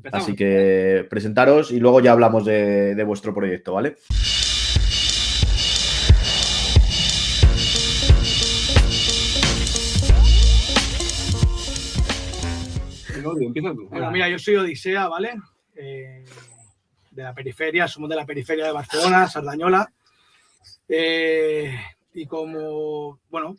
[0.00, 0.24] Empezamos.
[0.24, 3.96] Así que presentaros y luego ya hablamos de, de vuestro proyecto, ¿vale?
[13.38, 13.88] Empieza tú.
[13.90, 15.34] Bueno, mira, yo soy Odisea, ¿vale?
[15.76, 16.24] Eh,
[17.10, 19.92] de la periferia, somos de la periferia de Barcelona, Sardañola.
[20.88, 21.78] Eh,
[22.14, 23.54] y como, bueno,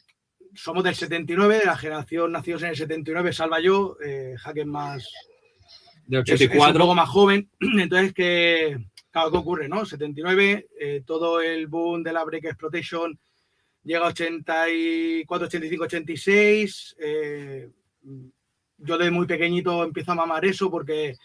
[0.55, 5.07] somos del 79, de la generación nacidos en el 79, salva yo, eh, Jaque más,
[6.11, 6.79] De es, es un 84.
[6.79, 7.49] poco más joven.
[7.79, 8.77] Entonces, que,
[9.11, 9.85] claro, ¿qué ocurre, no?
[9.85, 13.17] 79, eh, todo el boom de la Break Exploitation
[13.83, 16.95] llega a 84, 85, 86.
[16.99, 17.69] eh,
[18.77, 21.15] yo de muy pequeñito empiezo a mamar eso porque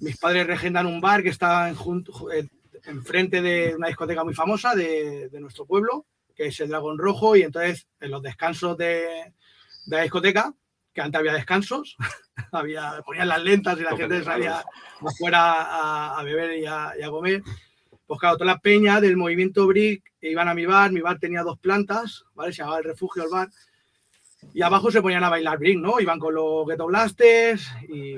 [0.00, 2.48] mis padres regentan un bar que está en junto, eh,
[2.84, 6.04] enfrente de una discoteca muy famosa de, de nuestro pueblo,
[6.34, 9.32] que es el Dragón Rojo, y entonces en los descansos de,
[9.86, 10.54] de la discoteca,
[10.92, 11.96] que antes había descansos,
[12.52, 14.62] había, ponían las lentas y la gente salía
[15.00, 17.42] afuera a, a beber y a, y a comer.
[18.06, 21.42] Pues claro, toda la peña del movimiento Brick iban a mi bar, mi bar tenía
[21.42, 22.52] dos plantas, ¿vale?
[22.52, 23.48] Se llamaba el refugio el bar.
[24.52, 26.00] Y abajo se ponían a bailar Brick, ¿no?
[26.00, 28.14] Iban con los Ghetto Blasters y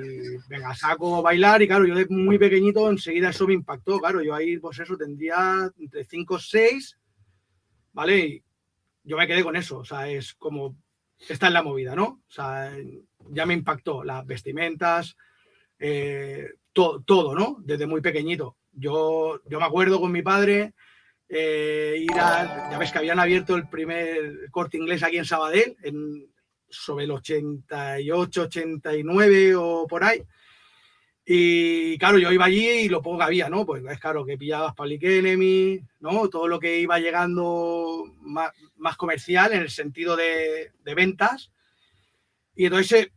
[0.49, 1.61] venga, saco bailar.
[1.61, 3.99] Y claro, yo de muy pequeñito enseguida eso me impactó.
[3.99, 6.97] Claro, yo ahí, pues eso, tendría entre 5 o 6,
[7.93, 8.19] ¿vale?
[8.19, 8.43] Y
[9.03, 9.77] yo me quedé con eso.
[9.77, 10.75] O sea, es como,
[11.27, 12.05] esta es la movida, ¿no?
[12.27, 12.71] O sea,
[13.31, 15.15] ya me impactó las vestimentas,
[15.79, 17.57] eh, to- todo, ¿no?
[17.59, 18.57] Desde muy pequeñito.
[18.71, 20.73] Yo, yo me acuerdo con mi padre
[21.29, 25.75] eh, ir a, ya ves que habían abierto el primer corte inglés aquí en Sabadell,
[25.81, 26.27] en,
[26.69, 30.21] sobre el 88, 89 o por ahí.
[31.27, 33.65] Y claro, yo iba allí y lo poco que había, ¿no?
[33.65, 36.29] Pues es claro que pillabas Public Enemy, ¿no?
[36.29, 41.51] Todo lo que iba llegando más, más comercial en el sentido de, de ventas.
[42.55, 43.09] Y entonces,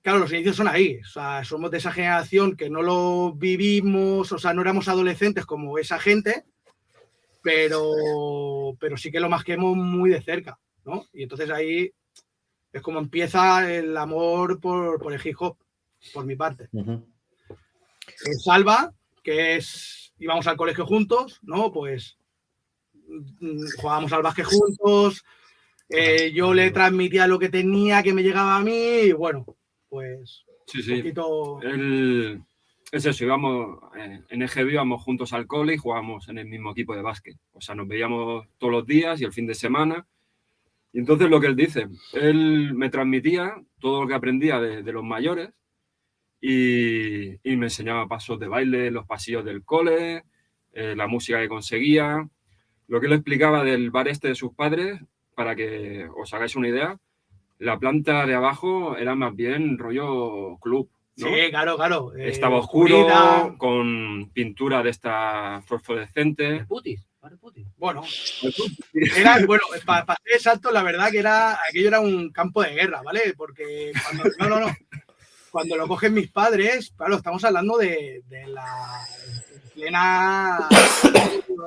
[0.00, 1.00] claro, los inicios son ahí.
[1.00, 5.44] O sea, somos de esa generación que no lo vivimos, o sea, no éramos adolescentes
[5.44, 6.44] como esa gente,
[7.42, 11.06] pero, pero sí que lo masquemos muy de cerca, ¿no?
[11.12, 11.92] Y entonces ahí
[12.72, 15.58] es como empieza el amor por, por el hip hop,
[16.14, 16.68] por mi parte.
[16.72, 16.92] Ujú.
[16.92, 17.09] Eh,
[18.42, 18.92] Salva,
[19.22, 21.72] que es, íbamos al colegio juntos, ¿no?
[21.72, 22.18] Pues
[23.06, 25.24] mm, jugábamos al básquet juntos,
[25.88, 28.72] eh, yo le transmitía lo que tenía, que me llegaba a mí,
[29.06, 29.44] y bueno,
[29.88, 30.96] pues Sí, un sí.
[30.98, 31.60] poquito...
[31.62, 32.42] El-
[32.92, 36.72] es eso, íbamos, eh, en EGB íbamos juntos al cole y jugábamos en el mismo
[36.72, 37.36] equipo de básquet.
[37.52, 40.08] O sea, nos veíamos todos los días y el fin de semana.
[40.92, 44.92] Y entonces lo que él dice, él me transmitía todo lo que aprendía de, de
[44.92, 45.50] los mayores
[46.40, 50.24] y, y me enseñaba pasos de baile en los pasillos del cole,
[50.72, 52.26] eh, la música que conseguía.
[52.88, 55.00] Lo que él explicaba del bar este de sus padres,
[55.34, 56.98] para que os hagáis una idea,
[57.58, 60.90] la planta de abajo era más bien rollo club.
[61.16, 61.26] ¿no?
[61.26, 62.16] Sí, claro, claro.
[62.16, 63.06] eh, Estaba oscuro,
[63.58, 66.64] con pintura de esta fosforescente.
[66.66, 67.06] Putis,
[67.38, 67.66] putis.
[67.76, 68.02] Bueno,
[68.94, 73.02] era, bueno, para hacer salto, la verdad que era, aquello era un campo de guerra,
[73.02, 73.34] ¿vale?
[73.36, 74.74] Porque cuando, no, no, no.
[75.50, 79.00] Cuando lo cogen mis padres, claro, estamos hablando de, de la
[79.74, 80.68] plena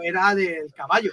[0.04, 1.12] era del caballo,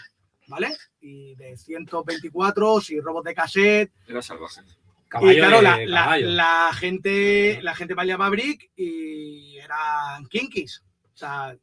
[0.48, 0.68] ¿vale?
[1.00, 3.92] Y de 124 y robos de cassette.
[4.06, 4.60] Era salvaje.
[5.08, 10.82] Caballo y claro, la, la- la gente, la gente bailaba brick y eran kinkies.
[11.14, 11.56] O sea,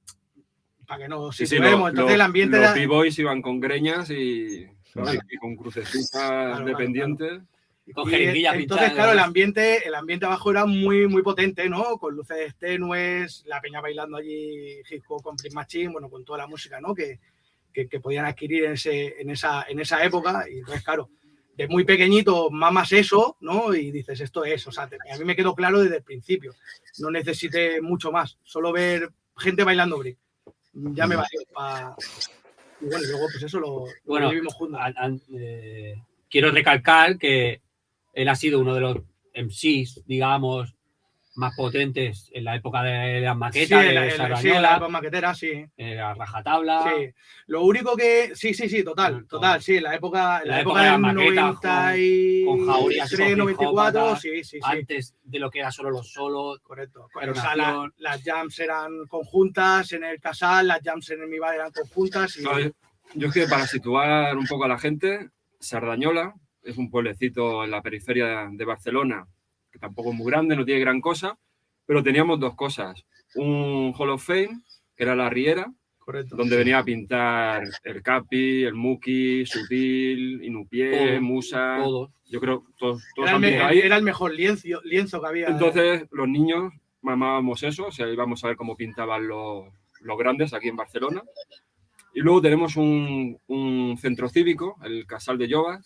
[0.85, 3.59] para que nos Sí, sí, lo- Entonces lo- el ambiente los era- b-boys iban con
[3.59, 5.19] greñas y, Claro.
[5.29, 6.77] y con crucecitas Claro, de claro.
[7.93, 8.93] Con Y, jeringuillas entonces, pinchadas.
[8.93, 11.97] claro, el ambiente, el ambiente abajo era muy, muy potente, ¿no?
[11.97, 16.39] Con luces tenues, la peña bailando allí hip hop con Prince Machine, bueno, con toda
[16.39, 16.93] la música, ¿no?
[16.93, 17.19] Que,
[17.73, 20.45] que, que podían adquirir en, ese, en, esa, en esa época.
[20.49, 21.09] Y entonces, claro,
[21.55, 23.73] de muy pequeñito mamas eso, ¿no?
[23.73, 26.53] Y dices, esto es, o sea, te- a mí me quedó claro desde el principio.
[26.99, 30.17] No necesité mucho más, solo ver gente bailando brick.
[30.73, 31.95] Ya me valió para...
[32.79, 34.79] Y bueno, luego pues eso lo, lo Bueno, vivimos juntos.
[35.35, 35.95] Eh,
[36.29, 37.61] quiero recalcar que
[38.17, 38.97] él ha sido uno de los
[39.33, 40.73] MCs, digamos,
[41.35, 44.47] más potentes en la época de las Sí, maquetas, en la- de en la- sí,
[44.47, 45.65] en Sardañola, la maquetera, sí.
[45.77, 46.83] eh, la rajatabla.
[46.83, 47.09] Sí,
[47.45, 48.31] lo único que.
[48.33, 50.99] Sí, sí, sí, total, total, sí, la época, la, La época, época de del las
[50.99, 55.51] maquetas, 93, con jaurías, con hip hop, 94, atrás, sí, sí, sí, Antes de lo
[55.51, 56.59] que era solo los solos.
[56.63, 57.07] correcto.
[57.21, 61.37] Era O sea, la- las jams eran conjuntas en el casal, las jams en mi
[61.37, 62.35] bar eran conjuntas.
[62.37, 62.71] Y, yo-
[63.13, 65.29] Yo es que para situar un poco a la gente,
[65.59, 66.33] Sardañola
[66.67, 69.25] es un pueblecito en la periferia de Barcelona,
[69.71, 71.37] que tampoco es muy grande, no tiene gran cosa,
[71.85, 73.05] pero teníamos dos cosas.
[73.35, 74.61] Un Hall of Fame,
[74.95, 76.35] que era la Riera, correcto.
[76.35, 81.77] donde venía a pintar el Capi, el Muki, Sutil, Inupié, Musa.
[81.81, 82.11] Todos.
[82.25, 83.79] Yo creo todos, todos Era el, ahí.
[83.79, 85.47] era mejor lienzo, lienzo que había.
[85.47, 89.67] Entonces los niños mamábamos eso, o sea, íbamos a ver cómo pintaban los,
[90.01, 91.23] los grandes aquí en Barcelona.
[92.13, 95.85] Y luego tenemos un, un centro cívico, el Casal de Llovas,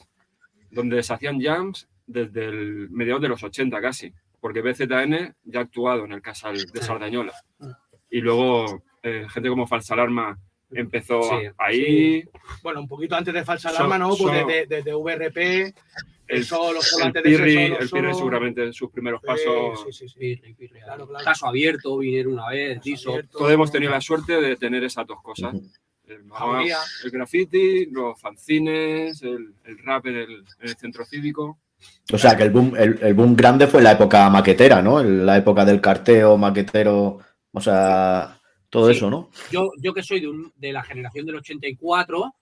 [0.71, 5.63] donde se hacían jams desde el mediados de los 80 casi, porque BZN ya ha
[5.63, 7.33] actuado en el Casal de Sardañola.
[8.09, 10.37] Y luego eh, gente como Falsa Alarma
[10.73, 12.23] empezó Sí, ahí.
[12.63, 14.09] Bueno, un poquito antes de falsa So- alarma, ¿no?
[14.09, 15.73] Pues so- desde, desde VRP, el
[16.27, 16.79] El, solo,
[17.13, 19.83] de Pirri, solo, el Pirri seguramente en sus primeros Sí, pasos.
[19.85, 20.17] sí, sí, sí.
[20.17, 20.79] Pirri, Pirri.
[20.79, 21.25] Claro, claro.
[21.25, 23.19] Caso abierto, vinieron una vez, Diso.
[23.29, 25.53] Todos hemos tenido la suerte de tener esas dos cosas.
[25.55, 25.67] Ujú.
[26.11, 26.77] El, Jauría.
[27.03, 31.59] el graffiti, los fanzines, el, el rap en el, en el centro cívico.
[32.13, 35.01] O sea, que el boom, el, el boom grande fue la época maquetera, ¿no?
[35.03, 37.17] La época del carteo, maquetero,
[37.51, 38.97] o sea, todo Sí.
[38.97, 39.29] eso, ¿no?
[39.51, 42.33] Yo, yo que soy de, un- de la generación del 84,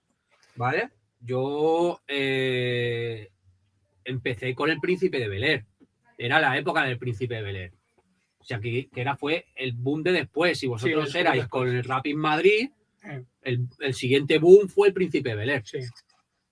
[0.55, 0.89] ¿vale?
[1.21, 3.29] Yo eh,
[4.03, 5.65] empecé con el Príncipe de Bel Air.
[6.17, 7.73] Era la época del Príncipe de Bel Air.
[8.39, 10.57] O sea, que, que era, fue el boom de después.
[10.59, 11.49] Si vosotros Sí, erais después.
[11.65, 12.69] con el Rap in Madrid.
[13.41, 15.63] El, el siguiente boom fue el Príncipe de Bel Air.
[15.65, 15.79] Sí.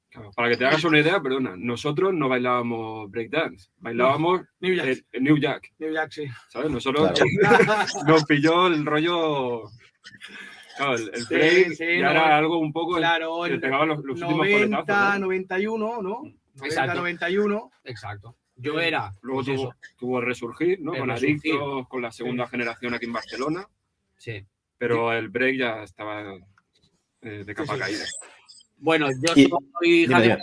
[0.09, 4.87] Claro, para que te hagas una idea, perdona, nosotros no bailábamos breakdance, bailábamos New Jack.
[4.87, 6.25] el, el New Jack, New Jack, sí.
[6.49, 6.71] ¿sabes?
[6.71, 7.65] Nosotros Claro.
[8.07, 9.63] nos pilló el rollo.
[10.77, 13.61] Claro, el, el Sí, break sí, ya no, era algo un poco Claro, que en
[13.61, 15.19] pegaban los, los últimos 90, coletazos.
[15.19, 15.25] ¿no?
[15.25, 16.01] 91, ¿no?
[16.01, 16.35] 90,
[16.65, 16.93] Exacto.
[16.95, 17.71] 91.
[17.83, 18.37] Exacto.
[18.55, 19.11] Yo era.
[19.21, 20.93] Luego pues tuvo, tuvo el resurgir, ¿no?
[20.93, 21.51] El con resurgir.
[21.51, 23.67] Adictos, con la segunda generación aquí en Barcelona,
[24.15, 24.43] sí.
[24.77, 26.35] Pero el break ya estaba
[27.21, 27.79] eh, de capa Sí, sí.
[27.79, 28.05] caída.
[28.77, 30.07] Bueno, yo Y- soy.
[30.07, 30.37] Mozo,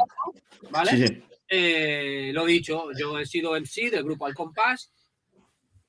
[0.70, 0.90] ¿vale?
[0.90, 1.22] Sí, sí.
[1.48, 4.90] Eh, lo dicho, yo he sido MC del grupo Al Compás,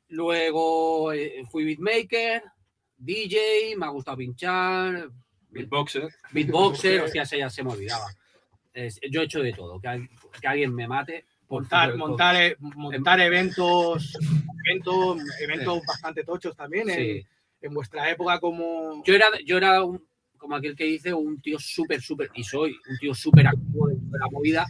[0.10, 2.44] luego eh, fui beatmaker,
[2.98, 5.10] DJ, me ha gustado pinchar,
[5.50, 8.08] Beatboxer, beatboxer, hostia, ese ya se me olvidaba.
[8.74, 10.08] Es- yo he hecho de todo, que,
[10.42, 11.26] que alguien me mate.
[11.48, 14.18] Montar, montar, eh, montar eventos,
[14.66, 17.10] eventos, eventos bastante tochos también en, Sí.
[17.12, 17.28] en
[17.74, 19.04] vuestra época como...
[19.06, 20.06] Yo era, yo era un-
[20.38, 23.96] como aquel que dice, un tío súper, súper, y soy un tío súper activo de
[23.96, 24.66] de la movida.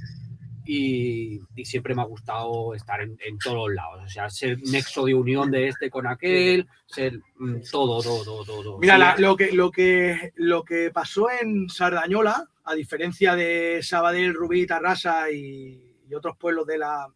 [0.67, 4.03] Y, y siempre me ha gustado estar en, en todos los lados.
[4.03, 8.43] O sea, ser nexo de unión de este con aquel, ser mm, todo, todo, todo,
[8.63, 8.79] todo.
[8.79, 13.81] Mira, Sí, la- lo, que, lo, que, lo que pasó en Sardañola, a diferencia de
[13.83, 17.13] Sabadell, Rubí, Tarrasa y, y otros pueblos de la...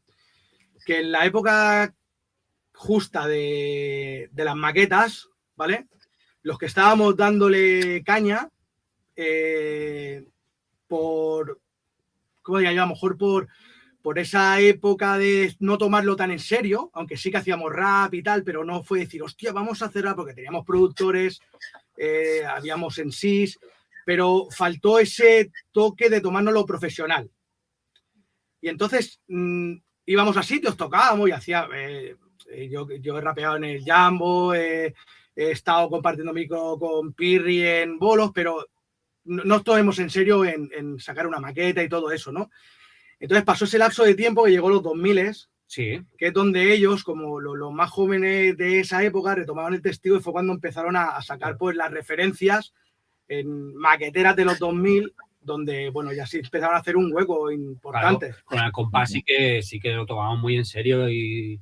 [0.85, 1.95] que en la época
[2.75, 5.27] justa de, de las maquetas,
[5.59, 5.87] ¿vale?
[6.41, 8.49] Los que estábamos dándole caña
[9.13, 10.25] eh,
[10.87, 11.59] por...
[12.41, 12.83] ¿Cómo diría yo?
[12.83, 13.49] A lo mejor por,
[14.01, 18.23] por esa época de no tomarlo tan en serio, aunque sí que hacíamos rap y
[18.23, 21.41] tal, pero no fue decir, hostia, vamos a hacer rap porque teníamos productores,
[21.97, 23.59] eh, habíamos en SIS,
[24.05, 27.29] pero faltó ese toque de tomárnoslo profesional.
[28.61, 29.73] Y entonces mm,
[30.05, 31.67] íbamos a sitios, tocábamos y hacía.
[31.73, 34.93] eh, yo, yo he rapeado en el Jambo, eh,
[35.35, 38.65] he estado compartiendo micro con Pirri en bolos, pero
[39.25, 42.49] no, no tomemos en serio en, en sacar una maqueta y todo eso, ¿no?
[43.19, 45.33] Entonces pasó ese lapso de tiempo que llegó los 2000
[45.67, 49.83] Sí, que es donde ellos, como lo- los más jóvenes de esa época, retomaron el
[49.83, 52.73] testigo y fue cuando empezaron a, a sacar pues, las referencias
[53.27, 58.33] en maqueteras de los 2000, donde bueno, ya sí empezaron a hacer un hueco importante.
[58.45, 61.59] con el compás sí que, sí que lo tomamos muy en serio y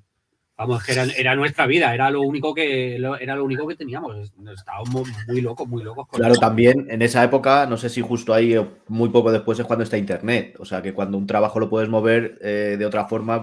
[0.57, 3.75] vamos, que era, era nuestra vida, era lo único que lo- era lo único que
[3.75, 4.31] teníamos.
[4.54, 6.08] Estábamos muy locos, muy locos.
[6.08, 6.41] con Claro, eso.
[6.41, 9.84] también en esa época, no sé si justo ahí o muy poco después es cuando
[9.84, 10.55] está Internet.
[10.60, 13.41] O sea, que cuando un trabajo lo puedes mover eh, de otra forma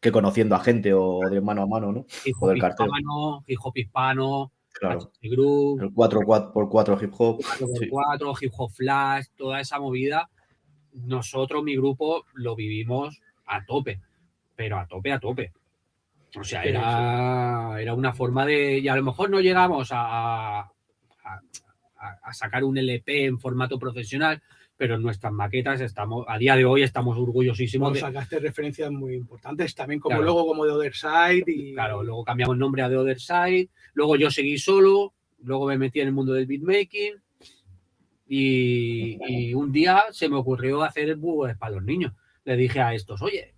[0.00, 2.06] que conociendo a gente o de mano a mano, ¿no?
[2.24, 5.10] Hip hop hispano, hip hop hispano, Claro.
[5.22, 7.40] Group, El 4x4 hip hop.
[7.40, 8.44] 4x4, sí.
[8.46, 10.28] hip hop flash, toda esa movida,
[10.92, 14.00] nosotros, mi grupo, lo vivimos a tope,
[14.54, 15.52] pero a tope, a tope.
[16.38, 18.78] O sea, era, era una forma de.
[18.78, 20.70] Y a lo mejor no llegamos a, a,
[21.24, 24.42] a- a sacar un LP en formato profesional,
[24.76, 28.12] pero en nuestras maquetas estamos, a día de hoy estamos orgullosísimos Bueno, de.
[28.12, 30.24] sacaste referencias muy importantes, también como Claro.
[30.24, 34.16] luego como de Other Side y Claro, luego cambiamos nombre a The Other Side, luego
[34.16, 37.14] yo seguí solo, luego me metí en el mundo del beatmaking
[38.28, 42.12] y, y un día se me ocurrió hacer el búho para los niños.
[42.44, 43.54] Le dije a estos, oye,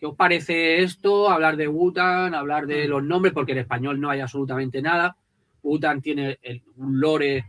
[0.00, 1.28] ¿qué os parece esto?
[1.28, 5.14] Hablar de Wutan, hablar de los nombres, porque en español no hay absolutamente nada.
[5.62, 7.44] Wutan tiene el- un lore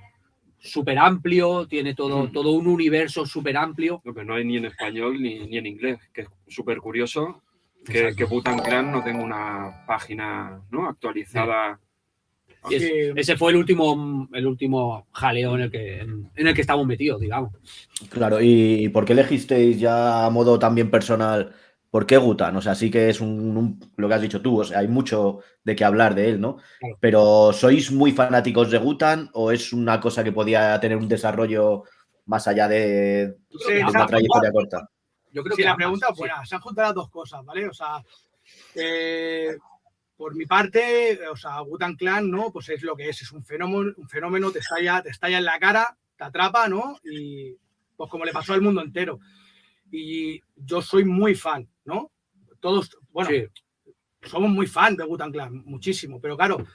[0.59, 2.31] súper amplio, tiene todo, Mm.
[2.33, 4.01] todo un universo súper amplio.
[4.03, 7.41] lo que no hay ni en español ni, ni en inglés, que es súper curioso
[7.85, 10.87] que, que Butan Clan no tenga una página ¿no?
[10.87, 11.79] actualizada.
[12.69, 16.85] Ese fue el último, el último jaleo en el que, en, en el que estamos
[16.85, 17.53] metidos, digamos.
[18.09, 21.55] Claro, ¿y por qué elegisteis ya a modo también personal
[21.91, 22.55] ¿Por qué Gutan?
[22.55, 24.87] O sea, sí que es un, un- lo que has dicho tú, o sea, hay
[24.87, 26.57] mucho de qué hablar de él, ¿no?
[26.79, 26.97] Claro.
[27.01, 31.83] Pero ¿sois muy fanáticos de Gutan o es una cosa que podía tener un desarrollo
[32.25, 34.89] más allá de, Sí, una trayectoria corta?
[35.33, 36.23] yo creo Sí, que la pregunta es sí.
[36.45, 37.67] Se han juntado las dos cosas, ¿vale?
[37.67, 38.01] O sea,
[38.75, 39.57] eh,
[40.15, 42.51] por mi parte, o sea, Gutan Clan, ¿no?
[42.51, 45.45] Pues es lo que es, es un fenómeno, un fenómeno, te estalla, te estalla en
[45.45, 46.97] la cara, te atrapa, ¿no?
[47.03, 47.55] Y
[47.97, 49.19] pues como le pasó al mundo entero.
[49.91, 52.11] Y yo soy muy fan, ¿no?
[52.59, 53.45] Todos, bueno, Sí.
[54.29, 56.65] somos muy fan de Gutan Clan, muchísimo, pero claro,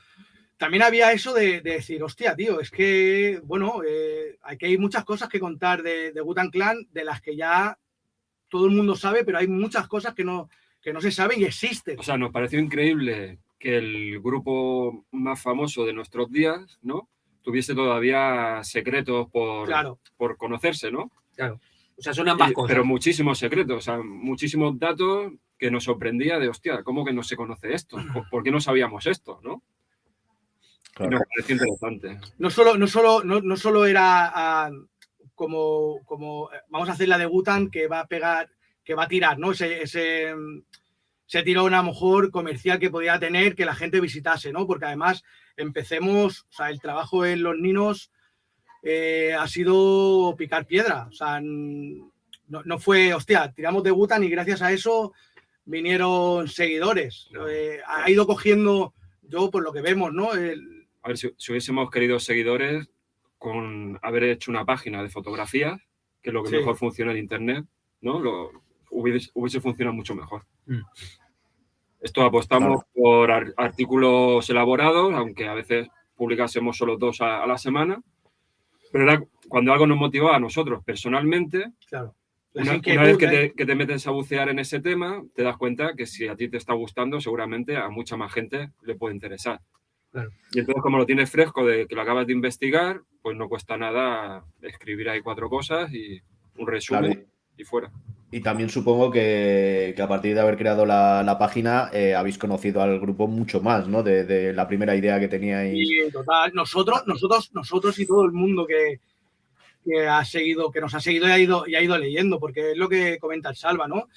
[0.56, 5.04] también había eso de, de decir, hostia, tío, es que, bueno, eh, aquí hay muchas
[5.04, 7.78] cosas que contar de, de Clan, de las que ya
[8.48, 10.48] todo el mundo sabe, pero hay muchas cosas que no,
[10.80, 11.98] que no se saben y existen.
[11.98, 17.08] O sea, nos pareció increíble que el grupo más famoso de nuestros días, ¿no?
[17.42, 21.10] Tuviese todavía secretos por, Claro, por conocerse, ¿no?
[21.98, 22.68] O sea, son ambas Y- cosas.
[22.68, 27.22] pero muchísimos secretos, o sea, muchísimos datos que nos sorprendía de, hostia, ¿cómo que no
[27.22, 27.96] se conoce esto?
[28.12, 29.62] ¿Por, por qué no sabíamos esto, no?
[29.62, 31.10] Y Claro.
[31.18, 32.20] nos pareció interesante.
[32.38, 34.70] no solo, no solo, no, no solo era ah,
[35.34, 38.50] como, como eh, vamos a hacer la de Gutan que va a pegar,
[38.84, 39.52] que va a tirar, ¿no?
[39.52, 40.34] Ese, ese,
[41.28, 44.66] ese tirón a lo mejor comercial que podía tener que la gente visitase, ¿no?
[44.66, 45.22] Porque además
[45.56, 48.10] empecemos, o sea, el trabajo en los ninos
[48.88, 52.12] eh, ha sido picar piedra, o sea, no,
[52.64, 55.12] no fue, hostia, tiramos de Gutan y gracias a eso
[55.64, 57.28] vinieron seguidores.
[57.50, 60.32] Eh, ha ido cogiendo, yo por lo que vemos, ¿no?
[60.34, 62.88] El- A ver, si, si hubiésemos querido seguidores
[63.38, 65.80] con haber hecho una página de fotografías,
[66.22, 66.56] que es lo que Sí.
[66.56, 67.64] mejor funciona en Internet,
[68.00, 68.20] ¿no?
[68.20, 68.50] Lo,
[68.90, 70.44] hubiese, hubiese funcionado mucho mejor.
[70.66, 70.80] Mm.
[72.00, 77.58] Esto apostamos por ar- artículos elaborados, aunque a veces publicásemos solo dos a, a la
[77.58, 78.00] semana,
[78.96, 82.14] pero era cuando algo nos motivaba a nosotros personalmente, claro.
[82.54, 85.94] una, vez que te, que te metes a bucear en ese tema, te das cuenta
[85.94, 89.60] que si a ti te está gustando, seguramente a mucha más gente le puede interesar.
[90.12, 90.30] Claro.
[90.52, 93.76] Y entonces, como lo tienes fresco de que lo acabas de investigar, pues no cuesta
[93.76, 96.22] nada escribir ahí cuatro cosas y
[96.56, 97.92] un resumen Claro, y fuera.
[98.30, 102.98] Y también supongo que, a partir de haber creado la, página eh, habéis conocido al
[102.98, 104.02] grupo mucho más, ¿no?
[104.02, 105.74] De, la primera idea que teníais.
[105.74, 109.00] Y total, nosotros, nosotros, nosotros y todo el mundo que,
[110.08, 112.76] ha seguido, que nos ha seguido y ha ido, y ha ido leyendo, porque es
[112.76, 114.08] lo que comenta el Salva, ¿no?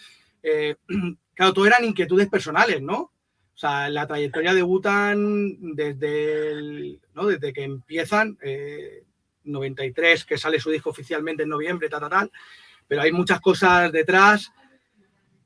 [0.42, 0.75] Eh,
[1.36, 3.12] claro, todo eran inquietudes personales, ¿no?
[3.60, 7.28] O sea, la trayectoria de Butan desde, ¿no?
[7.28, 9.04] desde que empiezan, eh,
[9.44, 12.32] 93, que sale su disco oficialmente en noviembre, tal, tal, tal,
[12.89, 14.51] pero hay muchas cosas detrás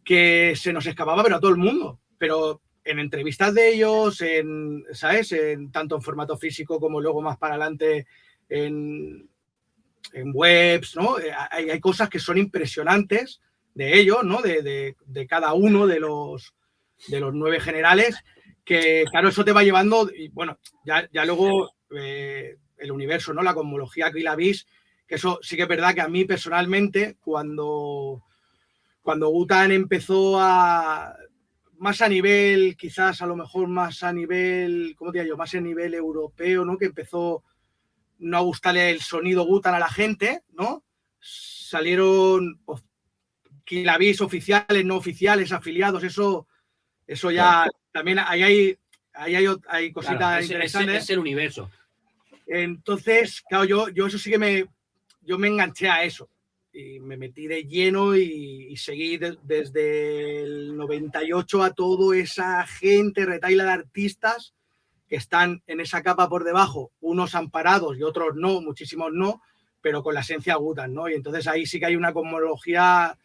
[0.03, 1.99] que se nos escapaba, pero a todo el mundo.
[2.17, 5.33] Pero en entrevistas de ellos, en, ¿sabes?
[5.33, 8.07] En, tanto en formato físico como luego más para adelante
[8.49, 9.29] en,
[10.13, 11.19] en webs, ¿no?
[11.19, 13.41] Eh, Hay, cosas que son impresionantes
[13.73, 14.41] de ellos, ¿no?
[14.41, 16.53] De, de- cada uno de los,
[17.09, 18.17] de los nueve generales,
[18.63, 23.41] que claro, eso te va llevando, y bueno, ya, ya luego eh, el universo, ¿no?
[23.43, 24.65] La cosmología que la vis,
[25.15, 28.23] eso sí que es verdad que a mí personalmente, cuando,
[29.01, 31.15] cuando Gutan empezó a,
[31.77, 35.37] más a nivel, quizás a lo mejor más a nivel, ¿cómo te digo yo?
[35.37, 36.77] Más a nivel europeo, ¿no?
[36.77, 37.43] Que empezó
[38.19, 40.83] no a gustarle el sonido Gutan a la gente, ¿no?
[41.19, 42.61] Salieron
[43.65, 46.47] Kilavis oficiales, no oficiales, afiliados, eso,
[47.07, 48.77] eso ya también ahí hay,
[49.13, 51.03] ahí hay, hay cositas Claro, es, es- interesantes.
[51.03, 51.69] es el universo.
[52.45, 54.65] Entonces, claro, yo, yo eso sí que me,
[55.25, 56.29] yo me enganché a eso
[56.71, 62.65] y me metí de lleno y, y seguí de- desde el 98 a toda esa
[62.65, 64.53] gente, retaila de artistas
[65.07, 69.41] que están en esa capa por debajo, unos amparados y otros no, muchísimos no,
[69.81, 71.07] pero con la esencia Gutan, ¿no?
[71.09, 73.17] Y entonces ahí sí que hay una cosmología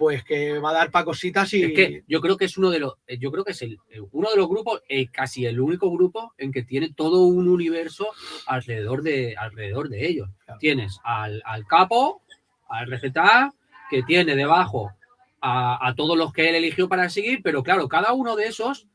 [0.00, 2.70] pues que va a dar para cositas y Es que yo creo que es uno
[2.70, 5.44] de los, eh, yo creo que es el, eh, uno de los grupos, eh, casi
[5.44, 8.08] el único grupo en que tiene todo un universo
[8.46, 10.30] alrededor de, alrededor de ellos.
[10.46, 10.58] Claro.
[10.58, 12.22] Tienes al, al capo,
[12.70, 13.52] al RZA,
[13.90, 14.90] que tiene debajo
[15.42, 18.86] a, a todos los que él eligió para seguir, pero claro, cada uno de esos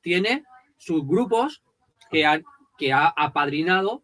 [0.00, 0.44] tiene
[0.78, 1.62] sus grupos
[2.10, 2.42] que, han,
[2.78, 4.02] que ha apadrinado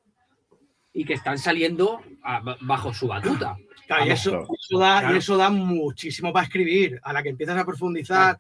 [0.93, 3.57] y que están saliendo a- bajo su batuta.
[3.97, 5.15] Claro, y eso, eso da, Claro.
[5.15, 7.01] y eso da muchísimo para escribir.
[7.03, 8.39] A la que empiezas a profundizar.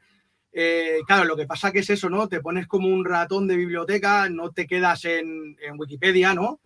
[0.52, 2.26] eh, claro, lo que pasa que es eso, ¿no?
[2.28, 6.58] Te pones como un ratón de biblioteca, no te quedas en, en Wikipedia, ¿no?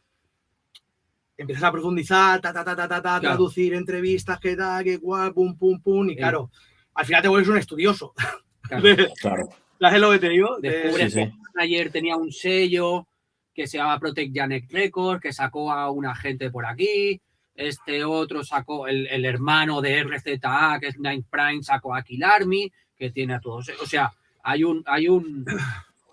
[1.36, 5.56] Empiezas a profundizar, ta, ta, ta, ta, ta, traducir entrevistas, que tal, que cual, pum,
[5.56, 6.06] pum, pum.
[6.08, 6.16] Y Sí.
[6.16, 6.50] claro,
[6.94, 8.14] al final te vuelves un estudioso.
[8.62, 8.82] Claro.
[9.80, 10.58] ¿Sabes lo que te digo?
[10.60, 11.32] De- Descubres Sí, sí.
[11.54, 13.06] que ayer tenía un sello
[13.52, 17.20] que se llama Protect Janet Records, que sacó a una gente por aquí.
[17.54, 22.24] Este otro sacó, el, el hermano de RZA, que es Nine Prime, sacó a Kill
[22.24, 22.70] Army.
[22.96, 23.70] que tiene a todos.
[23.82, 25.44] O sea, hay un, hay un,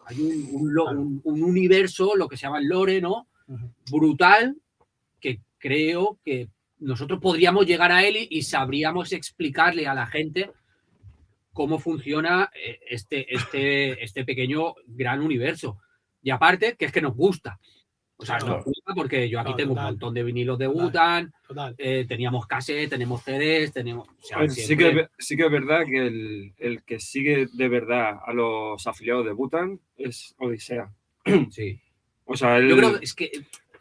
[0.05, 3.27] hay un, un lo- un- un universo, lo que se llama el lore, ¿no?
[3.91, 4.55] Brutal,
[5.19, 6.47] que creo que
[6.79, 10.51] nosotros podríamos llegar a él y, y sabríamos explicarle a la gente
[11.53, 15.77] cómo funciona eh, este, este, este pequeño gran universo.
[16.23, 17.59] Y aparte, que es que nos gusta.
[18.21, 18.61] O sea, Claro.
[18.63, 19.83] gusta porque yo aquí No, tengo total.
[19.85, 21.31] un montón de vinilos de Total.
[21.79, 24.07] eh, teníamos cassette, tenemos CDs, tenemos.
[24.07, 27.47] o sea, A ver, sí, que, sí que es verdad que el, el que sigue
[27.51, 30.91] de verdad a los afiliados de Butan es Odisea.
[31.49, 31.79] sí.
[32.25, 33.31] O sea, Yo creo que es que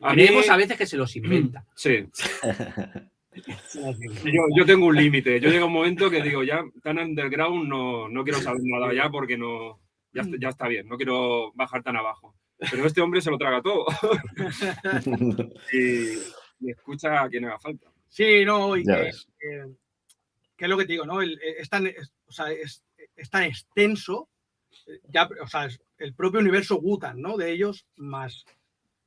[0.01, 1.63] a mí- creemos a veces que se los inventa.
[1.75, 2.07] sí,
[4.25, 5.39] yo, yo tengo un límite.
[5.39, 8.93] Yo llego a un momento que digo, ya tan underground no, no quiero saber nada
[8.95, 9.79] ya porque no,
[10.15, 12.35] ya, ya está bien, no quiero bajar tan abajo.
[12.71, 13.87] Pero este hombre se lo traga todo
[15.73, 16.13] y,
[16.61, 17.91] y escucha a quien haga falta.
[18.09, 19.67] Sí, no, y que, que-
[20.57, 21.23] que es lo que te digo, ¿no?
[21.23, 22.85] El- es, tan, es- o sea, es,
[23.17, 24.29] es tan extenso,
[24.87, 27.37] eh, ya, o sea, es el propio universo Wutan, ¿no?
[27.39, 28.45] De ellos, más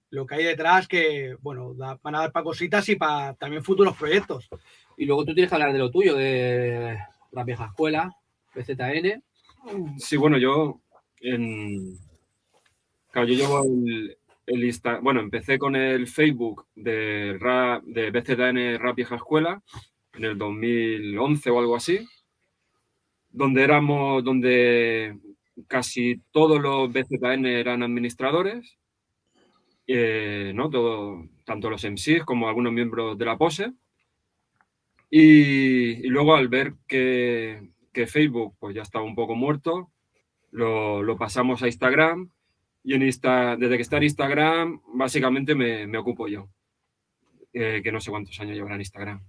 [0.09, 3.63] lo que hay detrás, que, bueno, da- van a dar para cositas y para también
[3.63, 4.47] futuros proyectos.
[4.97, 6.97] Y luego tú tienes que hablar de lo tuyo, de
[7.31, 8.11] la vieja escuela,
[8.53, 9.23] PZN.
[9.97, 10.81] Sí, bueno, yo
[11.19, 11.97] en...
[13.15, 14.17] Yo llevo el,
[14.47, 14.79] el.
[15.01, 19.61] Bueno, empecé con el Facebook de, Rap- de BZN Rap Vieja Escuela
[20.13, 21.99] en el 2011 o algo así,
[23.29, 25.17] donde éramos, donde
[25.67, 28.77] casi todos los BZN eran administradores,
[29.85, 30.69] eh, ¿no?
[30.71, 33.73] Todo, tanto los MCs como algunos miembros de la POSE.
[35.11, 37.69] Y, luego al ver que,
[38.07, 39.91] Facebook pues ya estaba un poco muerto,
[40.49, 42.31] lo pasamos a Instagram
[42.83, 46.49] y en Insta, desde que está en Instagram básicamente me, ocupo yo,
[47.53, 49.23] eh, que no sé cuántos años llevará en Instagram.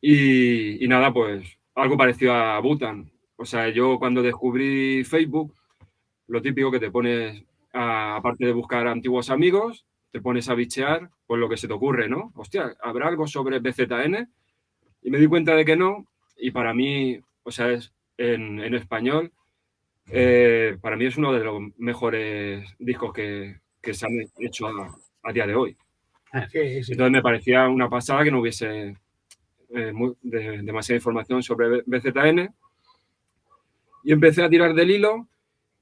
[0.00, 3.10] Y, nada, pues algo parecido a Butan.
[3.36, 5.54] O sea, yo cuando descubrí Facebook,
[6.26, 7.42] lo típico que te pones,
[7.72, 12.08] aparte de buscar antiguos amigos, te pones a bichear pues lo que se te ocurre,
[12.08, 12.32] ¿no?
[12.34, 14.28] Hostia, ¿habrá algo sobre BZN?
[15.02, 19.32] Y me di cuenta de que no, y para mí, o sea, es en español,
[20.10, 24.94] eh, para mí es uno de los mejores discos que, que se han hecho a,
[25.24, 25.76] a día de hoy.
[26.52, 26.92] Sí, sí.
[26.92, 28.96] Entonces me parecía una pasada que no hubiese
[29.70, 32.48] eh, muy- de- demasiada información sobre BZN.
[34.04, 35.26] Y empecé a tirar del hilo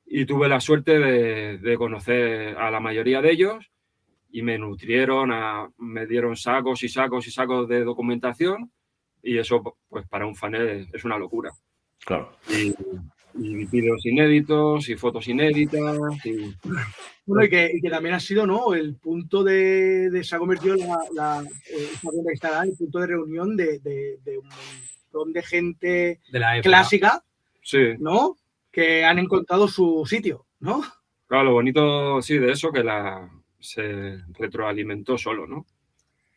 [0.06, 3.70] y tuve la suerte de, de conocer a la mayoría de ellos
[4.30, 8.70] y me nutrieron, a- me dieron sacos y sacos y sacos de documentación
[9.22, 11.50] y eso pues para un fan es, es una locura.
[12.04, 12.32] Claro.
[12.48, 12.72] Y,
[13.38, 15.80] y vídeos inéditos y fotos inéditas
[16.24, 16.54] y
[17.26, 18.74] Bueno, y que, y que también ha sido, ¿no?
[18.74, 21.88] El punto de, de- se ha convertido la, la eh,
[22.64, 26.68] el punto de reunión de, de- de un montón de gente De la época.
[26.68, 27.24] clásica,
[27.62, 27.94] sí.
[27.98, 28.36] ¿no?
[28.70, 30.82] Que han encontrado su sitio, ¿no?
[31.26, 35.66] Claro, lo bonito, sí, de eso que la se retroalimentó solo, ¿no?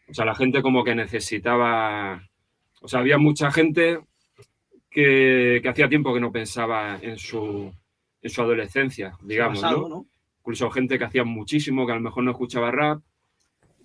[0.10, 2.28] O sea, la gente como que necesitaba,
[2.82, 4.00] o sea, había mucha gente
[4.90, 7.72] que, que hacía tiempo que no pensaba en su,
[8.22, 9.90] en su adolescencia, digamos, Pasado, ¿no?
[9.90, 10.06] ¿no?
[10.40, 13.02] Incluso gente que hacía muchísimo, que a lo mejor no escuchaba rap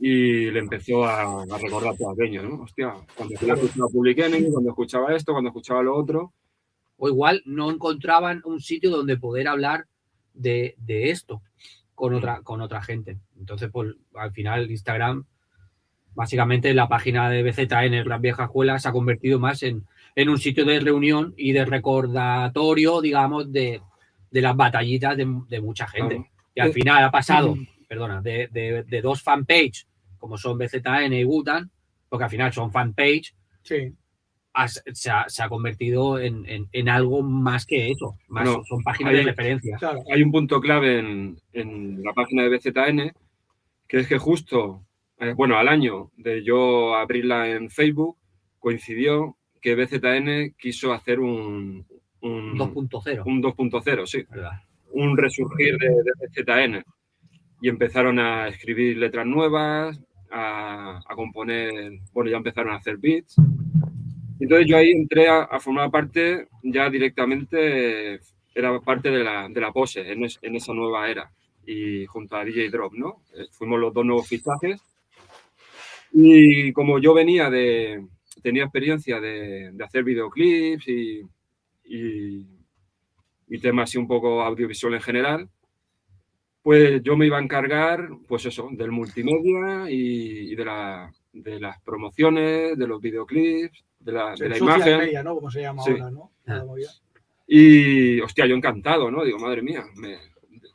[0.00, 2.62] y le empezó a, a recordar todo aquello, ¿no?
[2.62, 6.32] Hostia, cuando escuchaba Public Enemy, cuando escuchaba esto, cuando escuchaba lo otro,
[6.96, 9.86] O igual no encontraban un sitio donde poder hablar
[10.32, 11.42] de, de esto
[11.94, 13.18] con otra, con otra gente.
[13.38, 15.26] Entonces, pues al final Instagram,
[16.14, 19.84] básicamente la página de BZN, la vieja escuela, se ha convertido más en,
[20.16, 23.80] en un sitio de reunión y de recordatorio, digamos, de,
[24.30, 26.16] de las batallitas de, de mucha gente.
[26.16, 26.30] Claro.
[26.54, 27.66] Y al Eh, final ha pasado, mm.
[27.88, 29.86] perdona, de, de, de dos fanpage,
[30.18, 31.70] como son BZN y Wutan,
[32.08, 33.92] porque al final son fanpage, Sí.
[34.52, 38.16] ha- se, ha, se ha convertido en, en- en algo más que eso.
[38.28, 39.76] Más, No, son páginas hay- de referencia.
[39.78, 40.00] Claro.
[40.12, 43.12] hay un punto clave en, en la página de BZN,
[43.88, 44.84] que es que justo,
[45.18, 48.16] eh, bueno, al año de yo abrirla en Facebook,
[48.60, 51.86] coincidió que BZN quiso hacer un,
[52.20, 53.22] un, 2.0.
[53.24, 54.50] un 2.0, sí, ¿verdad?
[54.92, 56.84] un resurgir de, de BZN.
[57.62, 59.98] Y empezaron a escribir letras nuevas,
[60.30, 63.36] a, a componer, bueno, ya empezaron a hacer beats.
[64.38, 68.20] Entonces yo ahí entré a, a formar parte, ya directamente,
[68.54, 71.32] era parte de la, de la pose en, es- en esa nueva era.
[71.66, 73.22] Y junto a DJ Drop, ¿no?
[73.34, 74.82] Eh, Fuimos los dos nuevos fichajes.
[76.12, 78.06] Y como yo venía de,
[78.44, 81.22] tenía experiencia de, de hacer videoclips y,
[81.86, 82.46] y,
[83.48, 85.48] y temas así un poco audiovisual en general,
[86.62, 91.58] pues yo me iba a encargar, pues eso, del multimedia y, y de, la, de
[91.58, 94.98] las promociones, de los videoclips, de la, de la imagen.
[94.98, 95.34] media, ¿no?
[95.34, 95.90] Como se llama Sí.
[95.92, 96.30] ahora, ¿no?
[96.46, 96.56] Ah.
[96.58, 96.90] La movida.
[97.46, 99.24] Y, hostia, yo encantado, ¿no?
[99.24, 100.18] Digo, madre mía, me-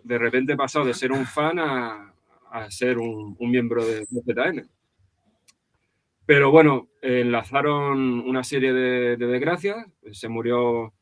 [0.04, 2.14] de repente he pasado de ser un fan a,
[2.52, 4.68] a ser un, un miembro de, de ZN.
[6.30, 9.84] Pero bueno, enlazaron una serie de, de desgracias.
[10.12, 10.94] Se murió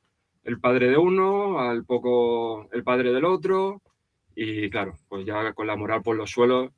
[0.45, 3.81] el padre de uno, al poco el padre del otro.
[4.35, 6.71] Y claro, pues ya con la moral por los suelos,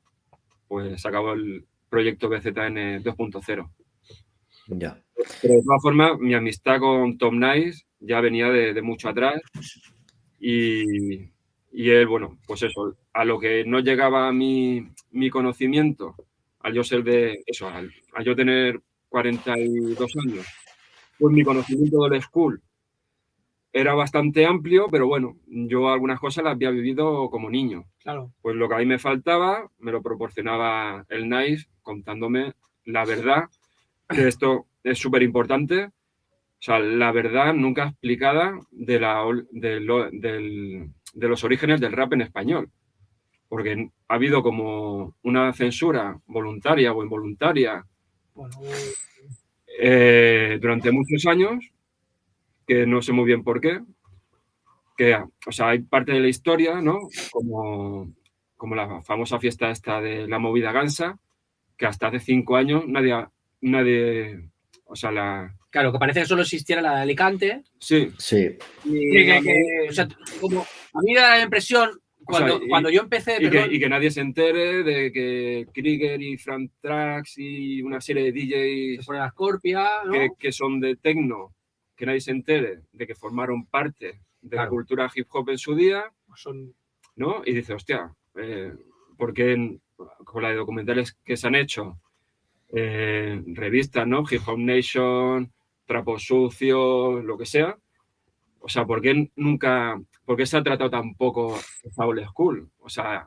[0.66, 3.70] pues se acabó el proyecto BZN 2.0.
[4.66, 5.00] Ya.
[5.42, 9.40] Pero de todas formas, mi amistad con Tom Nice ya venía de, de mucho atrás.
[10.40, 11.20] Y,
[11.70, 16.16] y él, bueno, pues eso, a lo que no llegaba mi, mi conocimiento,
[16.60, 20.46] al yo ser de eso, al, al yo tener 42 años,
[21.18, 22.62] pues mi conocimiento del school
[23.72, 27.84] era bastante amplio, pero bueno, yo algunas cosas las había vivido como niño.
[28.02, 28.32] Claro.
[28.42, 32.52] Pues lo que a mí me faltaba me lo proporcionaba el NICE contándome
[32.84, 33.44] la verdad,
[34.08, 35.84] que esto es súper importante.
[35.84, 41.92] O sea, la verdad nunca explicada de, la, de, lo- del- de los orígenes del
[41.92, 42.70] rap en español.
[43.50, 47.84] Porque ha habido como una censura voluntaria o involuntaria
[48.32, 48.56] Bueno,
[49.78, 51.64] eh, durante muchos años,
[52.66, 53.80] que no sé muy bien por qué,
[54.96, 55.14] que,
[55.46, 56.98] o sea, hay parte de la historia, ¿no?
[57.32, 58.12] Como,
[58.56, 61.18] como la famosa fiesta esta de la movida gansa,
[61.76, 63.26] que hasta hace cinco años nadie,
[63.62, 64.48] nadie,
[64.84, 65.54] o sea, la...
[65.70, 67.62] Claro, que parece que solo existiera la de Alicante.
[67.78, 68.56] Sí, Sí.
[68.84, 70.08] Y, Sí, que- que- o sea,
[70.40, 73.44] como, a mí me da la impresión, cuando, O sea, y- cuando yo empecé, y
[73.44, 78.00] que, perdón, y que nadie se entere de que Krieger y Frank Trax y una
[78.00, 78.38] serie de se
[79.02, 80.12] DJs la Scorpia, ¿no?
[80.12, 81.54] que, que son de techno,
[81.96, 84.70] que nadie se entere de que formaron parte de la Claro.
[84.70, 86.04] cultura hip hop en su día,
[86.34, 86.74] son
[87.16, 87.42] ¿no?
[87.44, 88.72] Y dice, hostia, eh,
[89.18, 89.82] ¿por qué en-
[90.24, 91.98] con la de documentales que se han hecho,
[92.72, 94.24] eh, revistas, ¿no?
[94.30, 95.52] Hip Hop Nation,
[95.86, 97.76] Trapos Sucios, lo que sea,
[98.60, 102.70] o sea, ¿por qué nunca, por qué se ha tratado tan poco esta old school?
[102.78, 103.26] O sea,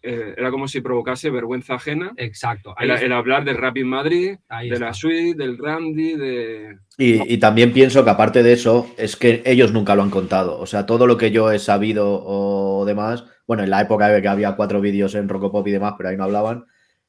[0.00, 2.74] eh, era como si provocase vergüenza ajena Exacto.
[2.80, 4.86] El, hablar del rap en Madrid, ahí de está.
[4.86, 6.78] la suite, del Randy, de...
[6.96, 10.58] Y, y también pienso que aparte de eso, es que ellos nunca lo han contado.
[10.58, 14.22] O sea, todo lo que yo he sabido o demás, bueno, en la época de
[14.22, 16.64] que había cuatro vídeos en Rocopop y demás, pero ahí no hablaban,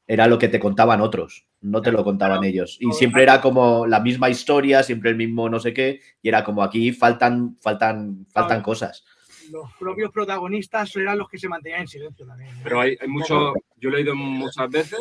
[0.05, 2.77] era lo que te contaban otros, no te lo contaban ellos.
[2.81, 6.43] Y siempre era como la misma historia, siempre el mismo no sé qué, y era
[6.43, 9.05] como aquí faltan, faltan, faltan cosas.
[9.49, 12.55] Los propios protagonistas eran los que se mantenían en silencio también.
[12.57, 12.63] ¿no?
[12.63, 14.99] Pero hay, hay mucho, yo he leído muchas veces,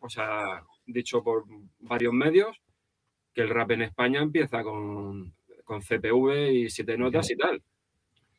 [0.00, 1.44] o sea, dicho por
[1.80, 2.60] varios medios,
[3.34, 5.32] que el rap en España empieza con,
[5.64, 7.62] con CPV y siete notas y tal.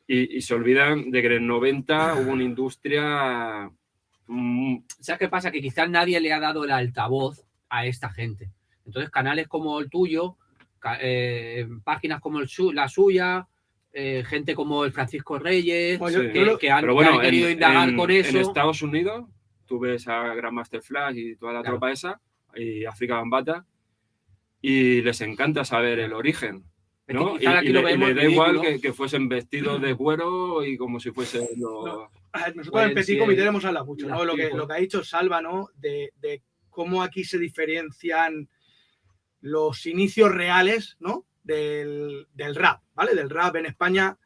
[0.06, 3.70] Y, y se olvidan de que en el 90 hubo una industria...
[4.26, 5.50] mm, ¿Sabes qué pasa?
[5.50, 8.50] Que quizás nadie le ha dado el altavoz a esta gente.
[8.84, 10.36] Entonces, canales como el tuyo,
[11.00, 13.48] eh, páginas como el su- la suya,
[13.94, 15.98] eh, gente como el Francisco Reyes,
[16.60, 18.38] que, han, que querido en, indagar en- con en eso.
[18.40, 19.24] Estados Unidos,
[19.66, 21.76] tú ves a Grandmaster Flash y toda la Claro.
[21.76, 22.20] tropa esa,
[22.56, 23.64] y África Bambata,
[24.60, 26.64] y les encanta saber el origen.
[27.06, 27.36] ¿no?
[27.36, 29.80] Y, quizás aquí y lo le, y vemos le da igual que, que fuesen vestidos
[29.82, 31.84] de cuero y como si fuesen los...
[31.84, 32.10] No.
[32.34, 34.24] Nosotros Pues, en Petit sí, Comité hemos hablado mucho, ¿no?
[34.24, 35.68] Lo que, lo que ha dicho Salva, ¿no?
[35.76, 38.48] De, de cómo aquí se diferencian
[39.40, 41.26] los inicios reales, ¿no?
[41.42, 43.14] Del, del rap, ¿vale?
[43.14, 44.16] Del rap en España.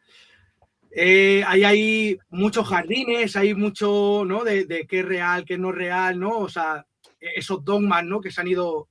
[0.91, 4.43] Eh, ahí hay muchos jardines, hay mucho, ¿no?
[4.45, 6.39] De, de qué es real, qué no es real, ¿no?
[6.39, 6.87] O sea,
[7.21, 8.21] esos dogmas, ¿no?
[8.21, 8.89] Que se han ido,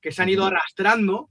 [0.00, 1.28] que se han ido arrastrando.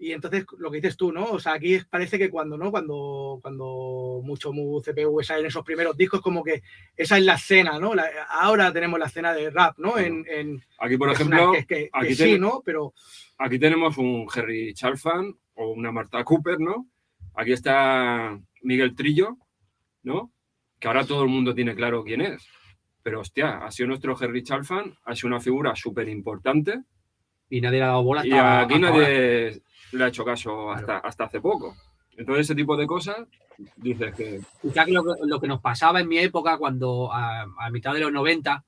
[0.00, 1.24] Y entonces, lo que dices tú, ¿no?
[1.24, 2.70] O sea, aquí parece que cuando, ¿no?
[2.70, 6.62] Cuando, cuando mucho Mu, CPU, en esos primeros discos, como que
[6.96, 7.96] esa es la escena, ¿no?
[7.96, 9.98] La- ahora tenemos la escena de rap, ¿no?
[9.98, 12.62] En, en- Aquí, por una- ejemplo, que, que- que aquí sí, ¿no?
[12.64, 12.94] Pero
[13.38, 16.86] aquí tenemos un Harry Chalfan o una Marta Cooper, ¿no?
[17.34, 19.36] Aquí está Miguel Trillo,
[20.02, 20.32] ¿no?
[20.78, 22.46] Que ahora todo el mundo tiene claro quién es.
[23.02, 26.82] Pero, hostia, ha sido nuestro Harry Chalfan, ha sido una figura súper importante
[27.50, 29.00] Y nadie le ha dado bola y hasta, aquí hasta ahora.
[29.02, 31.74] nadie le ha hecho caso hasta, hasta hace poco.
[32.16, 33.16] Entonces, ese tipo de cosas,
[33.76, 34.40] dices que...
[34.88, 38.12] Lo, que- lo que nos pasaba en mi época, cuando a, a mitad de los
[38.12, 38.64] 90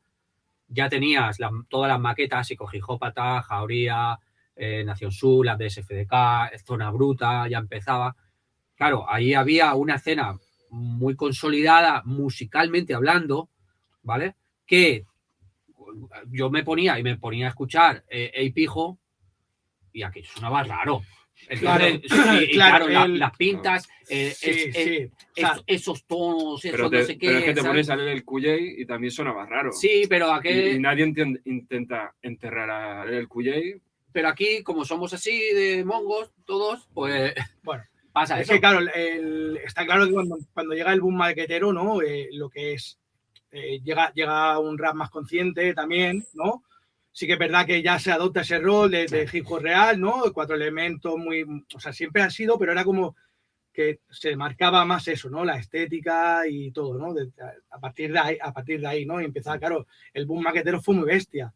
[0.68, 4.18] ya tenías la- todas las maquetas, Psicogijópata, Jauría,
[4.62, 6.12] eh, Nación Sur, las de SFDK,
[6.66, 8.14] Zona Bruta, ya empezaba.
[8.76, 10.36] Claro, ahí había una escena
[10.68, 13.48] muy consolidada musicalmente hablando,
[14.02, 14.34] ¿vale?
[14.66, 15.04] Que
[16.28, 18.98] yo me ponía y me ponía a escuchar eh, Ey Pijo
[19.92, 21.00] y aquí sonaba raro.
[21.48, 25.04] Entonces, Claro, y- y claro, la- las pintas, eh, sí, es- es- sí.
[25.06, 27.26] O sea, esos, tonos, esos Pero, no te- sé qué.
[27.28, 29.72] pero es que te pones a leer el Cuyey y también sonaba raro.
[29.72, 31.04] Sí, pero Y, aquí, y nadie
[31.46, 33.80] intenta enterrar a el Cuyey.
[34.12, 37.34] Pero aquí, como somos así de mongos, todos, pues.
[37.62, 38.54] Bueno, pasa Es eso.
[38.54, 42.02] que, claro, el- está claro que cuando, cuando llega el boom maquetero, ¿no?
[42.02, 42.98] Eh, lo que es.
[43.52, 46.64] eh, llega, llega un rap más consciente también, ¿no?
[47.12, 50.00] Sí que es verdad que ya se adopta ese rol de, de hip hop real,
[50.00, 50.22] ¿no?
[50.32, 51.44] Cuatro elementos muy.
[51.74, 53.16] O sea, siempre ha sido, pero era como
[53.72, 55.44] que se marcaba más eso, ¿no?
[55.44, 57.12] La estética y todo, ¿no?
[57.12, 57.30] De-
[57.70, 59.20] a, partir de ahí, a partir de ahí, ¿no?
[59.20, 61.52] Y empezaba, claro, el boom maquetero fue muy bestia.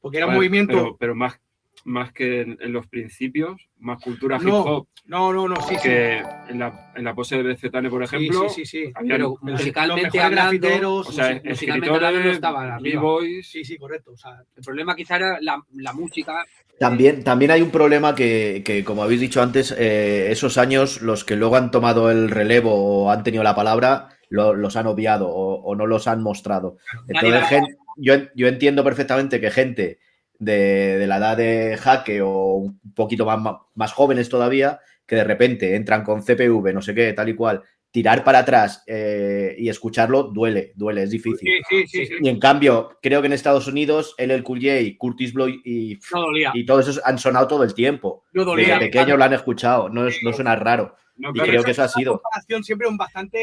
[0.00, 0.72] Porque era un movimiento.
[0.72, 1.40] Pero, pero más,
[1.86, 4.88] más que en, en los principios, más cultura hip No, hop.
[5.06, 5.82] No, no, no, sí, sí.
[5.88, 6.18] que
[6.48, 8.92] en la, en la pose de BZN, por Sí, ejemplo, sí, sí, sí.
[8.94, 14.10] había Pero musicalmente hablando, o sea, musi- musicalmente hablando no estaban b-boys, Sí, sí, correcto.
[14.12, 16.44] O sea, El problema quizá era la, la música.
[16.80, 21.24] También, también hay un problema que, que, como habéis dicho antes, eh, esos años, los
[21.24, 25.28] que luego han tomado el relevo o han tenido la palabra, lo- los han obviado
[25.28, 26.78] o, o no los han mostrado.
[27.06, 29.98] Entonces, la- gen- yo, en- yo entiendo perfectamente que gente
[30.38, 35.24] de, de la edad de Jaque o un poquito más, más jóvenes todavía, que de
[35.24, 39.68] repente entran con CPV, no sé qué, tal y cual, tirar para atrás eh, y
[39.70, 41.48] escucharlo duele, duele, es difícil.
[41.48, 42.06] sí, sí, sí.
[42.06, 42.14] sí.
[42.20, 46.20] Y en cambio, creo que en Estados Unidos, LL Cool J, Curtis Blow y, No
[46.20, 46.50] dolía.
[46.52, 48.24] y todos esos han sonado todo el tiempo.
[48.32, 48.78] No Desde dolía.
[48.78, 50.94] pequeños lo han escuchado, no, es, no suena raro.
[51.16, 52.20] no, Y claro, creo que eso ha sido.
[52.50, 53.38] Una siempre un bastante.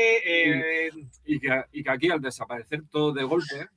[0.87, 0.91] eh,
[1.25, 3.67] y, que, y que aquí al desaparecer todo de golpe,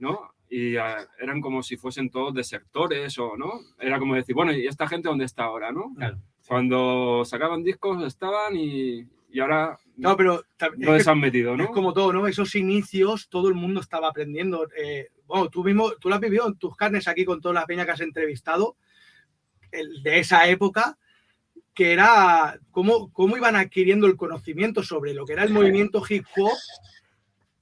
[0.00, 0.32] ¿no?
[0.48, 3.60] Y ah, eran como si fuesen todos desertores o, ¿no?
[3.80, 5.92] Era como decir, bueno, ¿y esta gente dónde está ahora, no?
[5.96, 6.18] Claro.
[6.46, 10.42] Cuando sacaban discos estaban y, y ahora no, pero
[10.76, 11.64] ¿dónde se han metido, no?
[11.64, 12.26] es como todo, ¿no?
[12.28, 14.68] Esos inicios, todo el mundo estaba aprendiendo.
[14.76, 17.66] eh, bueno, tú mismo, tú lo has vivido en tus carnes aquí con toda la
[17.66, 18.76] peña que has entrevistado,
[19.72, 20.96] el- de esa época,
[21.74, 26.24] que era cómo, cómo iban adquiriendo el conocimiento sobre lo que era el movimiento hip
[26.36, 26.52] hop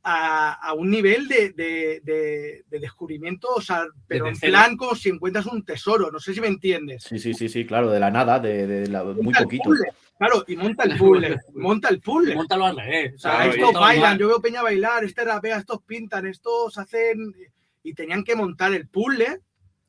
[0.06, 4.94] a, a un nivel de, de- de- de descubrimiento, o sea, pero en plan como
[4.94, 7.04] si encuentras un tesoro, no sé si me entiendes.
[7.04, 9.64] Sí, sí, sí, sí, claro, de la nada, de, de la- muy poquito.
[9.64, 9.88] puzzle,
[10.18, 12.34] Claro, y monta el puzzle, monta el puzzle.
[12.36, 13.14] Móntalo al revés.
[13.14, 17.34] O sea, Claro, estos bailan, yo veo Peña bailar, este rapea, estos pintan, estos hacen.
[17.82, 19.40] Y tenían que montar el puzzle,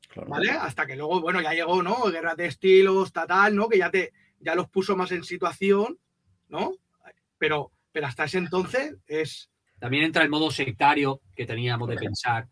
[0.08, 0.28] Claro.
[0.30, 0.50] ¿vale?
[0.50, 2.02] Hasta que luego, bueno, ya llegó, ¿no?
[2.10, 3.68] Guerra de estilos, tal, tal, ¿no?
[3.68, 5.98] Que ya te ya los puso más en situación,
[6.48, 6.72] ¿no?
[7.38, 9.50] Pero, pero hasta ese entonces es.
[9.86, 12.48] También entra el modo sectario que teníamos de pensar,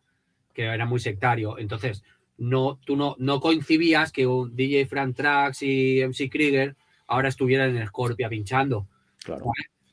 [0.55, 1.59] que era muy sectario.
[1.59, 2.05] Entonces,
[2.39, 6.77] no, tú no, no coincidías que un DJ Frank Trax y MC Krieger
[7.09, 8.87] ahora estuvieran en Scorpia pinchando.
[9.25, 9.47] claro.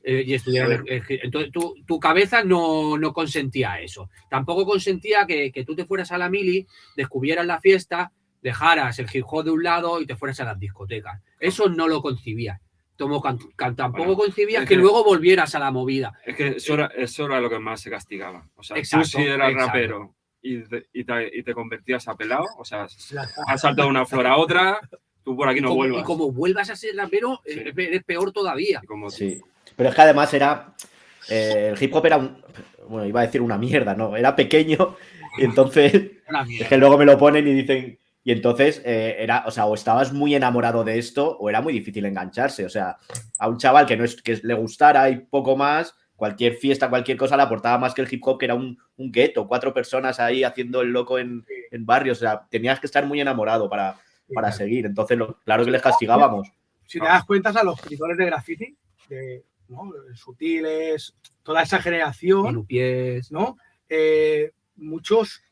[0.04, 4.08] eh, y estuvieran en- en- entonces tu, tu cabeza no, no consentía eso.
[4.28, 8.10] Tampoco consentía que, que tú te fueras a la mili, descubrieras la fiesta,
[8.42, 11.20] dejaras el hip hop de un lado y te fueras a las discotecas.
[11.38, 12.60] Eso no lo concibías.
[12.96, 16.12] Tomo can- can- tampoco Bueno, concibías es que que- luego volvieras a la movida.
[16.26, 18.46] Es que eso era, eso era lo que más se castigaba.
[18.56, 19.66] O sea, Exacto, tú si eras exacto.
[19.72, 22.86] rapero y te, y, te, y te convertías a pelado, o sea,
[23.48, 24.78] has saltado de una flor a otra,
[25.24, 26.02] tú por aquí y, no como, vuelvas.
[26.02, 27.58] y como vuelvas a ser rapero, Sí.
[27.60, 28.82] eh, eres peor todavía.
[28.86, 29.40] Como- Sí.
[29.76, 30.74] Pero es que además era.
[31.30, 32.42] eh, el hip hop era un.
[32.88, 34.16] Bueno, iba a decir una mierda, ¿no?
[34.16, 34.96] Era pequeño.
[35.38, 35.94] Y entonces.
[36.60, 37.98] Es que luego me lo ponen y dicen.
[38.24, 41.72] Y entonces eh, era, o sea, o estabas muy enamorado de esto, o era muy
[41.72, 42.64] difícil engancharse.
[42.64, 42.96] O sea,
[43.38, 47.16] a un chaval que no es que le gustara y poco más, cualquier fiesta, cualquier
[47.16, 50.20] cosa le aportaba más que el hip hop, que era un, un gueto, cuatro personas
[50.20, 52.18] ahí haciendo el loco en, en barrios.
[52.18, 53.96] O sea, tenías que estar muy enamorado para,
[54.32, 54.86] para seguir.
[54.86, 56.48] Entonces, lo- claro que les castigábamos.
[56.86, 58.76] Si te das cuenta, a los escritores de graffiti,
[59.08, 59.90] de, ¿no?
[60.14, 63.32] Sutiles, toda esa generación, Minupiés.
[63.32, 63.56] ¿no?
[63.88, 65.42] Eh, muchos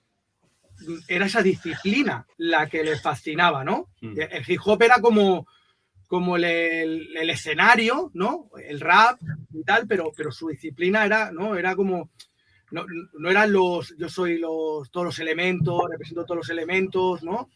[1.09, 3.88] era esa disciplina la que les fascinaba, ¿no?
[4.01, 4.21] Mm.
[4.21, 5.47] El hip hop era como,
[6.07, 8.51] como el, el- el escenario, ¿no?
[8.64, 9.21] El rap
[9.53, 11.57] y tal, pero, pero su disciplina era, ¿no?
[11.57, 12.11] Era como.
[12.73, 12.85] No,
[13.19, 13.95] no eran los.
[13.99, 17.49] Yo soy los, todos los elementos, represento todos los elementos, ¿no?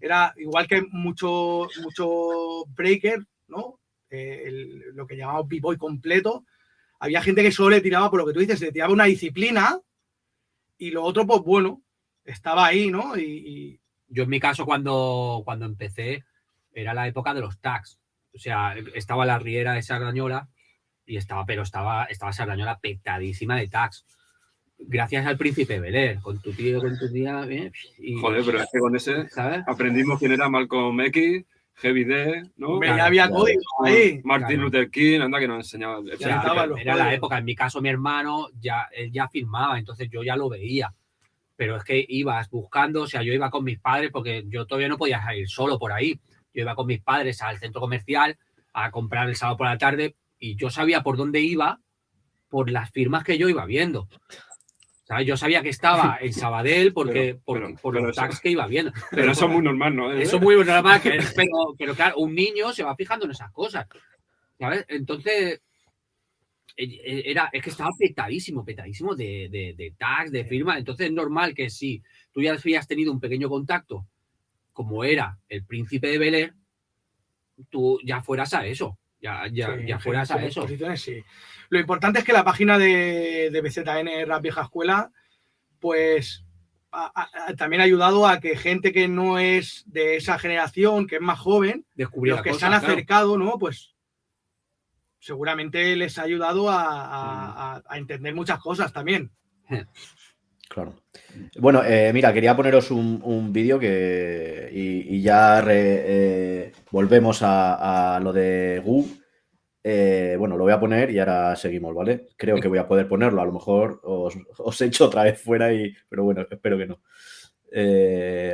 [0.00, 3.78] Era igual que mucho, mucho breaker, ¿no?
[4.10, 6.44] Eh, el- lo que llamamos b-boy completo.
[7.00, 9.78] Había gente que solo le tiraba, por lo que tú dices, le tiraba una disciplina
[10.78, 11.81] y lo otro, pues bueno,
[12.24, 13.16] estaba ahí, ¿no?
[13.16, 16.24] Y, y- Yo en mi caso, cuando, cuando empecé,
[16.74, 17.98] era la época de los tags.
[18.34, 20.48] O sea, estaba la riera de Sardañola
[21.06, 24.04] y estaba, pero estaba, estaba Sardañola petadísima de tags.
[24.78, 27.44] Gracias al príncipe Belén, con tu tío, con tu tía.
[27.48, 29.62] eh, y- Joder, pero es que con ese ¿Sabes?
[29.66, 31.44] aprendimos quién era Malcolm X,
[31.76, 32.78] Heavy D, ¿no?
[32.80, 33.40] claro, ya había claro.
[33.42, 34.20] código ahí.
[34.24, 34.62] Martin Claro.
[34.64, 36.00] Luther King, anda que nos enseñaba.
[36.18, 36.42] Ya,
[36.80, 37.38] era la época.
[37.38, 40.92] En mi caso, mi hermano ya, él ya firmaba, entonces yo ya lo veía.
[41.56, 44.88] Pero es que ibas buscando, o sea, yo iba con mis padres porque yo todavía
[44.88, 46.18] no podía salir solo por ahí.
[46.54, 48.36] Yo iba con mis padres al centro comercial
[48.72, 51.78] a comprar el sábado por la tarde y yo sabía por dónde iba
[52.48, 54.08] por las firmas que yo iba viendo.
[55.04, 55.26] ¿Sabes?
[55.26, 58.50] Yo sabía que estaba en Sabadell porque, Pero- por, pero- por pero los tags que
[58.50, 58.92] iba viendo.
[59.10, 60.12] Pero eso es muy normal, ¿no?
[60.12, 61.24] Eso es muy normal, pero,
[61.78, 63.86] pero claro, un niño se va fijando en esas cosas.
[64.58, 64.84] ¿Sabes?
[64.88, 65.60] Entonces,
[66.76, 70.78] era, es que estaba petadísimo, petadísimo de, de, de tags, de firmas.
[70.78, 74.06] Entonces es normal que si tú ya habías tenido un pequeño contacto,
[74.72, 76.54] como era el príncipe de Bel Air,
[77.70, 78.98] tú ya fueras a eso.
[79.20, 80.66] Ya, ya, Sí, ya sí, fueras por a eso.
[80.96, 81.22] sí.
[81.68, 85.12] Lo importante es que la página de, de BZN Rap Vieja Escuela,
[85.78, 86.44] pues
[86.90, 91.16] ha- ha- también ha ayudado a que gente que no es de esa generación, que
[91.16, 92.92] es más joven, Descubrir los que cosas, se han claro.
[92.92, 93.58] acercado, ¿no?
[93.58, 93.94] Pues
[95.22, 99.30] seguramente les ha ayudado a, a- a- a entender muchas cosas también.
[100.68, 100.94] Claro.
[101.58, 104.70] Bueno, eh, mira, quería poneros un, un vídeo que.
[104.72, 109.06] Y, y ya re- eh, volvemos a, a lo de Gu.
[109.84, 112.28] Eh, bueno, lo voy a poner y ahora seguimos, ¿vale?
[112.38, 113.42] Creo que voy a poder ponerlo.
[113.42, 117.02] A lo mejor os, os echo otra vez fuera, y, pero bueno, espero que no.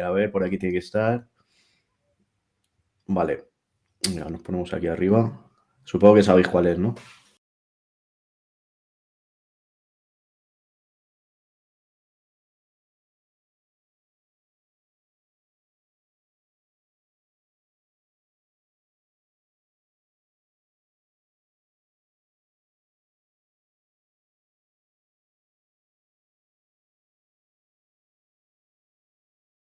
[0.04, 1.24] A ver, por aquí tiene que estar.
[3.06, 3.44] Vale.
[4.10, 5.47] Mira, nos ponemos aquí arriba.
[5.88, 6.94] Supongo que sabéis cuál es, ¿no?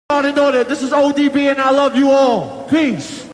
[0.09, 2.67] Everybody know that this is ODB and I love you all.
[2.69, 3.31] Peace.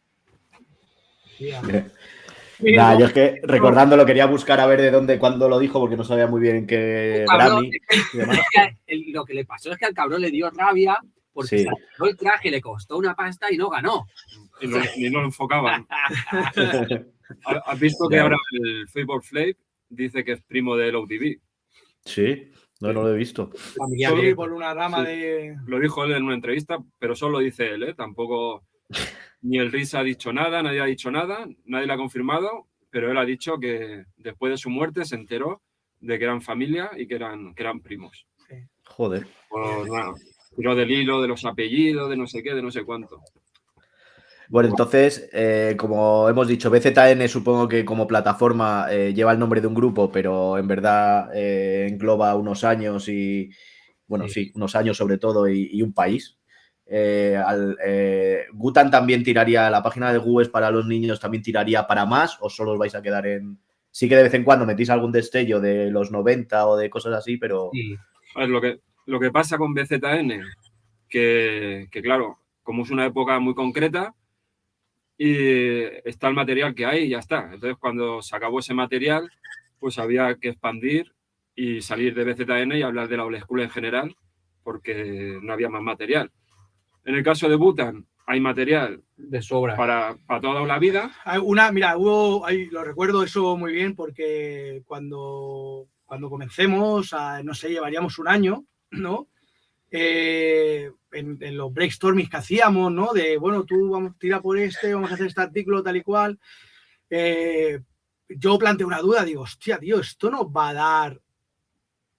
[2.60, 5.80] Nah, yo es que recordando lo quería buscar a ver de dónde, cuándo lo dijo,
[5.80, 7.70] porque no sabía muy bien en qué Grammy.
[8.14, 8.40] y demás.
[9.14, 10.98] Lo que le pasó es que al cabrón le dio rabia
[11.34, 11.66] porque Sí.
[12.04, 14.08] el traje, le costó una pasta y no ganó.
[14.60, 15.86] Y no, ni no lo enfocaban.
[17.46, 19.56] ¿Ha- ¿Has visto que ahora el Fable Flame
[19.90, 21.40] dice que es primo del ODB?
[22.06, 23.52] Sí, no, no lo he visto.
[23.78, 24.42] Familiar Solo- Sí, directo.
[24.42, 25.12] por una rama Sí.
[25.12, 25.56] de.
[25.68, 27.94] Lo dijo él en una entrevista, pero solo dice él, ¿eh?
[27.94, 28.64] Tampoco
[29.42, 33.12] ni el Riz ha dicho nada, nadie ha dicho nada, nadie lo ha confirmado, pero
[33.12, 35.62] él ha dicho que después de su muerte se enteró
[36.00, 38.28] de que eran familia y que eran, que eran primos.
[38.86, 39.28] Joder.
[39.50, 40.14] Por nada.
[40.56, 43.22] Tiró del hilo de los apellidos, de no sé qué, de no sé cuánto.
[44.50, 49.60] Bueno, entonces, eh, como hemos dicho, BZN supongo que como plataforma eh, lleva el nombre
[49.60, 53.50] de un grupo, pero en verdad eh, engloba unos años y,
[54.08, 54.52] bueno, sí, Sí.
[54.56, 56.37] unos años sobre todo y, y un país.
[56.90, 57.38] Eh,
[57.86, 62.38] eh, Gutan también tiraría, la página de es para los niños, también tiraría para más
[62.40, 63.60] o solo os vais a quedar en...
[63.92, 67.14] Sí que de vez en cuando metís algún destello de los 90 o de cosas
[67.14, 67.72] así, pero...
[67.74, 67.98] Sí.
[68.36, 70.44] Lo que, lo que pasa con BZN,
[71.10, 74.14] que, claro, como es una época muy concreta,
[75.18, 77.50] y está el material que hay y ya está.
[77.52, 79.32] Entonces, cuando se acabó ese material,
[79.80, 81.12] pues había que expandir
[81.56, 84.16] y salir de BZN y hablar de la old en general,
[84.62, 86.32] porque no había más material.
[87.08, 89.78] En el caso de Butan, hay material De sobra.
[89.78, 91.10] para, para toda la vida.
[91.24, 97.54] Hay Una, mira, hubo, lo recuerdo eso muy bien porque cuando, cuando comencemos, a, no
[97.54, 99.30] sé, llevaríamos un año, ¿no?
[99.90, 103.14] Eh, en, en los brainstormings que hacíamos, ¿no?
[103.14, 106.38] De, bueno, tú vamos, tira por este, vamos a hacer este artículo tal y cual.
[107.10, 107.80] Eh,
[108.28, 111.22] yo planteé una duda, digo, hostia, tío, esto nos va a dar...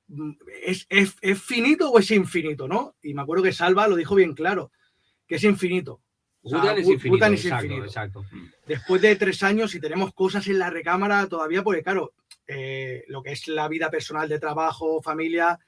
[0.06, 0.30] mm,
[0.64, 2.96] ¿Es, es, es finito o es infinito, no?
[3.02, 4.72] Y me acuerdo que Salva lo dijo bien claro,
[5.28, 6.00] que es infinito.
[6.42, 7.16] Gutan es infinito.
[7.16, 8.24] Gutan es exacto, infinito exacto.
[8.66, 12.14] después de tres años y tenemos cosas en la recámara todavía, porque claro,
[12.46, 15.58] eh, lo que es la vida personal de trabajo, familia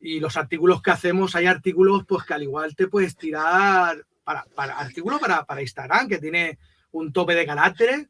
[0.00, 4.44] y los artículos que hacemos, hay artículos pues que al igual te puedes tirar para,
[4.54, 6.58] para artículo para, para Instagram, que tiene
[6.92, 8.08] un tope de caracteres,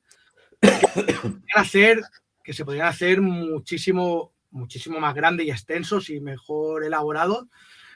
[0.60, 2.00] que, hacer,
[2.42, 7.46] que se podrían hacer muchísimo, muchísimo más grandes y extensos y mejor elaborados,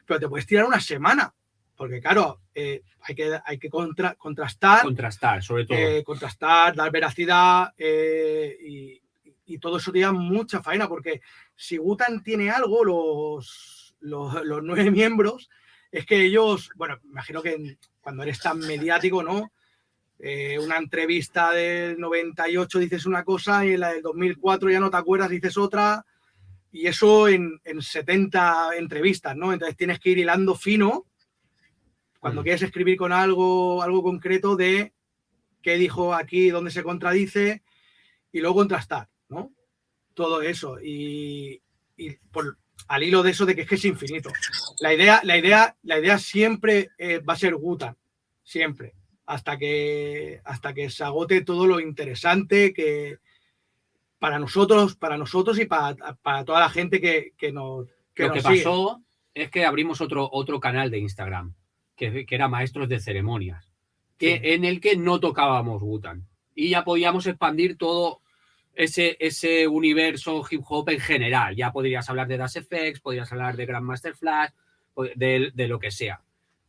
[0.06, 1.34] pero te puedes tirar una semana.
[1.82, 5.76] Porque claro, eh, hay que, hay que contra- contrastar Contrastar, sobre todo.
[5.76, 9.02] eh, contrastar, dar veracidad eh, y,
[9.46, 11.20] y todo eso te da mucha faena porque
[11.56, 15.50] si Gutan tiene algo, los, los, los nueve miembros,
[15.90, 19.50] es que ellos, bueno, me imagino que cuando eres tan mediático, ¿no?
[20.62, 24.98] Una entrevista del 98 dices una cosa y en la del 2004 ya no te
[24.98, 26.06] acuerdas, dices otra.
[26.70, 29.52] Y eso en, en 70 entrevistas, ¿no?
[29.52, 31.06] Entonces tienes que ir hilando fino
[32.22, 32.44] cuando Mm.
[32.44, 34.92] quieres escribir con algo, algo concreto de
[35.60, 37.62] qué dijo aquí, dónde se contradice
[38.30, 39.52] y luego contrastar, ¿no?
[40.14, 40.78] Todo eso.
[40.80, 41.60] Y,
[41.96, 44.30] y por, al hilo de eso de que es que es infinito.
[44.80, 47.96] La idea, la idea, la idea siempre eh, va a ser Gutan,
[48.44, 48.94] siempre.
[49.26, 53.18] Hasta que, hasta que se agote todo lo interesante que
[54.20, 58.32] para nosotros, para nosotros y para, para toda la gente que, que nos, que Lo
[58.32, 58.58] que sigue.
[58.58, 59.02] pasó
[59.34, 61.54] es que abrimos otro, otro canal de Instagram,
[62.10, 63.70] que, que era Maestros de Ceremonias,
[64.18, 64.40] que, Sí.
[64.42, 66.26] en el que no tocábamos Gutan.
[66.54, 68.20] Y ya podíamos expandir todo
[68.74, 71.54] ese, ese universo hip hop en general.
[71.56, 74.50] Ya podrías hablar de Das FX, podrías hablar de Grandmaster Flash,
[74.94, 76.20] o de, de lo que sea.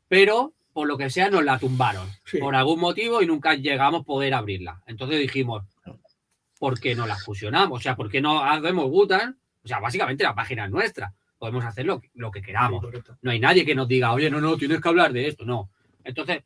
[0.08, 2.38] Pero por lo que sea nos la tumbaron Sí.
[2.40, 4.82] por algún motivo y nunca llegamos a poder abrirla.
[4.88, 5.64] Entonces dijimos,
[6.60, 7.80] ¿por qué no la fusionamos?
[7.80, 9.38] O sea, ¿por qué no hacemos Butan?
[9.64, 11.14] O sea, básicamente la página es nuestra.
[11.44, 12.86] Podemos hacer lo, lo que queramos.
[13.22, 15.44] No hay nadie que nos diga, oye, no, no, tienes que hablar de esto.
[15.44, 15.72] No.
[16.02, 16.42] Entonces,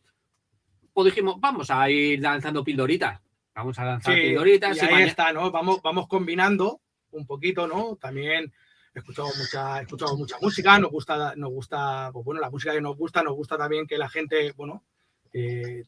[0.92, 3.22] pues dijimos, vamos a ir lanzando pildoritas.
[3.54, 4.76] Vamos a lanzar Sí, pildoritas.
[4.76, 5.52] y y ahí está, ¿no?
[5.52, 6.82] Vamos, vamos combinando
[7.12, 7.96] un poquito, ¿no?
[7.98, 8.52] También
[8.92, 12.98] escuchamos mucha, escuchamos mucha música, nos gusta, nos gusta, pues bueno, la música que nos
[12.98, 14.84] gusta, nos gusta también que la gente, bueno,
[15.32, 15.84] eh,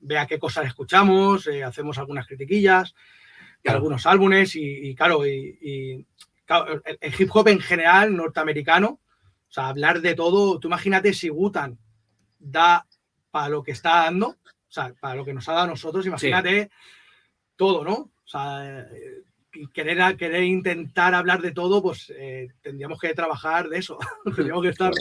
[0.00, 2.94] vea qué cosas escuchamos, eh, hacemos algunas critiquillas
[3.62, 3.76] Claro.
[3.80, 6.06] algunos álbumes y, y, claro, y, y,
[6.48, 8.88] claro, el, el hip hop en general norteamericano,
[9.48, 11.78] o sea, hablar de todo, tú imagínate si Gutan
[12.40, 12.84] da
[13.30, 16.06] para lo que está dando, o sea, para lo que nos ha dado a nosotros,
[16.06, 16.70] imagínate
[17.56, 17.94] todo, ¿no?
[17.94, 19.22] O sea, eh,
[19.72, 23.98] querer, querer intentar hablar de todo, pues eh, tendríamos que trabajar de eso.
[24.24, 24.92] tendríamos que estar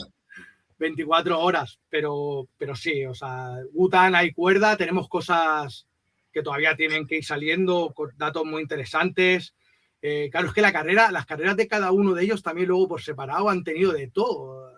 [0.80, 1.80] 24 horas.
[1.90, 5.88] Pero, pero sí, o sea, Wutan hay cuerda, tenemos cosas
[6.32, 9.56] que todavía tienen que ir saliendo, con datos muy interesantes.
[10.02, 12.88] Eh, claro, es que la carrera, las carreras de cada uno de ellos también luego
[12.88, 14.72] por separado han tenido de todo,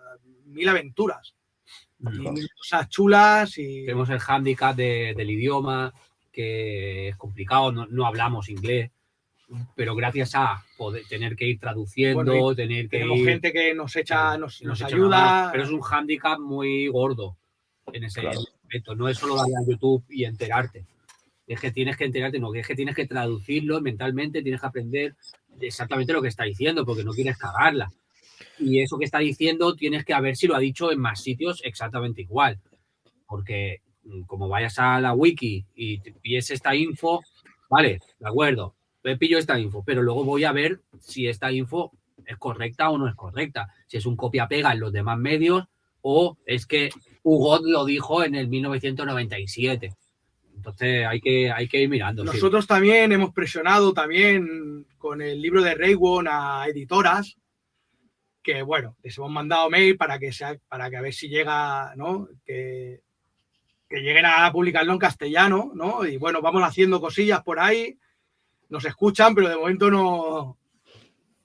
[0.46, 1.34] mil aventuras
[2.00, 5.92] y mil cosas chulas y Tenemos el hándicap de- del idioma,
[6.32, 8.90] que es complicado, no, no hablamos inglés,
[9.76, 13.26] pero gracias a poder, tener que ir traduciendo, Bueno, tener que tenemos ir...
[13.28, 15.50] gente que nos echa, nos, nos ayuda.
[15.52, 17.36] pero es un hándicap muy gordo
[17.92, 18.40] en ese Claro.
[18.62, 18.94] aspecto.
[18.94, 20.84] No es solo darle a YouTube y enterarte.
[21.50, 25.16] Es que tienes que enterarte, no, es que tienes que traducirlo mentalmente, tienes que aprender
[25.60, 27.90] exactamente lo que está diciendo, porque no quieres cagarla.
[28.60, 31.60] Y eso que está diciendo tienes que ver si lo ha dicho en más sitios
[31.64, 32.60] exactamente igual.
[33.26, 37.20] Porque mm, como vayas a la wiki y te pilles esta info,
[37.68, 41.90] vale, de acuerdo, me pillo esta info, pero luego voy a ver si esta info
[42.26, 43.74] es correcta o no es correcta.
[43.88, 45.64] Si es un copia-pega en los demás medios
[46.00, 46.90] o es que
[47.24, 49.96] Hugo lo dijo en el 1997.
[50.60, 52.22] Entonces hay que, hay que ir mirando.
[52.22, 52.28] sí.
[52.34, 57.38] Nosotros también hemos presionado también con el libro de Raywon a editoras,
[58.42, 61.94] que bueno, les hemos mandado mail para que sea, para que a ver si llega,
[61.96, 62.28] ¿no?
[62.44, 63.00] Que,
[63.88, 66.04] que lleguen a publicarlo en castellano, ¿no?
[66.04, 67.98] Y bueno, vamos haciendo cosillas por ahí,
[68.68, 70.58] nos escuchan, pero de momento no,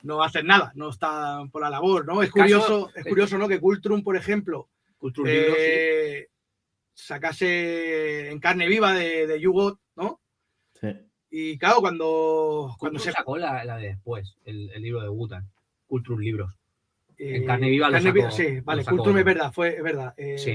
[0.04, 2.22] no hacen nada, no están por la labor, ¿no?
[2.22, 3.48] Es curioso, es curioso, ¿no?
[3.48, 4.68] Que Cultrum, por ejemplo,
[5.00, 6.26] sí.
[6.96, 10.22] Eh, sacase en carne viva de, de Yugot, ¿no?
[10.80, 10.88] Sí.
[11.30, 13.12] Y claro, cuando, cuando se.
[13.12, 15.50] sacó la, la de después, el, el libro de Wutan,
[15.88, 16.54] Culture Libros.
[17.18, 19.84] eh, en carne viva lo Carne sacó- sí, vale, lo sacó es verdad, fue, es
[19.84, 20.14] verdad.
[20.18, 20.52] Eh, Sí.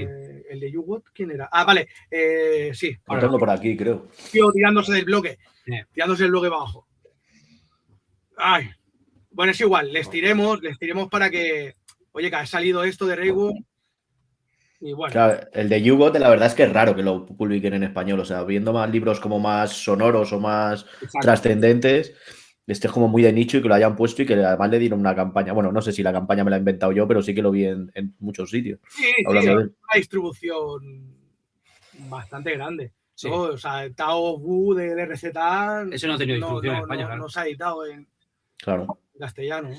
[0.49, 1.47] El de Yugot, ¿quién era?
[1.51, 4.07] Ah, vale, eh, sí, Lo tengo por aquí, creo.
[4.31, 5.73] tío tirándose del bloque, Sí.
[5.93, 6.87] tirándose el bloque abajo.
[8.37, 8.69] Ay,
[9.29, 11.75] bueno, es igual, les tiremos, les tiremos para que,
[12.11, 13.53] oye, que ha salido esto de Raywood.
[14.81, 17.75] Y bueno, Claro, el de Yugot, la verdad es que es raro que lo publiquen
[17.75, 18.19] en español.
[18.19, 21.19] O sea, viendo más libros como más sonoros o más Exacto.
[21.21, 22.15] trascendentes,
[22.65, 24.79] este es como muy de nicho y que lo hayan puesto y que además le
[24.79, 25.53] dieron una campaña.
[25.53, 27.51] Bueno, no sé si la campaña me la he inventado yo, pero sí que lo
[27.51, 28.79] vi en, en muchos sitios.
[28.89, 31.15] sí, sí, de una distribución
[32.09, 32.91] bastante grande.
[33.13, 33.29] Sí.
[33.29, 33.35] ¿no?
[33.41, 37.07] O sea, el Tao Bu del RZA Eso no ha tenido distribución en España, no,
[37.07, 37.21] claro.
[37.21, 38.07] no se ha editado en
[38.57, 38.99] Claro.
[39.19, 39.69] castellano.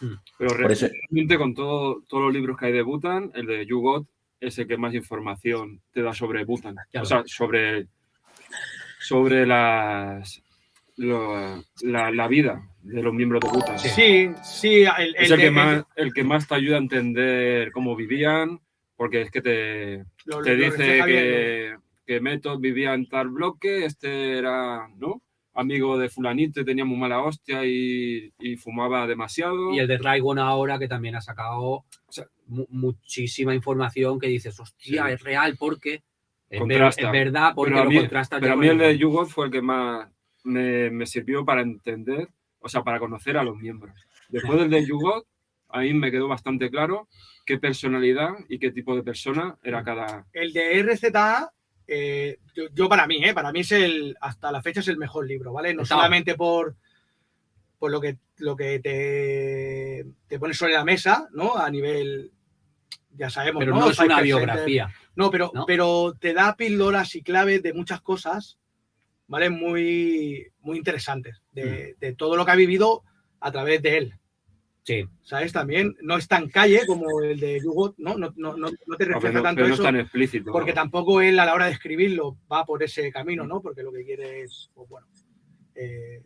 [0.00, 0.20] ¿no?
[0.38, 3.66] Pero Por eso- realmente con todo, todos los libros que hay de Bhutan, el de
[3.66, 4.06] Yugot
[4.40, 6.76] es el que más información te da sobre Bhutan.
[6.90, 7.02] Claro.
[7.02, 7.86] O sea, sobre,
[9.00, 10.42] sobre las,
[10.96, 13.78] lo- la, la vida de los miembros de Bhutan.
[13.78, 16.80] Sí, sí, el, Es el el que, de- más, el que más te ayuda a
[16.80, 18.60] entender cómo vivían,
[18.96, 21.76] porque es que te, lo- te lo dice bien, que,
[22.06, 25.22] que Method vivía en tal bloque, este era, ¿no?
[25.60, 29.72] Amigo de fulanito y tenía muy mala hostia y, y fumaba demasiado.
[29.74, 34.58] Y el de Raigon ahora que también ha sacado sea, mu- muchísima información que dices,
[34.60, 35.12] hostia, Sí.
[35.14, 35.94] es real porque
[36.48, 37.02] es, ver- Contrasta.
[37.06, 39.46] es verdad porque pero a lo mí, contrastas pero a mí el de Yugot fue
[39.46, 40.08] el que más
[40.44, 42.28] me, me sirvió para entender,
[42.60, 43.92] o sea, para conocer a los miembros.
[44.28, 45.26] Después del de Yugot,
[45.70, 47.08] ahí me quedó bastante claro
[47.44, 50.26] qué personalidad y qué tipo de persona era cada...
[50.32, 51.50] El de RZA,
[51.88, 54.98] eh, yo, yo para mí, eh, para mí es el, hasta la fecha es el
[54.98, 55.72] mejor libro, ¿vale?
[55.74, 56.76] No solamente por,
[57.78, 61.56] por lo que, lo que te, te pone sobre la mesa, ¿no?
[61.56, 62.30] A nivel,
[63.16, 63.80] ya sabemos, Pero ¿no?
[63.80, 64.92] no es una biografía.
[65.16, 65.64] No, pero, ¿no?
[65.66, 68.58] pero te da píldoras y claves de muchas cosas,
[69.26, 69.50] ¿vale?
[69.50, 71.54] Muy, muy interesantes, Mm.
[71.60, 73.02] de, de todo lo que ha vivido
[73.40, 74.14] a través de él.
[74.84, 75.52] Sí, ¿Sabes?
[75.52, 78.16] También no es tan calle como el de Yugot, ¿no?
[78.16, 80.50] No, no, no, no te refleja Pero, tanto pero no es tan explícito.
[80.50, 83.60] Porque tampoco él a la hora de escribirlo va por ese camino, ¿no?
[83.60, 85.06] Porque lo que quiere es, pues bueno,
[85.74, 86.22] eh,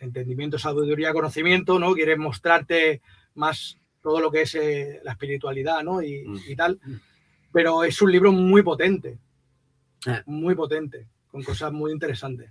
[0.00, 1.94] entendimiento, sabiduría, conocimiento, ¿no?
[1.94, 3.00] Quieres mostrarte
[3.34, 6.02] más todo lo que es eh, la espiritualidad, ¿no?
[6.02, 6.38] Y, Mm.
[6.48, 6.80] y tal.
[7.52, 9.18] Pero es un libro muy potente,
[10.06, 10.22] Eh.
[10.26, 12.50] muy potente, con cosas muy interesantes.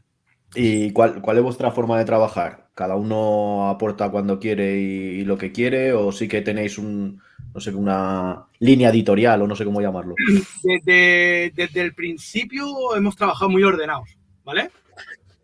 [0.56, 2.70] ¿Y cuál, cuál es vuestra forma de trabajar?
[2.74, 5.94] ¿Cada uno aporta cuando quiere y, y lo que quiere?
[5.94, 7.22] ¿O sí que tenéis un,
[7.54, 10.16] no sé, una línea editorial o no sé cómo llamarlo?
[10.64, 14.72] Desde, desde el principio hemos trabajado muy ordenados, ¿vale?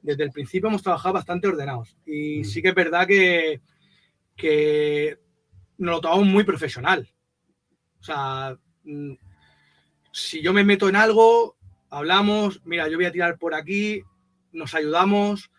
[0.02, 1.96] Desde el principio hemos trabajado bastante ordenados.
[2.06, 2.44] Y Mm.
[2.46, 3.62] sí que es verdad que,
[4.36, 5.18] que
[5.78, 7.08] nos lo tomamos muy profesional.
[8.00, 9.14] O sea, mm,
[10.12, 11.58] si yo me meto en algo,
[11.90, 14.02] hablamos, mira, yo voy a tirar por aquí,
[14.56, 15.52] nos ayudamos,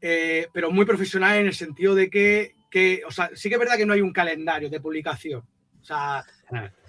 [0.00, 3.58] eh, pero muy profesional en el sentido de que, que, o sea, sí que es
[3.58, 5.42] verdad que no hay un calendario de publicación.
[5.80, 6.24] O sea,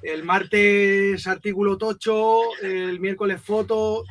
[0.03, 4.03] el martes artículo tocho, el miércoles foto,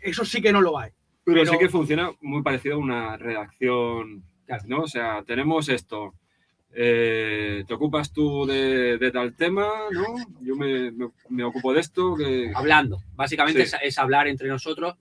[0.00, 0.90] eso sí que no lo hay.
[1.24, 4.24] Pero, Pero- sí que funciona muy parecido a una redacción.
[4.66, 4.82] ¿no?
[4.82, 6.14] O sea, tenemos esto.
[6.74, 10.04] eh, te ocupas tú de, de tal tema, ¿no?
[10.40, 12.14] Yo me, me- me ocupo de esto.
[12.16, 12.50] Que...
[12.54, 12.98] hablando.
[13.14, 13.76] Básicamente Sí.
[13.76, 14.96] es, es hablar entre nosotros,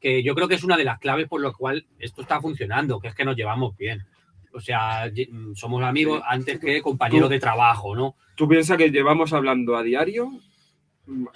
[0.00, 3.00] que yo creo que es una de las claves por lo cual esto está funcionando,
[3.00, 4.06] que es que nos llevamos bien.
[4.52, 6.24] O sea, mm, somos amigos Sí.
[6.28, 8.16] antes que compañeros de trabajo, ¿no?
[8.34, 10.30] Tú piensas que llevamos hablando a diario,
[11.06, 11.26] mm,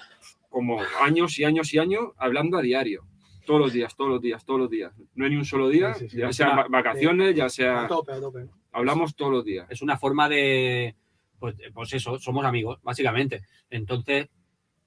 [0.48, 3.04] como años y años y años, hablando a diario.
[3.46, 4.92] Todos los días, todos los días, todos los días.
[5.14, 6.16] No hay ni un solo día, Sí, sí, sí.
[6.18, 7.86] ya sea vacaciones, ya A sea...
[7.88, 8.46] tope, a tope.
[8.70, 9.66] Hablamos todos los días.
[9.68, 10.94] Es una forma de,
[11.38, 13.42] pues, pues eso, somos amigos, básicamente.
[13.68, 14.28] Entonces,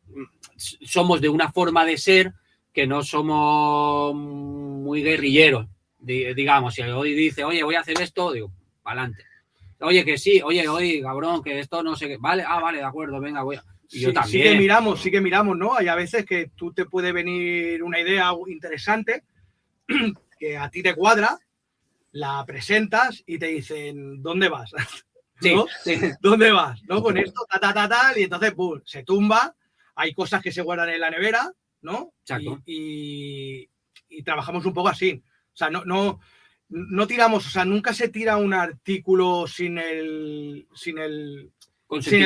[0.08, 0.24] mm,
[0.56, 2.34] somos de una forma de ser
[2.76, 5.66] que no somos muy guerrilleros,
[5.98, 6.74] di- digamos.
[6.76, 8.52] Si hoy dice, oye, voy a hacer esto, digo,
[8.84, 9.24] adelante.
[9.80, 12.18] Oye, que sí, oye, oye, cabrón, que esto no sé qué.
[12.18, 13.64] Vale, ah, vale, de acuerdo, venga, voy a.
[13.90, 14.44] Y yo Sí, también.
[14.44, 15.76] sí que miramos, sí que miramos, ¿no?
[15.76, 19.24] Hay a veces que tú te puede venir una idea interesante
[20.40, 21.40] que a ti te cuadra,
[22.12, 24.72] la presentas y te dicen, ¿dónde vas?
[25.42, 25.66] Sí, ¿no?
[25.84, 26.00] sí.
[26.22, 26.82] ¿Dónde vas?
[26.86, 27.04] ¿No?
[27.04, 29.54] Con esto, ta, ta, ta, tal, y entonces, pum, se tumba,
[29.96, 31.52] hay cosas que se guardan en la nevera,
[31.86, 32.14] ¿no?
[32.22, 32.62] Exacto.
[32.66, 33.70] Y, y-
[34.18, 35.24] y trabajamos un poco así.
[35.54, 36.20] O sea, no, no,
[36.70, 41.52] no tiramos, o sea, nunca se tira un artículo sin el, sin el,
[42.02, 42.20] sin,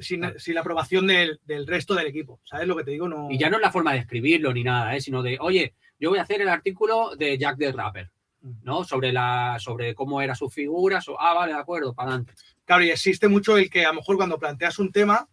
[0.00, 2.40] sin, sin la aprobación del, del resto del equipo.
[2.44, 3.08] ¿Sabes lo que te digo?
[3.08, 3.28] No...
[3.30, 5.00] Y ya no es la forma de escribirlo ni nada, ¿eh?
[5.00, 8.10] sino de, oye, yo voy a hacer el artículo de Jack the Rapper,
[8.62, 8.84] ¿no?
[8.84, 11.00] Sobre, la, sobre cómo era su figura.
[11.00, 12.34] so- ah, vale, de acuerdo, para adelante.
[12.64, 15.28] Claro, y existe mucho el que a lo mejor cuando planteas un tema,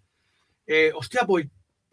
[0.68, 1.48] eh, hostia, pues,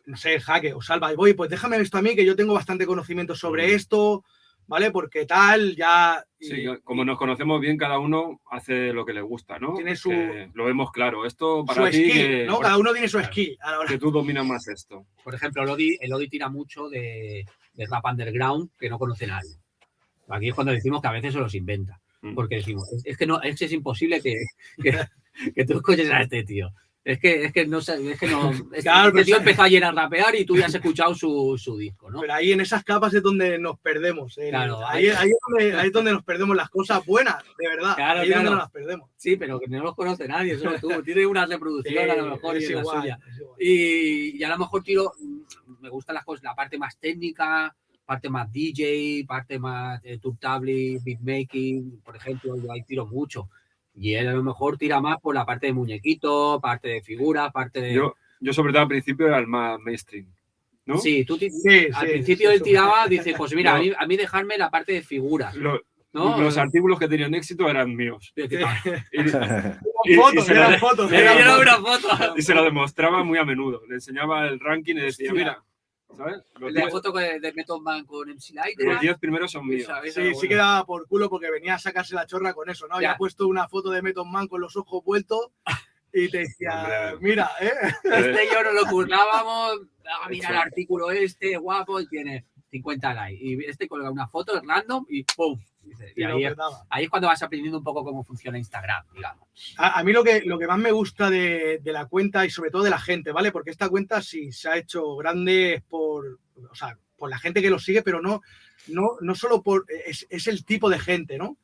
[0.09, 2.55] no sé, jaque o salva, y voy, pues déjame esto a mí, que yo tengo
[2.55, 3.71] bastante conocimiento sobre Mm.
[3.77, 4.25] esto,
[4.67, 4.91] ¿vale?
[4.91, 6.25] Porque tal, ya...
[6.39, 9.75] y- Sí, como nos conocemos bien, cada uno hace lo que le gusta, ¿no?
[9.75, 11.25] Tiene su- Que lo vemos claro.
[11.27, 12.59] Esto su para ti, skill, que, ¿no?
[12.59, 13.57] Cada uno tiene su skill.
[13.61, 15.07] a la hora- que tú dominas más esto.
[15.25, 17.45] Por ejemplo, el Odi, el Odi tira mucho de,
[17.75, 19.57] de rap underground que no conoce nadie.
[20.29, 22.01] Aquí es cuando decimos que a veces se los inventa.
[22.21, 22.35] Mm.
[22.35, 24.35] Porque decimos, es, es que no, es que es imposible que,
[24.83, 24.99] que,
[25.55, 26.71] que tú escuches a este tío.
[27.09, 28.51] Es que, es que no sé, es que no.
[28.51, 31.57] Este, Claro, este tío sa- empezó ayer a rapear y tú ya has escuchado su,
[31.57, 32.21] su disco, ¿no?
[32.21, 34.37] Pero ahí en esas capas es donde nos perdemos.
[34.37, 34.51] ¿eh?
[34.51, 37.67] Claro, ahí, ahí- ahí es donde, ahí es donde nos perdemos las cosas buenas, de
[37.69, 37.95] verdad.
[37.97, 39.09] Claro, ahí es donde las perdemos.
[39.17, 41.03] Sí, pero que no los conoce nadie, solo tú.
[41.03, 43.19] Tiene una reproducción a lo mejor es es la igual, suya.
[43.31, 43.57] es igual.
[43.59, 45.39] Y, y a lo mejor tiro, mm,
[45.81, 50.99] me gustan las cosas, la parte más técnica, parte más DJ, parte más eh, turntable,
[51.03, 53.49] beatmaking, por ejemplo, yo ahí tiro mucho.
[54.01, 57.51] Y él a lo mejor tira más por la parte de muñequito, parte de figuras,
[57.53, 57.95] parte de...
[57.95, 60.27] Yo, yo sobre todo al principio era el más mainstream,
[60.87, 60.99] ¿no?
[60.99, 61.49] Sí, tú Sí,
[61.93, 64.71] al sí, principio sí, él tiraba, dice, pues mira, a, mí, a mí dejarme la
[64.71, 65.83] parte de figuras, Lo-
[66.13, 66.41] ¿no?
[66.41, 68.33] Los artículos que tenían éxito eran míos.
[70.05, 71.11] Y, y- fotos, se lo eran de- fotos.
[71.11, 72.05] Me eran dieron fotos.
[72.05, 72.35] una foto.
[72.39, 73.83] y se lo demostraba muy a menudo.
[73.89, 75.33] Le enseñaba el ranking y decía, Hostia.
[75.33, 75.63] mira,
[76.17, 76.43] ¿sabes?
[76.59, 78.79] Los La diez- foto de, de Method Man con MC Light.
[78.79, 79.83] los era- 10 primeros son míos.
[79.83, 80.49] esa- esa Sí, sí buena.
[80.49, 82.97] que daba por culo porque venía a sacarse la chorra con eso, ¿no?
[82.97, 85.51] Había puesto una foto de Method Man con los ojos vueltos
[86.13, 87.71] y te decía, mira, ¿eh?
[88.05, 89.81] Este y yo nos lo currábamos.
[90.07, 93.45] Ah, mira el artículo este, guapo, y tiene 50 likes.
[93.45, 95.61] Y este colga una foto random y ¡pum!
[96.17, 96.87] Y Y ahí, es- petaba.
[96.91, 99.49] ahí es cuando vas aprendiendo un poco cómo funciona Instagram, digamos.
[99.77, 102.51] A, a mí lo que, lo que más me gusta de, de la cuenta y
[102.51, 103.53] sobre todo de la gente, ¿vale?
[103.53, 106.39] Porque esta cuenta sí se ha hecho grande por,
[106.71, 108.41] o sea, por la gente que lo sigue, pero no,
[108.89, 111.57] no, no solo por, es, es el tipo de gente, ¿no?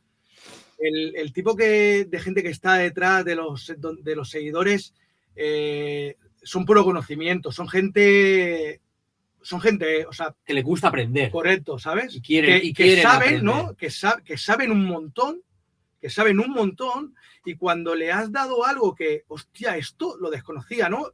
[0.79, 4.93] El, el tipo que, de gente que está detrás de los, de los seguidores
[5.37, 8.81] eh, son puro conocimiento, son gente,
[9.45, 11.31] son gente, o sea, Que le gusta aprender.
[11.31, 12.17] correcto, ¿sabes?
[12.17, 13.43] Y quieren- que, y que saben, aprender.
[13.45, 13.77] ¿no?
[13.77, 15.43] Que, sa- que saben un montón,
[16.01, 17.15] que saben un montón,
[17.45, 21.11] y cuando le has dado algo que, hostia, esto lo desconocía, ¿no?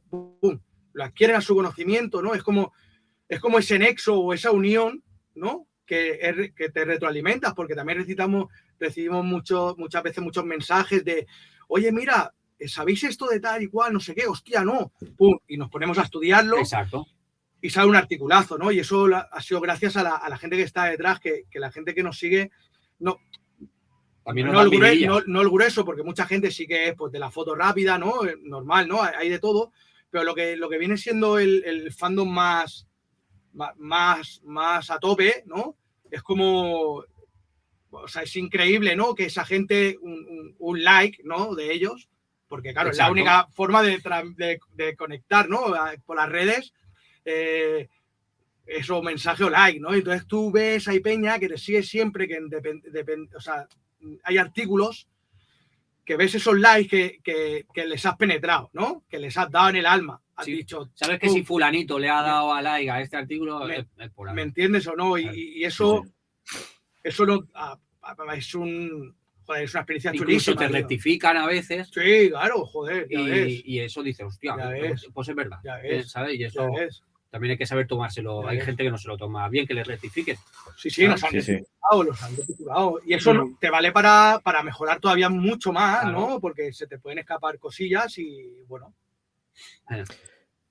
[0.93, 2.33] Lo adquieren a su conocimiento, ¿no?
[2.33, 2.73] Es como,
[3.29, 5.03] es como ese nexo o esa unión,
[5.35, 5.67] ¿no?
[5.85, 8.45] que, es que te retroalimentas, porque también recitamos,
[8.79, 11.27] recibimos mucho, muchas veces muchos mensajes de,
[11.67, 12.33] oye, mira,
[12.65, 13.91] ¿sabéis esto de tal y cual?
[13.91, 14.93] No sé qué, hostia, no.
[15.17, 17.05] Pum, y nos ponemos a estudiarlo Exacto.
[17.61, 18.71] Y sale un articulazo, ¿no?
[18.71, 21.59] Y eso ha sido gracias a la, a la gente que está detrás, que, que
[21.59, 22.49] la gente que nos sigue,
[22.99, 23.17] no,
[24.23, 25.07] También nos no, el dan grue- vidilla.
[25.07, 27.97] no- no el grueso, porque mucha gente sí que es pues, de la foto rápida,
[27.97, 28.25] ¿no?
[28.25, 29.01] Eh, Normal, ¿no?
[29.01, 29.71] Hay, de todo.
[30.09, 32.87] Pero lo que, lo que viene siendo el, el fandom más,
[33.77, 35.75] más, más a tope, ¿no?
[36.09, 37.03] Es como.
[37.93, 39.13] O sea, es increíble, ¿no?
[39.15, 41.55] Que esa gente, un, un- un like, ¿no?
[41.55, 42.09] De ellos,
[42.47, 43.99] porque claro, es la única forma de,
[44.37, 45.61] de- de conectar, ¿no?
[46.05, 46.73] Por las redes.
[47.25, 47.89] Eh,
[48.65, 49.93] eso, mensaje o like, ¿no?
[49.93, 53.67] Entonces tú ves a Peña que te sigue siempre, que depen- depen- o sea,
[54.23, 55.07] hay artículos
[56.05, 59.03] que ves esos likes que, que- que les has penetrado, ¿no?
[59.09, 60.21] Que les has dado en el alma.
[60.35, 60.53] Has Sí.
[60.53, 63.59] dicho, ¿Sabes que si fulanito le ha dado a like a este artículo?
[63.65, 65.17] Me- es, es por ¿Me entiendes o no?
[65.17, 65.37] Y, Claro.
[65.37, 66.03] y eso,
[67.03, 67.47] eso no,
[68.35, 69.15] es un,
[69.45, 70.57] joder, es una experiencia Incluso chulísima.
[70.61, 70.75] te tío.
[70.77, 74.81] rectifican a veces Sí, claro, joder, ya ves, y, y eso dice, hostia, Ya pues,
[74.81, 75.07] ves.
[75.13, 75.59] pues es verdad.
[75.63, 76.03] Ya eh.
[76.03, 76.35] ¿sabes?
[76.35, 77.03] Y ya eso ves.
[77.31, 78.47] También hay que saber tomárselo.
[78.47, 80.37] Hay gente que no se lo toma bien, que le rectifiquen.
[80.77, 81.57] Sí, sí, nos han Sí,
[82.05, 82.99] los han rectificado.
[83.05, 86.19] Y eso te vale para, para mejorar todavía mucho más, Claro.
[86.19, 86.39] ¿no?
[86.41, 88.93] Porque se te pueden escapar cosillas y, bueno,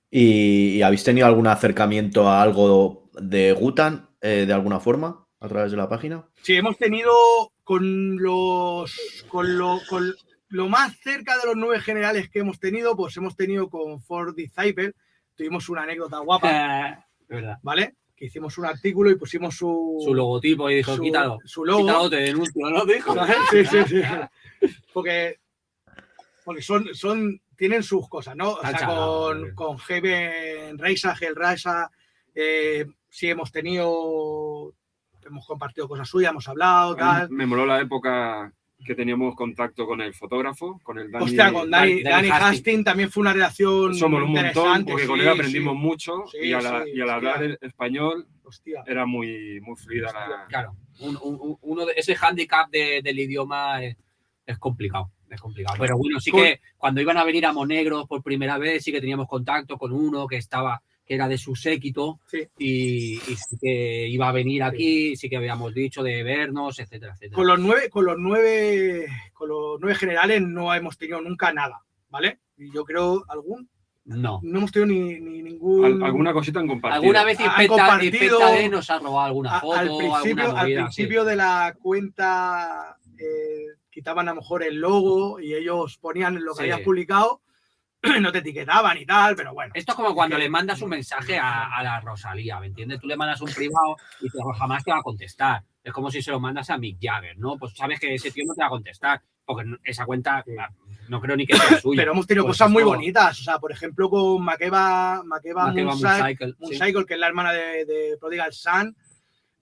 [0.09, 5.47] ¿Y, y habéis tenido algún acercamiento a algo de Gutan eh, de alguna forma a
[5.47, 6.27] través de la página?
[6.43, 7.11] Sí, hemos tenido
[7.63, 10.13] con los con lo, con
[10.49, 14.35] lo más cerca de los nueve generales que hemos tenido, pues hemos tenido con Ford
[14.35, 14.93] Disciple,
[15.41, 16.49] tuvimos una anécdota guapa,
[17.31, 17.57] Eh, verdad.
[17.63, 17.95] ¿vale?
[18.15, 21.39] Que hicimos un artículo y pusimos su, Su logotipo y dijo, su- quítalo.
[21.45, 21.79] su logo.
[21.79, 22.85] Quítalo, te denuncio, ¿no?
[22.85, 23.15] Dijo.
[23.49, 24.01] Sí, sí, sí.
[24.93, 25.39] Porque,
[26.45, 28.51] porque son, son, tienen sus cosas, ¿no?
[28.51, 31.89] O sea, chalado, con, con Heaven Reisa, Hell Reisa,
[32.35, 34.73] eh, sí hemos tenido,
[35.25, 37.29] hemos compartido cosas suyas, hemos hablado, tal.
[37.31, 38.53] Me moló la época
[38.85, 41.25] que teníamos contacto con el fotógrafo, con el Dani.
[41.25, 42.43] Hostia, con Dani, Dani Dani Hastings.
[42.59, 45.79] Hastings también fue una relación Somos un montón, porque con él aprendimos sí.
[45.79, 48.83] mucho Sí, y, a la- sí, y al hablar el español Hostia.
[48.87, 50.45] era muy, muy fluida la...
[50.47, 53.95] Claro, un- un- uno de, ese handicap de- del idioma es,
[54.45, 55.11] es complicado.
[55.29, 55.77] Es complicado.
[55.79, 58.99] Pero bueno, sí que cuando iban a venir a Monegros por primera vez, sí que
[58.99, 62.47] teníamos contacto con uno que estaba, que era de su séquito, Sí.
[62.57, 67.11] y, y sí que iba a venir aquí, sí que habíamos dicho de vernos, etcétera,
[67.15, 67.35] etcétera.
[67.35, 71.81] Con los nueve, con los nueve, con los nueve generales no hemos tenido nunca nada,
[72.09, 72.39] ¿vale?
[72.57, 73.67] Y yo creo algún,
[74.05, 74.39] No.
[74.41, 75.83] no hemos tenido ni, ni ningún.
[75.83, 77.01] Al- alguna cosita en compartido.
[77.01, 77.45] Alguna vez Han
[78.01, 80.83] Inspecta, nos ha robado alguna foto, al principio, alguna al movida, sí.
[80.95, 86.53] principio de la cuenta eh, quitaban a lo mejor el logo y ellos ponían lo
[86.53, 86.71] que Sí.
[86.71, 87.41] habías publicado,
[88.21, 89.71] no te etiquetaban y tal, pero bueno.
[89.75, 92.99] Esto es como cuando que- le mandas un mensaje a, a la Rosalía, ¿me entiendes?
[92.99, 95.63] Tú le mandas un privado y te- jamás te va a contestar.
[95.83, 97.57] Es como si se lo mandas a Mick Jagger, ¿no?
[97.57, 100.69] Pues sabes que ese tío no te va a contestar, porque esa cuenta ah,
[101.09, 102.01] no creo ni que sea suya.
[102.01, 103.39] Pero hemos tenido Pues cosas muy bonitas.
[103.39, 106.55] O sea, por ejemplo, con Makeba, Makeba, Makeba Mooncycle, Mooncycle, sí.
[106.59, 108.95] Mooncycle, que es la hermana de, de Prodigal Sun,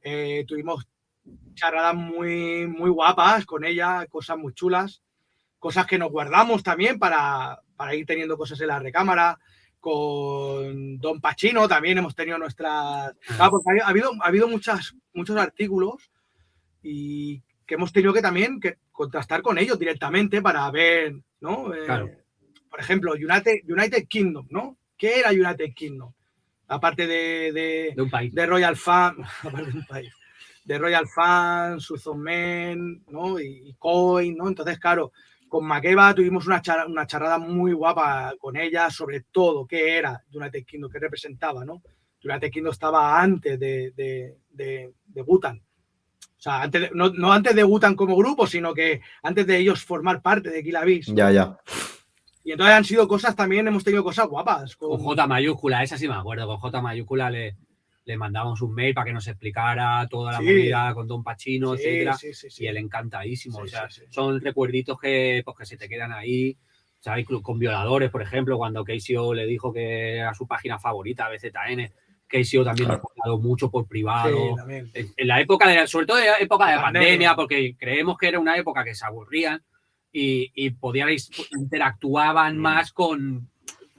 [0.01, 0.87] eh, tuvimos
[1.55, 5.01] charradas muy, muy guapas con ella, cosas muy chulas,
[5.57, 9.39] cosas que nos guardamos también para, para ir teniendo cosas en la recámara.
[9.79, 13.13] Con Don Pachino también hemos tenido nuestras.
[13.39, 13.49] Ah, ha,
[13.85, 16.11] ha habido, ha habido muchas, muchos artículos
[16.83, 21.73] y que hemos tenido que también que contrastar con ellos directamente para ver, ¿no?
[21.73, 22.17] Eh.
[22.69, 24.77] Por ejemplo, United, United Kingdom, ¿no?
[24.97, 26.11] ¿Qué era United Kingdom?
[26.67, 28.33] Aparte de, de, De un país.
[28.35, 30.13] de Royal Fan, aparte de un país,
[30.65, 31.77] de Royal Fan,
[33.07, 33.39] ¿no?
[33.39, 34.49] Y, y Coin, ¿no?
[34.49, 35.13] Entonces, claro,
[35.49, 40.23] con Makeba tuvimos una, char- una charrada muy guapa con ella sobre todo qué era
[40.31, 41.81] United Kingdom, qué representaba, ¿no?
[42.23, 45.57] United Kingdom estaba antes de, de, de, de Butan.
[45.57, 49.57] O sea, antes de- no, no antes de Butan como grupo, sino que antes de
[49.57, 51.09] ellos formar parte de Kill Beast.
[51.13, 51.57] Ya, ya.
[52.43, 54.75] Y entonces han sido cosas también, hemos tenido cosas guapas.
[54.77, 56.47] Con Con, J mayúscula, esa sí me acuerdo.
[56.47, 57.57] Con J mayúscula le,
[58.09, 60.43] le mandábamos un mail para que nos explicara toda la Sí.
[60.45, 62.13] movida con Don Pachino, Sí, etcétera.
[62.15, 62.63] sí, sí, sí.
[62.63, 63.57] Y él encantadísimo.
[63.57, 64.07] Sí, o sea, sí, sí.
[64.09, 66.57] son recuerditos que, pues, que se te quedan ahí.
[67.01, 67.25] ¿Sabes?
[67.41, 71.89] Con violadores, por ejemplo, cuando KCO le dijo que era su página favorita, BZN.
[72.27, 74.55] KCO también nos ha hablado mucho por Sí, privado.
[74.57, 74.91] también.
[74.93, 77.35] en la época de, sobre todo en la época de La pandemia, pandemia.
[77.37, 79.63] porque creemos que era una época que se aburrían
[80.11, 82.61] y, y podíais, interactuaban Mm.
[82.61, 83.49] más con,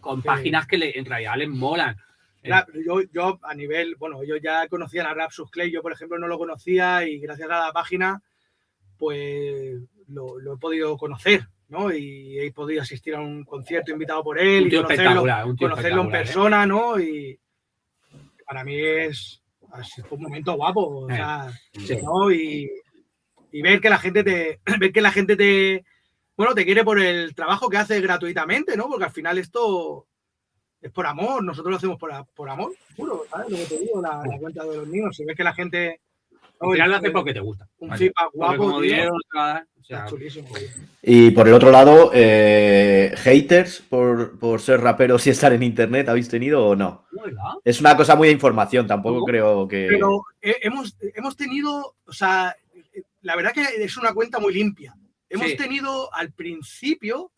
[0.00, 0.26] con Sí.
[0.26, 1.96] páginas que le- en realidad les molan.
[2.42, 5.92] Eh, Rap- yo, yo a nivel, bueno, yo ya conocía a Rapsus Clay, yo por
[5.92, 8.22] ejemplo no lo conocía y gracias a la página
[8.96, 11.92] pues lo, lo he podido conocer, ¿no?
[11.92, 15.24] Y he podido asistir a un concierto invitado por él y conocerlo,
[15.58, 16.10] conocerlo en ¿eh?
[16.10, 17.00] persona, ¿no?
[17.00, 17.38] Y
[18.46, 19.42] para mí es,
[20.10, 20.80] un momento guapo.
[21.06, 21.96] O Eh, sea, sí.
[22.02, 22.30] ¿no?
[22.30, 22.70] Y,
[23.52, 24.60] y ver que la gente te.
[24.78, 25.84] Ver que la gente te.
[26.36, 28.88] Bueno, te quiere por el trabajo que haces gratuitamente, ¿no?
[28.88, 30.06] Porque al final esto
[30.80, 31.42] es por amor.
[31.44, 33.50] Nosotros lo hacemos por, a- por amor, puro, ¿sabes?
[33.50, 35.16] Lo que te digo, la, la cuenta de los niños.
[35.16, 36.00] Si ves que la gente.
[36.60, 37.66] Al final lo haces porque te gusta.
[37.78, 38.12] Un Vale.
[38.34, 38.56] guapo.
[38.58, 40.46] como tío, dinero no o sea, chulísimo.
[41.02, 46.08] Y por el otro lado, eh, haters por, por ser raperos y estar en internet,
[46.10, 47.06] ¿habéis tenido o no?
[47.12, 47.44] ¿no, ¿verdad?
[47.64, 49.86] Es una cosa muy de información, tampoco No, creo que.
[49.88, 52.54] Pero eh, hemos, hemos tenido, o sea,
[52.92, 54.94] eh, la verdad que es una cuenta muy limpia.
[55.30, 55.56] Hemos Sí.
[55.56, 57.32] tenido al principio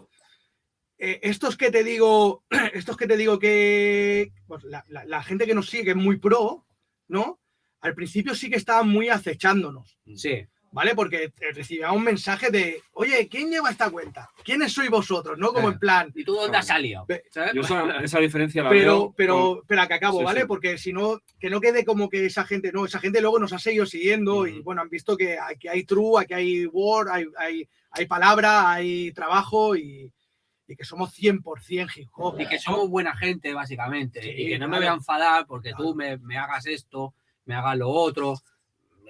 [1.05, 2.45] eh, estos que te digo,
[2.75, 5.97] estos que te digo que pues, la, la- la gente que nos sigue que es
[5.97, 6.65] muy pro,
[7.09, 7.41] ¿no?
[7.81, 10.47] Al principio sí que estaban muy acechándonos, Sí.
[10.71, 10.95] ¿vale?
[10.95, 14.31] Porque eh, recibíamos mensajes de, oye, ¿quién lleva esta cuenta?
[14.45, 15.37] ¿Quiénes sois vosotros?
[15.37, 15.53] ¿No?
[15.53, 15.73] Como Eh.
[15.73, 17.05] en plan, ¿Y tú dónde has salido?
[17.53, 20.41] Yo esa, esa diferencia la pero, veo pero, con- espera, que acabo, Sí, ¿vale?
[20.43, 20.47] sí.
[20.47, 23.53] Porque si no, que no quede como que esa gente, no, esa gente luego nos
[23.53, 27.27] ha seguido siguiendo y bueno, han visto que aquí hay true, aquí hay word, hay,
[27.37, 30.13] hay, hay palabra, hay trabajo y,
[30.69, 32.41] y que somos 100% hip hop.
[32.41, 34.23] Y que somos buena gente, básicamente.
[34.23, 34.81] Sí, y que no me claro.
[34.83, 35.85] voy a enfadar porque Claro.
[35.85, 38.35] tú me, me hagas esto, me hagas lo otro.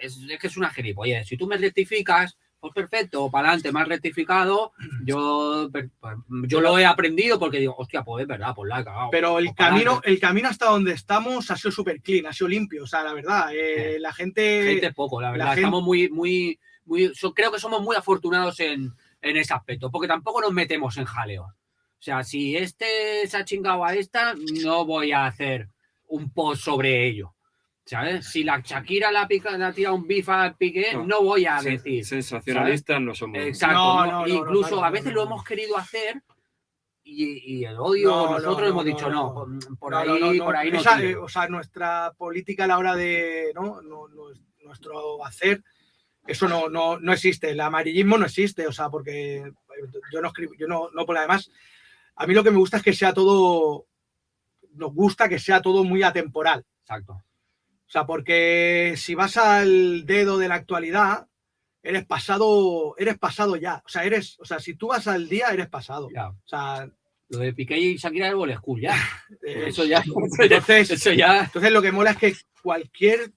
[0.01, 1.29] Es, es que es una gilipollez.
[1.29, 4.73] Si tú me rectificas, pues perfecto, para adelante, más rectificado.
[5.05, 5.69] Yo,
[6.49, 9.09] yo lo he aprendido porque digo, hostia, pues es verdad, pues la he cagado.
[9.11, 12.49] Pero el Pues camino, el camino hasta donde estamos ha sido súper clean, ha sido
[12.49, 14.63] limpio, o sea, la verdad, eh, la gente...
[14.75, 15.47] Gente poco, la verdad.
[15.49, 17.13] gente- Estamos muy, muy, muy.
[17.15, 18.93] so- creo que somos muy afortunados en,
[19.23, 21.45] en ese aspecto, porque tampoco nos metemos en jaleo.
[21.45, 25.69] O sea, si este se ha chingado a esta, no voy a hacer
[26.09, 27.35] un post sobre ello.
[27.85, 28.27] ¿Sabes?
[28.27, 31.23] Si la Shakira la, pica, la tira un bif al piqué, no, No.
[31.23, 32.05] voy a sen- decir.
[32.05, 33.39] sensacionalistas no somos.
[33.39, 33.75] Exacto.
[33.77, 34.13] No, ¿no?
[34.13, 35.27] no, no, Incluso no, no, a veces no, lo no.
[35.27, 36.23] hemos querido hacer
[37.03, 39.47] y, y el odio, No, no, nosotros no, hemos no, dicho no.
[39.49, 40.79] no, por- ahí, no, no, no, por ahí no.
[40.81, 41.09] esa, tiro".
[41.09, 43.83] eh, o sea, nuestra política a la hora de ¿no?
[43.83, 44.29] No- no-
[44.65, 45.65] nuestro hacer,
[46.27, 47.51] eso no, no, no existe.
[47.51, 49.43] El amarillismo no existe, o sea, porque
[50.13, 51.51] yo no escribo, yo no, no, porque además,
[52.17, 53.87] a mí lo que me gusta es que sea todo,
[54.75, 56.65] nos gusta que sea todo muy atemporal.
[56.83, 57.13] Exacto.
[57.13, 61.27] O sea, porque si vas al dedo de la actualidad,
[61.83, 63.83] eres pasado, eres pasado ya.
[63.85, 66.09] O sea, eres, o sea, si tú vas al día, eres pasado.
[66.11, 66.29] Ya.
[66.29, 66.89] O sea,
[67.29, 68.97] Lo de Piqué y Shakira es old school, ya.
[69.43, 70.03] eh, Eso ya.
[70.39, 71.45] Entonces, Eso ya.
[71.45, 73.33] Entonces lo que mola es que cualquier,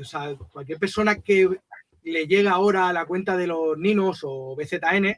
[0.00, 1.60] o sea, cualquier persona que
[2.04, 5.16] le llega ahora a la cuenta de los Ninos o BZN,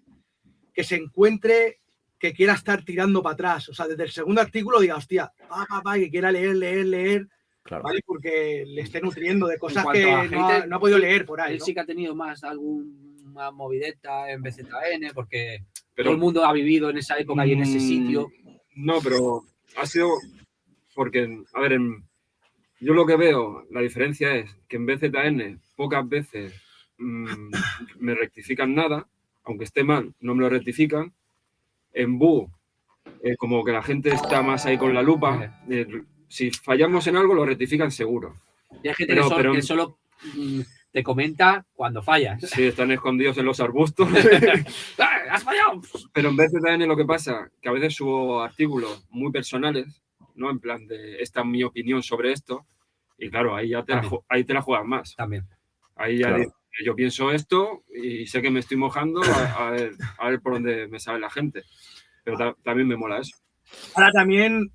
[0.74, 1.78] que se encuentre
[2.18, 3.68] que quiera estar tirando para atrás.
[3.68, 6.86] O sea, desde el segundo artículo diga, hostia, pa, pa, pa, que quiera leer, leer,
[6.86, 7.28] leer,
[7.64, 7.84] Claro.
[7.84, 8.00] ¿vale?
[8.04, 11.40] Porque le esté nutriendo de cosas que no ha, gente, no ha podido leer por
[11.40, 11.52] ahí.
[11.54, 11.64] Él ¿no?
[11.64, 15.64] sí que ha tenido más alguna movideta en BZN, porque
[15.94, 18.32] Pero todo el mundo ha vivido en esa época y en ese Mm, sitio.
[18.74, 19.44] No, pero
[19.76, 20.08] ha sido
[20.94, 22.04] porque, a ver, en-
[22.80, 26.52] yo lo que veo, la diferencia es que en BZN pocas veces
[27.02, 27.50] mm,
[28.00, 29.06] me rectifican nada,
[29.44, 31.12] aunque esté mal, no me lo rectifican.
[31.92, 32.48] En Bu,
[33.22, 35.60] eh, como que la gente está más ahí con la lupa.
[35.68, 35.86] eh,
[36.28, 38.36] si fallamos en algo, lo rectifican seguro.
[38.82, 39.98] Y hay gente pero- que, solo, pero- que solo,
[40.34, 40.60] mm,
[40.92, 42.40] te comenta cuando fallas.
[42.56, 44.08] Si están escondidos en los arbustos.
[44.98, 45.80] ¡Ah, ¡Has fallado!
[46.12, 50.02] Pero en BZN lo que pasa, que a veces subo artículos muy personales,
[50.34, 50.50] ¿no?
[50.50, 52.64] En plan de, esta es mi opinión sobre esto.
[53.18, 54.20] Y claro, ahí ya te la, También.
[54.28, 55.14] ahí te la juegas más.
[55.16, 55.46] También.
[55.96, 56.52] Ahí ya Claro.
[56.84, 60.54] Yo pienso esto y sé que me estoy mojando a, a ver, a ver por
[60.54, 61.62] dónde me sale la gente.
[62.24, 63.36] Pero ta- también me mola eso.
[63.94, 64.70] Ahora también,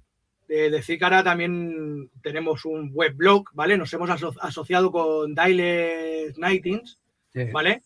[0.50, 3.78] eh, decir que ahora también tenemos un weblog, ¿vale?
[3.78, 7.00] Nos hemos aso- asociado con Daily Nightings,
[7.34, 7.46] Sí.
[7.52, 7.84] ¿vale?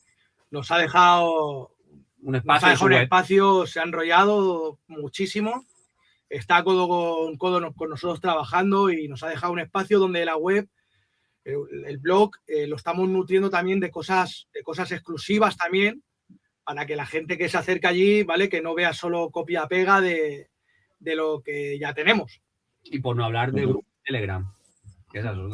[0.49, 1.71] Nos ha dejado
[2.23, 3.01] Un Nos ha espacio dejado un web.
[3.03, 5.65] espacio, se ha enrollado muchísimo.
[6.29, 10.37] Está codo con codo con nosotros trabajando y nos ha dejado un espacio donde la
[10.37, 10.67] web,
[11.43, 16.03] el, el blog, eh, lo estamos nutriendo también de cosas, de cosas exclusivas también,
[16.63, 18.49] para que la gente que se acerca allí, ¿vale?
[18.49, 20.49] Que no vea solo copia-pega de,
[20.99, 22.41] de lo que ya tenemos.
[22.83, 24.53] Y por no hablar de grupo de Telegram.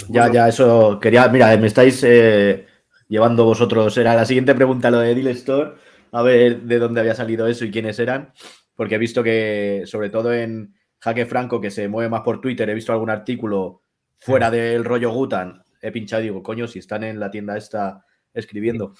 [0.10, 1.28] Ya, ya, eso quería.
[1.30, 2.68] Mira, me estáis eh,
[3.08, 3.98] llevando vosotros.
[3.98, 5.74] Era la siguiente pregunta lo de Deal Store.
[6.12, 8.34] A ver de dónde había salido eso y quiénes eran.
[8.76, 12.70] Porque he visto que, sobre todo en Jaque Franco, que se mueve más por Twitter,
[12.70, 13.82] he visto algún artículo
[14.20, 15.64] fuera del rollo Gutan.
[15.88, 18.94] He pinchado y digo, coño, si están en la tienda esta escribiendo.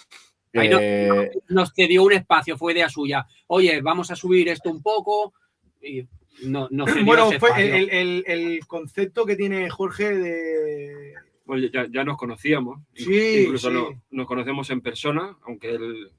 [0.54, 3.28] Ahí no- Eh, Nos cedió un espacio, fue idea suya.
[3.48, 5.34] Oye, vamos a subir esto un poco.
[5.82, 6.08] Y
[6.46, 11.14] no, no Bueno, fue el, el- el concepto que tiene Jorge de...
[11.46, 12.80] Pues ya, ya nos conocíamos.
[12.94, 13.74] Sí, Incluso sí.
[13.76, 16.10] no- nos conocemos en persona, aunque él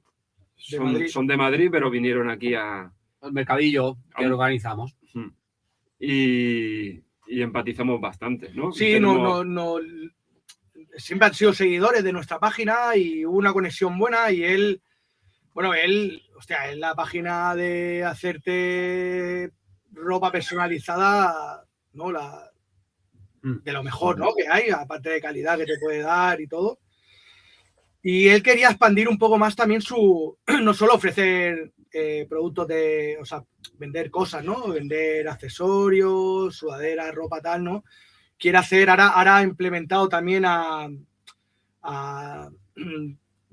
[0.55, 2.91] son, de Madrid, pero vinieron aquí a.
[3.23, 4.95] el mercadillo que organizamos.
[5.99, 6.91] Y,
[7.27, 8.71] y empatizamos bastante, ¿no?
[8.71, 10.09] Sí, Tenemos- no, no, no.
[10.99, 14.81] Siempre han sido seguidores de nuestra página y hubo una conexión buena y él,
[15.53, 19.51] bueno, él, hostia, en la página de hacerte
[19.91, 22.11] ropa personalizada, ¿no?
[22.11, 22.49] La,
[23.41, 23.63] Mm.
[23.63, 24.33] de lo mejor, ¿no?
[24.35, 26.79] Que hay, aparte de calidad que te puede dar y todo.
[28.01, 33.17] Y él quería expandir un poco más también su, no solo ofrecer eh, productos de,
[33.19, 33.43] o sea,
[33.77, 34.67] vender cosas, ¿no?
[34.69, 37.83] Vender accesorios, sudaderas, ropa tal, ¿no?
[38.39, 40.87] Quiere hacer, ahora, ahora ha implementado también a,
[41.83, 42.49] a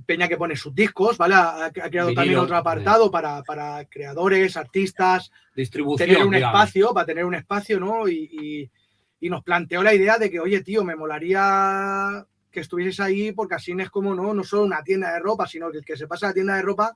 [0.07, 1.35] Peña que pone sus discos, ¿vale?
[1.35, 6.09] Ha, ha creado también otro apartado para, para creadores, artistas, Distribución.
[6.09, 6.55] tener un digamos.
[6.55, 8.09] espacio, para tener un espacio, ¿no?
[8.09, 8.71] Y, y-
[9.19, 13.55] y nos planteó la idea de que, oye, tío, me molaría que estuvieses ahí porque
[13.55, 14.35] así es como, ¿no?
[14.35, 16.55] No solo una tienda de ropa, sino que el que se pasa a la tienda
[16.55, 16.95] de ropa,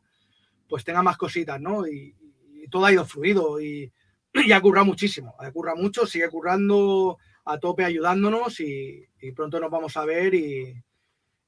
[0.68, 1.86] pues tenga más cositas, ¿no?
[1.88, 2.14] Y,
[2.62, 3.91] y todo ha ido fluido y,
[4.34, 9.59] y ha currado muchísimo, ha currado mucho, sigue currando a tope ayudándonos y, y pronto
[9.61, 10.74] nos vamos a ver y,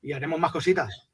[0.03, 1.09] y haremos más cositas.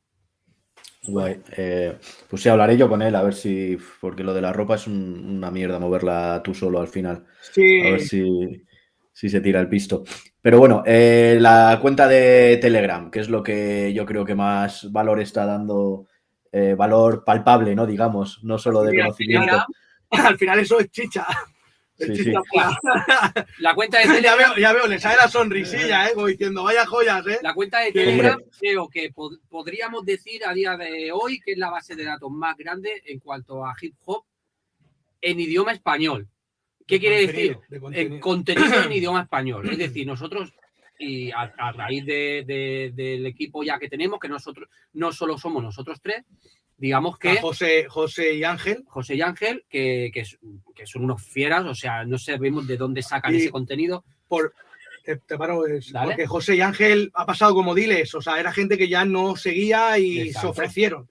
[1.05, 1.41] Guay.
[1.57, 1.97] Eh,
[2.29, 3.79] pues sí, hablaré yo con él, a ver si.
[4.01, 7.24] Porque lo de la ropa es un- una mierda moverla tú solo al final.
[7.53, 8.66] Sí, A ver si,
[9.12, 10.05] si se tira el pisto.
[10.43, 14.91] Pero bueno, eh, la cuenta de Telegram, que es lo que yo creo que más
[14.93, 16.07] valor está dando,
[16.53, 17.87] eh, valor palpable, ¿no?
[17.87, 19.57] Digamos, no solo de conocimiento.
[20.11, 21.26] Al final eso es chicha.
[21.99, 22.32] Sí, sí.
[23.59, 26.12] La cuenta de ya Telegram veo, ya veo, le sale la sonrisilla, ¿eh?
[26.14, 27.38] Como diciendo, vaya joyas, ¿eh?
[27.42, 27.92] La cuenta de.
[27.92, 32.05] Telegram creo que pod- podríamos decir a día de hoy que es la base de
[32.05, 34.24] datos más grande en cuanto a hip hop
[35.20, 36.28] en idioma español.
[36.86, 37.59] ¿Qué De quiere decir?
[37.68, 38.20] de En contenido.
[38.20, 39.68] contenido en idioma español.
[39.68, 40.53] Es decir, nosotros,
[41.01, 45.36] y a, a raíz de- de- del equipo ya que tenemos, que nosotros no solo
[45.36, 46.24] somos nosotros tres,
[46.79, 48.85] digamos A que José, José y Ángel.
[48.87, 50.24] José y Ángel, que, que
[50.74, 54.05] que son unos fieras, o sea, no sabemos de dónde sacan Y- ese contenido.
[54.29, 54.55] por
[55.05, 56.09] te, te paro, es- Dale.
[56.12, 59.35] porque José y Ángel ha pasado como diles, o sea, era gente que ya no
[59.37, 60.41] seguía y Exacto.
[60.41, 61.11] se ofrecieron.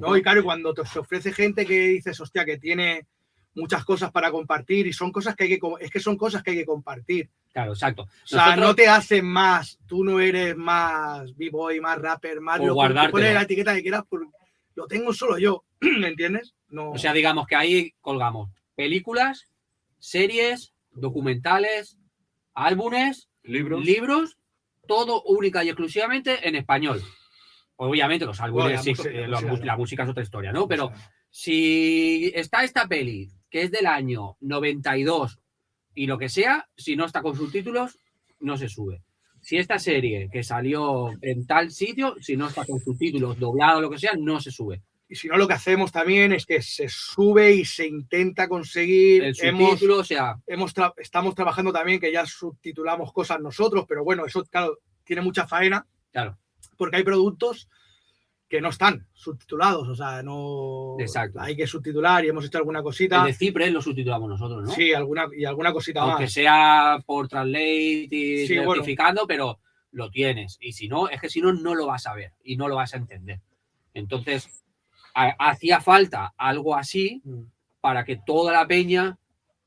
[0.00, 0.16] ¿no?
[0.16, 3.06] Y claro, cuando te, se ofrece gente que dices, hostia, que tiene
[3.54, 6.52] muchas cosas para compartir y son cosas que hay que, es que son cosas que
[6.52, 7.28] hay que compartir.
[7.52, 8.02] Claro, exacto.
[8.04, 12.58] O sea, Nosotros- no te hacen más, tú no eres más b-boy, más rapper, más
[12.58, 13.12] Por lo guardártelo.
[13.12, 14.26] pones la etiqueta que quieras, por-
[14.74, 16.54] lo tengo solo yo, ¿me entiendes?
[16.68, 16.90] No.
[16.92, 19.44] O sea, digamos que ahí colgamos películas,
[19.98, 21.98] series, documentales,
[22.54, 23.84] álbumes, Libros.
[23.84, 24.38] libros,
[24.86, 27.02] todo única y exclusivamente en español.
[27.76, 30.68] Obviamente los álbumes, Bueno, la sí, música- eh, la la es otra historia, ¿no?
[30.68, 35.38] Pero O sea, si está esta peli, que es del año 92
[35.94, 37.98] y lo que sea, si no está con subtítulos,
[38.40, 39.02] no se sube.
[39.44, 43.82] Si esta serie que salió en tal sitio, si no está con subtítulos, doblado o
[43.82, 44.80] lo que sea, no se sube.
[45.06, 49.22] y si no, lo que hacemos también es que se sube y se intenta conseguir.
[49.22, 53.84] El hemos, subtítulo, o sea, hemos tra- estamos trabajando también que ya subtitulamos cosas nosotros,
[53.86, 56.38] pero bueno, eso, claro, tiene mucha faena claro,
[56.78, 57.68] porque hay productos
[58.54, 60.94] que no están subtitulados, o sea, no.
[61.00, 61.40] Exacto.
[61.40, 63.24] Hay que subtitular y hemos hecho alguna el cosita.
[63.24, 64.70] de Cipres lo subtitulamos nosotros, ¿no?
[64.70, 66.32] Sí, alguna, y alguna cosita Aunque más.
[66.32, 68.84] sea por Translate y Sí, bueno.
[69.26, 69.58] pero
[69.90, 70.56] lo tienes.
[70.60, 72.76] Y si no, es que si no, no lo vas a ver y no lo
[72.76, 73.40] vas a entender.
[73.92, 74.64] Entonces,
[75.14, 77.42] ha- hacía falta algo así Mm.
[77.80, 79.18] para que toda la peña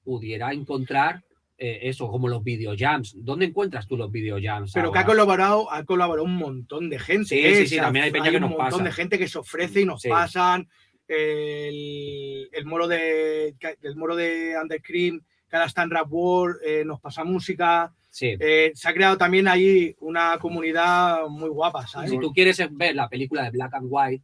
[0.05, 1.25] pudiera encontrar
[1.57, 3.15] eh, eso, como los videojams.
[3.23, 4.71] ¿Dónde encuentras tú los videojams?
[4.73, 7.29] Pero que ha colaborado, ha colaborado un montón de gente.
[7.29, 7.55] Sí, ¿eh?
[7.55, 8.83] sí, sí, también hay peña que un montón pasa.
[8.83, 10.09] de gente que se ofrece y nos Sí.
[10.09, 10.67] pasan.
[11.07, 15.21] El, el moro de el moro de Undercream,
[15.65, 17.93] está en Rap World, eh, nos pasa música.
[18.09, 18.35] Sí.
[18.39, 22.09] Eh, se ha creado también ahí una comunidad muy guapa, ¿sabes?
[22.11, 24.23] Si tú quieres ver la película de Black and White,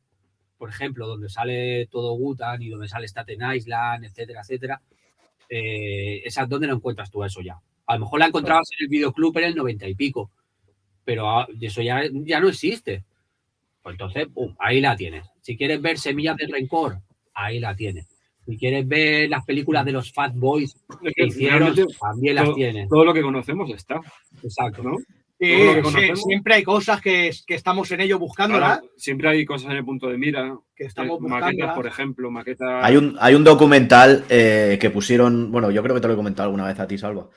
[0.58, 4.82] por ejemplo, donde sale todo Gutan y donde sale Staten Island, etcétera, etcétera,
[5.56, 7.58] eh, esa, ¿dónde lo encuentras tú eso ya?
[7.86, 10.32] A lo mejor la encontrabas en el videoclub en el 90 y pico,
[11.06, 13.04] pero ah, eso ya, ya no existe.
[13.82, 15.26] Pues entonces, pum, ahí la tienes.
[15.41, 16.99] Si quieres ver Semillas de Rencor,
[17.34, 18.08] ahí la tienes.
[18.45, 20.76] Si quieres ver las películas de los Fat Boys
[21.16, 22.89] que hicieron, también las todo- tienes.
[22.89, 23.99] todo lo que conocemos está,
[24.41, 24.84] Exacto.
[24.84, 24.97] ¿no?
[25.44, 29.78] Sí, siempre hay cosas que, que estamos en ello buscándolas, Claro, siempre hay cosas en
[29.78, 32.84] el punto de mira, que estamos eh, maquetas, por ejemplo, maquetas.
[32.84, 36.18] Hay un, hay un documental eh, que pusieron, bueno, yo creo que te lo he
[36.18, 37.30] comentado alguna vez a ti, Salva,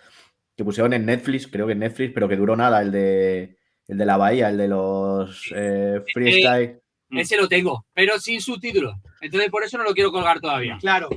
[0.57, 3.57] que pusieron en Netflix, creo que en Netflix, pero que duró nada, el de,
[3.89, 6.81] el de la bahía, el de los eh, freestyle.
[7.11, 8.97] Ese lo tengo, pero sin subtítulos.
[9.21, 10.77] Entonces, por eso no lo quiero colgar todavía.
[10.81, 11.09] Claro,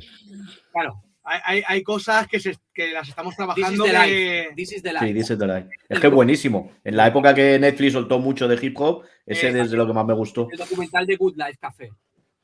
[0.72, 1.04] Claro.
[1.30, 3.98] Hay, hay- hay cosas que, se- que las estamos This is trabajando the que-
[4.48, 4.54] life.
[4.56, 5.14] This is the Sí, life.
[5.14, 5.70] dice the line.
[5.88, 6.72] Es que es buenísimo.
[6.84, 9.94] En la época que Netflix soltó mucho de hip hop, ese es de lo que
[9.94, 10.48] más me gustó.
[10.52, 11.92] El documental de Good Life Café.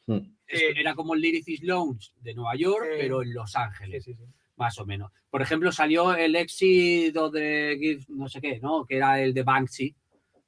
[0.08, 0.18] Mm.
[0.48, 0.62] Sí.
[0.78, 2.98] Era como el Lyricist Lounge de Nueva York, Sí.
[3.02, 4.24] pero en Los Sí, Ángeles, sí, sí.
[4.58, 5.12] más o menos.
[5.32, 8.86] Por ejemplo, salió el éxito de no sé qué, ¿no?
[8.86, 9.96] Que era el de Banksy,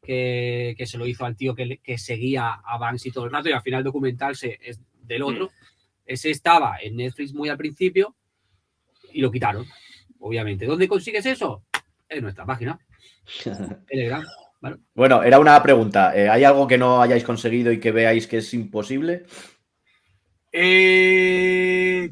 [0.04, 3.50] que, que se lo hizo al tío que, que seguía a Banksy todo el rato
[3.50, 5.50] y al final el documental se, es del otro.
[6.06, 8.16] Ese estaba en Netflix muy al principio
[9.14, 9.66] y lo quitaron,
[10.20, 10.66] obviamente.
[10.66, 11.64] ¿Dónde consigues eso?
[12.10, 12.80] En nuestra página.
[13.88, 14.24] Telegram.
[14.96, 16.16] Bueno, era una pregunta.
[16.18, 19.26] eh, ¿Hay algo que no hayáis conseguido y que veáis que es imposible?
[20.52, 22.10] Eh,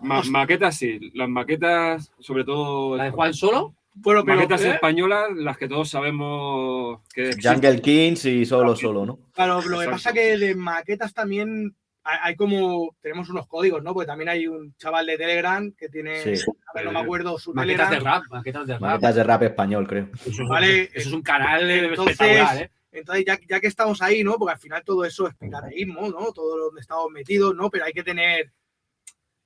[0.00, 3.74] Ma- maquetas sí, las maquetas, sobre todo ¿La de Juan Solo?
[3.94, 4.70] bueno, pero maquetas ¿eh?
[4.72, 7.30] españolas, las que todos sabemos que.
[7.42, 9.18] Jungle Kings y solo, solo, ¿no?
[9.32, 11.74] Claro, lo que pasa que de maquetas también
[12.04, 13.94] hay como, tenemos unos códigos, ¿no?
[13.94, 16.50] Porque también hay un chaval de Telegram que tiene, Sí.
[16.66, 18.82] a ver, no me acuerdo su Maquetas de rap, maquetas de rap.
[18.82, 20.10] Maquetas de rap español, creo.
[20.14, 22.70] Eso, es- Vale, eso es un canal entonces- espectacular, ¿eh?
[22.92, 24.34] Entonces, ya, ya que estamos ahí, ¿no?
[24.38, 26.30] Porque al final todo eso es picareísmo, ¿no?
[26.32, 27.68] Todo donde estamos metidos, ¿no?
[27.70, 28.52] Pero hay que tener.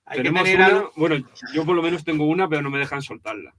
[0.04, 1.16] Hay Tenemos que tener una, algo- bueno,
[1.54, 3.54] yo por lo menos tengo una, pero no me dejan soltarla.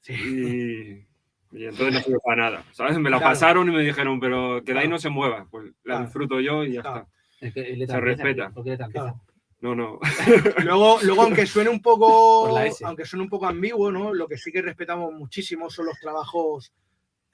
[0.00, 0.12] Sí.
[0.14, 2.98] Y, y entonces no sirve para nada, ¿sabes?
[2.98, 3.32] Me la Claro.
[3.32, 5.46] pasaron y me dijeron, pero que de ahí no se mueva.
[5.50, 6.04] Pues la Claro.
[6.04, 6.96] disfruto yo y ya Claro.
[7.00, 7.08] está.
[7.42, 8.52] Es que le Se respeta.
[8.90, 9.20] Claro.
[9.60, 10.00] No, no.
[10.64, 12.48] Luego, luego, aunque suene un poco,
[12.84, 14.12] aunque suene un poco ambiguo, ¿no?
[14.12, 16.72] Lo que sí que respetamos muchísimo son los trabajos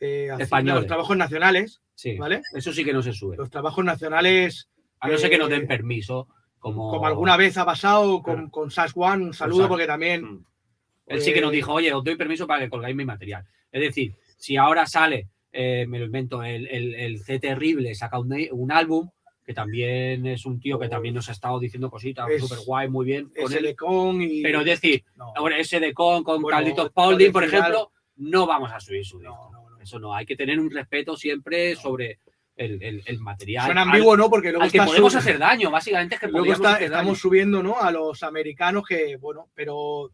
[0.00, 0.82] eh, Españoles.
[0.82, 2.42] los trabajos nacionales, Sí, ¿vale?
[2.54, 3.36] eso sí que no se sube.
[3.36, 4.68] Los trabajos nacionales,
[5.00, 6.28] A no ser que nos eh, den permiso,
[6.59, 10.44] como, como alguna vez ha pasado con, con Sash One, un saludo porque también
[11.09, 11.14] Mm.
[11.14, 13.42] Él sí que nos eh, dijo, oye, os doy permiso para que colgáis mi material.
[13.72, 18.18] Es decir, si ahora sale, eh, me lo invento, el, el, el C Terrible saca
[18.18, 19.09] un, un álbum,
[19.49, 23.07] que también es un tío que también nos ha estado diciendo cositas súper guay, muy
[23.07, 23.30] bien.
[23.34, 23.74] con él.
[23.74, 24.42] Con y.
[24.42, 28.46] Pero es decir, no, ahora ese de Con, con Bueno, Carlitos Paulding, por ejemplo, no
[28.46, 29.51] vamos a subir su disco.
[29.51, 29.80] no, no, no.
[29.80, 32.18] Eso no, hay que tener un respeto siempre sobre
[32.57, 33.64] el, el- el material.
[33.64, 34.28] Suena al- ambiguo, ¿no?
[34.28, 37.01] Porque luego al que podemos sub- hacer daño, básicamente es que Luego está- hacer daño.
[37.01, 37.80] estamos subiendo, ¿no?
[37.80, 40.11] A los americanos que, bueno, pero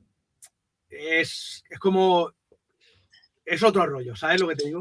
[0.89, 2.30] es, es como.
[3.45, 4.80] Es otro rollo, ¿sabes lo que te digo?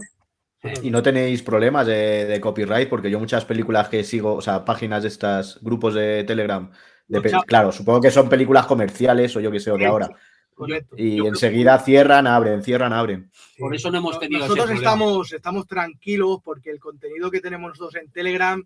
[0.82, 4.64] Y no tenéis problemas de, de copyright, porque yo muchas películas que sigo, o sea,
[4.64, 6.72] páginas de estos grupos de Telegram,
[7.08, 10.10] de pe- claro, supongo que son películas comerciales o yo que sé, o de ahora.
[10.54, 10.96] Correcto.
[10.98, 13.30] Y yo enseguida cierran, abren, cierran, abren.
[13.58, 18.02] Por eso no hemos tenido Nosotros estamos, estamos tranquilos porque el contenido que tenemos nosotros
[18.02, 18.64] en Telegram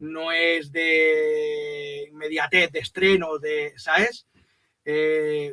[0.00, 4.26] no es de inmediatez, de estreno, de, ¿sabes?
[4.84, 5.52] Eh,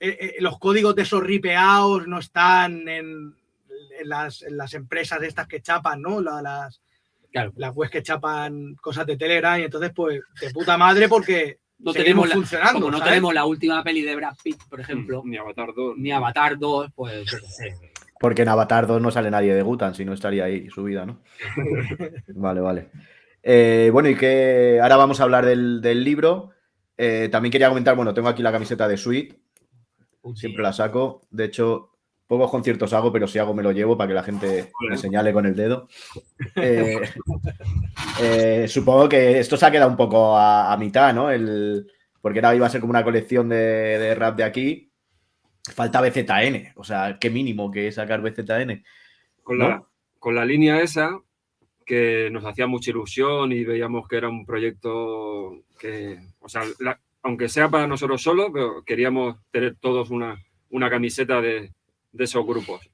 [0.00, 3.34] eh, eh, los códigos de esos ripeados no están en,
[4.00, 6.20] en las, en las empresas estas que chapan, ¿no?
[6.20, 6.80] La- las,
[7.32, 7.52] Claro.
[7.56, 11.92] las webs que chapan cosas de Telegram y entonces, pues, de puta madre porque No
[11.92, 12.74] tenemos la- funcionando.
[12.74, 13.10] Como no ¿sabes?
[13.10, 15.94] tenemos la última peli de Brad Pitt, por ejemplo, Ni Avatar 2.
[15.98, 17.76] ni Avatar 2, pues yo qué sé.
[18.20, 21.20] Porque en Avatar 2 no sale nadie de Gutan, si no estaría ahí subida, ¿no?
[22.34, 22.88] vale, vale.
[23.42, 26.52] Eh, bueno, y que ahora vamos a hablar del, del libro.
[26.96, 29.34] Eh, también quería comentar, bueno, tengo aquí la camiseta de Sweet,
[30.36, 31.22] siempre la saco.
[31.32, 31.93] De hecho,
[32.26, 35.32] pocos conciertos hago, pero si hago me lo llevo para que la gente me señale
[35.32, 35.88] con el dedo.
[36.56, 37.00] Eh,
[38.20, 41.30] eh, supongo que esto se ha quedado un poco a, a mitad, ¿no?
[41.30, 41.86] El,
[42.20, 44.90] porque ahora iba a ser como una colección de, de rap de aquí.
[45.74, 48.82] Falta BZN, o sea, qué mínimo que es sacar BZN.
[49.42, 49.68] Con ¿no?
[49.68, 49.84] la,
[50.18, 51.18] con la línea esa,
[51.84, 56.98] que nos hacía mucha ilusión y veíamos que era un proyecto que, o sea, la-
[57.22, 60.36] aunque sea para nosotros solos, pero queríamos tener todos una,
[60.70, 61.72] una camiseta de,
[62.14, 62.90] de esos grupos.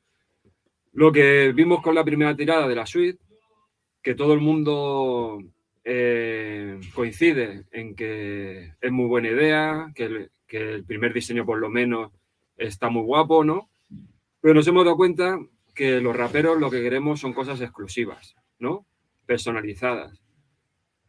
[0.93, 3.21] Lo que vimos con la primera tirada de la suite,
[4.03, 5.39] que todo el mundo
[5.85, 11.59] eh, coincide en que es muy buena idea, que el, que el primer diseño por
[11.59, 12.11] lo menos
[12.57, 13.71] está muy guapo, ¿no?
[14.41, 15.39] Pero nos hemos dado cuenta
[15.75, 18.87] que los raperos lo que queremos son cosas exclusivas, ¿no?
[19.27, 20.23] Personalizadas.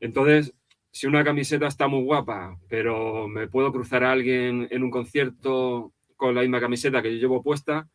[0.02, 0.54] Entonces,
[0.92, 5.94] si una camiseta está muy guapa, pero me puedo cruzar a alguien en un concierto
[6.18, 7.88] con la misma camiseta que yo llevo puesta,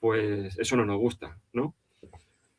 [0.00, 1.74] pues eso no nos gusta, ¿no?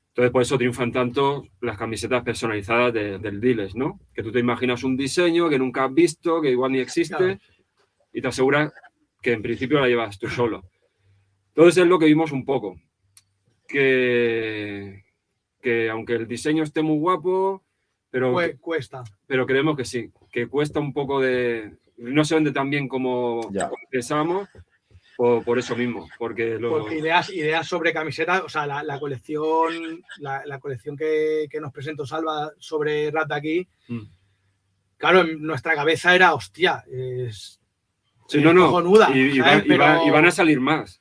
[0.10, 4.00] Entonces, por eso triunfan tanto las camisetas personalizadas de- del Diles, ¿no?
[4.16, 7.38] Que tú te imaginas un diseño que nunca has visto, que igual ni existe, Claro.
[8.14, 8.74] y te aseguras
[9.22, 10.64] que en principio la llevas tú solo.
[11.50, 12.78] Entonces es lo que vimos un poco.
[13.68, 15.04] Que,
[15.62, 17.64] que aunque el diseño esté muy guapo,
[18.10, 19.04] pero, Cue- cuesta.
[19.28, 21.76] pero creemos que sí, que cuesta un poco de...
[21.98, 23.70] No se vende tan bien como Ya.
[23.92, 24.48] pensábamos,
[25.18, 26.70] por, por eso mismo, porque lo...
[26.70, 31.60] Porque ideas, ideas sobre camisetas, o sea, la, la colección, la, la colección que, que
[31.60, 34.02] nos presentó Salva sobre Rata aquí, Mm.
[34.98, 37.60] claro, en nuestra cabeza era, hostia, es,
[38.28, 38.68] Sí, es no, no.
[38.68, 39.64] cojonuda, y, y ¿sabes?
[39.64, 41.00] va- y va- Pero- y van a salir más,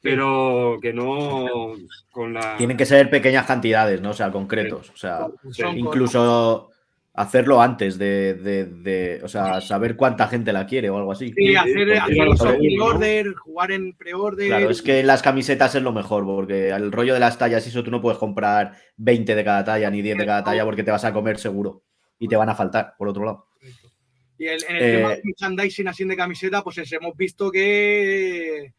[0.00, 1.74] pero que no
[2.12, 2.56] con la...
[2.56, 4.10] Tienen que ser pequeñas cantidades, ¿no?
[4.10, 4.90] O sea, concretos.
[4.90, 5.26] O sea,
[5.74, 6.69] incluso
[7.12, 11.32] hacerlo antes de, de- de- o sea, saber cuánta gente la quiere o algo así.
[11.36, 14.46] Sí, hacer, hacer pre-order, jugar en pre-order.
[14.48, 17.70] Claro, es que las camisetas es lo mejor, porque el rollo de las tallas, y
[17.70, 20.84] eso tú no puedes comprar 20 de cada talla ni 10 de cada talla porque
[20.84, 21.82] te vas a comer seguro
[22.18, 23.46] y te van a faltar, por otro lado.
[24.38, 27.50] Y el- en el Eh, tema de merchandising así de camiseta, pues es- hemos visto
[27.50, 28.72] que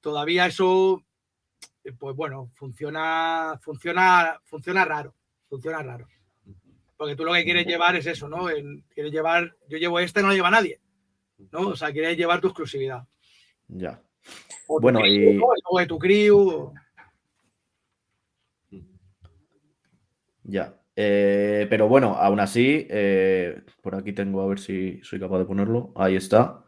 [0.00, 1.02] todavía eso,
[1.84, 5.14] eh, pues bueno, funciona, funciona, funciona raro,
[5.48, 6.08] funciona raro.
[6.96, 8.46] Porque tú lo que quieres llevar es eso, ¿no?
[8.94, 10.80] Quieres llevar, yo llevo esta y no lo lleva nadie,
[11.52, 11.68] ¿no?
[11.68, 13.06] O sea, quieres llevar tu exclusividad.
[13.68, 14.00] Ya.
[14.66, 15.46] O Bueno, crew, y- ¿no?
[15.64, 16.72] Logo de tu crew.
[20.44, 20.80] Ya.
[20.94, 25.44] Eh, pero bueno, aún así, eh, por aquí tengo a ver si soy capaz de
[25.44, 25.92] ponerlo.
[25.96, 26.64] Ahí está.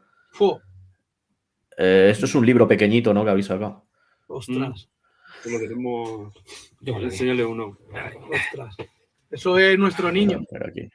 [1.78, 3.24] Eh, esto es un libro pequeñito, ¿no?
[3.24, 3.86] Que habéis sacado.
[4.26, 4.90] ostras,
[5.44, 5.58] Yo
[6.92, 7.78] creo que- enseñarle uno.
[8.30, 8.76] ostras.
[9.30, 10.40] Eso es nuestro niño.
[10.66, 10.88] Aquí.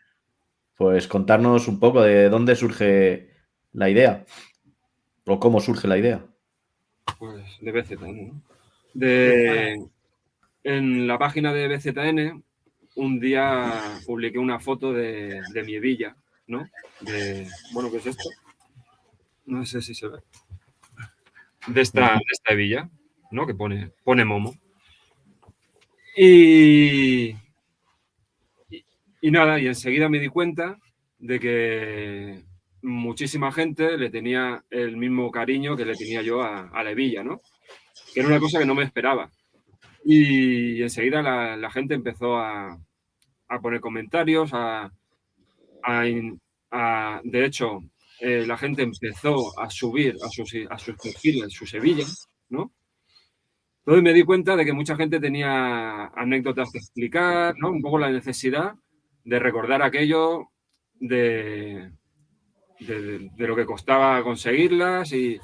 [0.76, 3.30] Pues contarnos un poco de dónde surge
[3.74, 4.26] la idea.
[5.26, 6.26] O cómo surge la idea.
[7.20, 8.42] Pues de BZN, ¿no?
[8.94, 9.86] De,
[10.64, 12.44] en la página de BZN,
[12.96, 16.16] un día publiqué una foto de, de mi hebilla,
[16.48, 16.68] ¿no?
[17.02, 18.30] De, bueno, ¿qué es esto?
[19.46, 20.20] No sé si se ve.
[21.68, 22.90] De esta, de esta hebilla,
[23.32, 23.48] ¿no?
[23.48, 24.56] Que pone, pone Momo.
[26.16, 27.36] Y,
[29.24, 30.78] y, nada, y enseguida me di cuenta
[31.20, 32.44] de que
[32.82, 37.40] muchísima gente le tenía el mismo cariño que le tenía yo a, la hebilla, ¿no?
[38.14, 39.30] Que era una cosa que no me esperaba.
[40.06, 42.78] Y enseguida la, la gente empezó a,
[43.50, 44.92] a poner comentarios, a,
[45.84, 47.80] a- de hecho,
[48.20, 52.72] eh, la gente empezó a subir a sus, a sus perfiles sus hebillas, ¿no?
[53.80, 57.70] Entonces me di cuenta de que mucha gente tenía anécdotas que explicar, ¿no?
[57.72, 58.74] Un poco la necesidad
[59.24, 60.50] de recordar aquello
[61.00, 61.92] de,
[62.80, 65.40] de, lo que costaba conseguirlas y,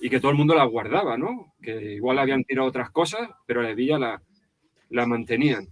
[0.00, 1.54] y que todo el mundo las guardaba, ¿no?
[1.62, 4.22] Que igual habían tirado otras cosas, pero la hebilla la,
[4.90, 5.68] la mantenían.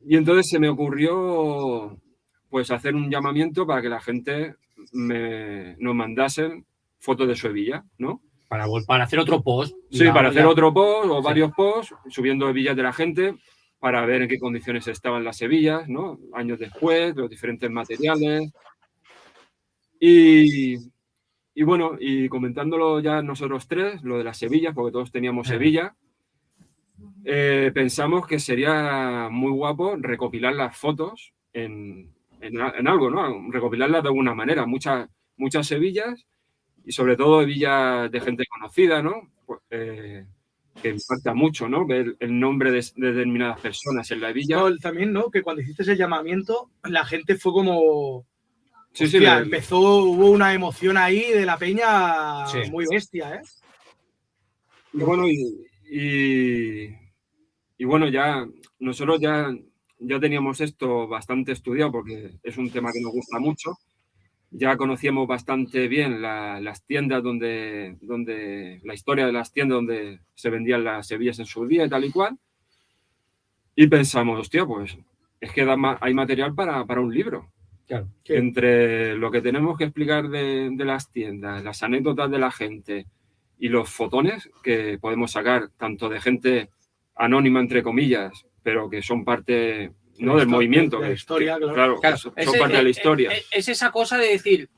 [0.00, 1.98] Y entonces se me ocurrió
[2.48, 4.54] pues hacer un llamamiento para que la gente
[4.92, 6.64] me, nos mandasen
[6.98, 8.20] fotos de su hebilla, ¿no?
[8.48, 9.74] Para, para hacer otro post.
[9.90, 11.24] Sí, para hacer otro post o Sí.
[11.24, 13.34] varios posts, subiendo hebillas de la gente
[13.78, 16.18] para ver en qué condiciones estaban las hebillas, ¿no?
[16.32, 18.52] Años después, los diferentes materiales.
[20.00, 20.76] Y,
[21.54, 25.54] y bueno, y comentándolo ya nosotros tres, lo de las hebillas, porque todos teníamos Sí.
[25.54, 25.94] hebilla,
[27.24, 33.50] eh, pensamos que sería muy guapo recopilar las fotos en, en algo, ¿no?
[33.50, 36.26] Recopilarlas de alguna manera, muchas, muchas hebillas
[36.84, 39.32] y sobre todo hebillas de gente conocida, ¿no?
[39.46, 40.26] Pues, eh,
[40.82, 41.86] que impacta mucho, ¿no?
[41.86, 44.32] Ver el nombre de, de determinadas personas en la.
[44.48, 45.30] No, también, ¿no?
[45.30, 48.24] Que cuando hiciste ese llamamiento, la gente fue como.
[48.92, 52.70] Sí, sí, hostia, le- empezó, hubo una emoción ahí de la peña Sí.
[52.70, 53.40] muy bestia, ¿eh?
[54.94, 56.94] Y bueno, y, y-
[57.78, 58.46] y bueno, ya
[58.78, 59.54] nosotros ya,
[59.98, 63.76] ya teníamos esto bastante estudiado porque es un tema que nos gusta mucho.
[64.58, 70.20] Ya conocíamos bastante bien la- las tiendas donde, donde, la historia de las tiendas donde
[70.34, 72.38] se vendían las hebillas en su día y tal y cual.
[73.74, 74.96] Y pensamos, hostia, pues
[75.40, 77.50] es que da ma- hay material para, para un libro.
[77.86, 78.08] Claro.
[78.38, 83.06] Entre lo que tenemos que explicar de, de las tiendas, las anécdotas de la gente
[83.58, 86.70] y los fotones que podemos sacar, tanto de gente
[87.14, 90.36] anónima, entre comillas, pero que son parte ¿no?
[90.36, 91.00] del movimiento.
[91.00, 91.74] de la historia, que- claro.
[91.74, 93.30] claro, Claro, que son, es- son parte de la historia.
[93.32, 94.68] Es, es esa cosa de decir,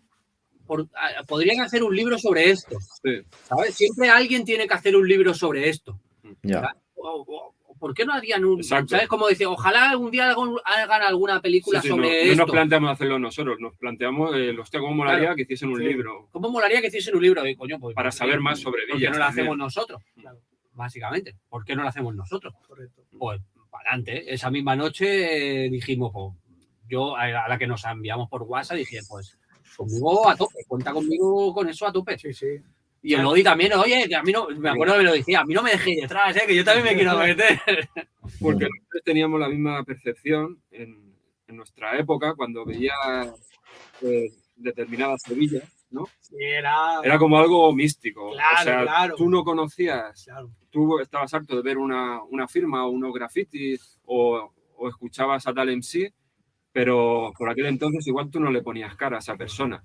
[0.66, 0.89] por-
[1.27, 3.20] podrían hacer un libro sobre esto, Sí.
[3.44, 3.74] ¿sabes?
[3.74, 5.98] Siempre alguien tiene que hacer un libro sobre esto.
[6.43, 6.74] Ya.
[6.94, 8.89] O- o- o ¿Por qué no harían un, Exacto.
[8.97, 9.06] ¿sabes?
[9.06, 10.35] Como decir, ojalá algún día
[10.65, 12.36] hagan, alguna película Sí, sí, no, sobre no esto.
[12.43, 15.36] nos planteamos hacerlo nosotros, nos planteamos, eh, hostia, ¿cómo molaría Claro.
[15.36, 15.85] que hiciesen un Sí.
[15.85, 16.28] libro?
[16.32, 17.47] ¿Cómo molaría que hiciesen un libro?
[17.47, 20.02] Y, coño, pues, Para saber más sobre ¿Por qué villas no lo hacemos nosotros?
[20.20, 20.40] Claro.
[20.73, 21.36] Básicamente.
[21.48, 22.52] ¿Por qué no lo hacemos nosotros?
[22.66, 23.02] Correcto.
[23.16, 23.40] Pues
[23.70, 24.32] para adelante.
[24.32, 26.35] Esa misma noche eh, dijimos, pues,
[26.89, 29.39] yo a la que nos enviamos por WhatsApp dije, pues
[29.77, 32.19] conmigo a tope, cuenta conmigo con eso a tope.
[32.19, 32.47] Sí, sí.
[33.03, 35.40] Y el Lodi también, oye, que a mí no, me acuerdo que me lo decía,
[35.40, 36.43] a mí no me dejéis detrás, ¿eh?
[36.47, 37.61] que yo también me quiero meter.
[38.40, 41.15] Porque nosotros teníamos la misma percepción en,
[41.47, 42.93] en nuestra época cuando veía
[44.03, 46.07] eh, determinadas hebillas, ¿no?
[46.20, 47.01] Sí, era.
[47.05, 48.32] Era como algo místico.
[48.32, 49.15] Claro, o sea, claro.
[49.16, 50.51] tú no conocías, Claro.
[50.87, 55.53] Tú estabas harto de ver una, una firma o unos grafitis o, o escuchabas a
[55.55, 56.13] tal MC,
[56.73, 59.83] pero por aquel entonces igual tú no le ponías cara a esa persona.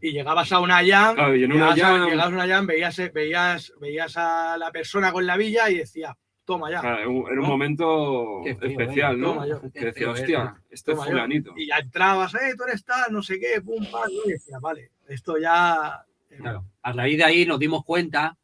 [0.00, 2.46] Y llegabas a una jam, Claro, y en una llegabas, a, jam- llegabas a una
[2.46, 6.78] jam, veías, veías, veías a la persona con la villa y decía, toma ya.
[6.78, 9.18] O sea, era un momento feo, especial, eh.
[9.18, 9.40] ¿no?
[9.72, 10.12] Que decía, feo, eh.
[10.12, 11.52] hostia, este es fulanito.
[11.56, 14.92] Y ya entrabas, eh, tú eres tal, no sé qué, pum, pam, y decía, vale,
[15.08, 16.04] esto ya.
[16.30, 16.64] eh, Claro.
[16.82, 18.36] A raíz de ahí nos dimos cuenta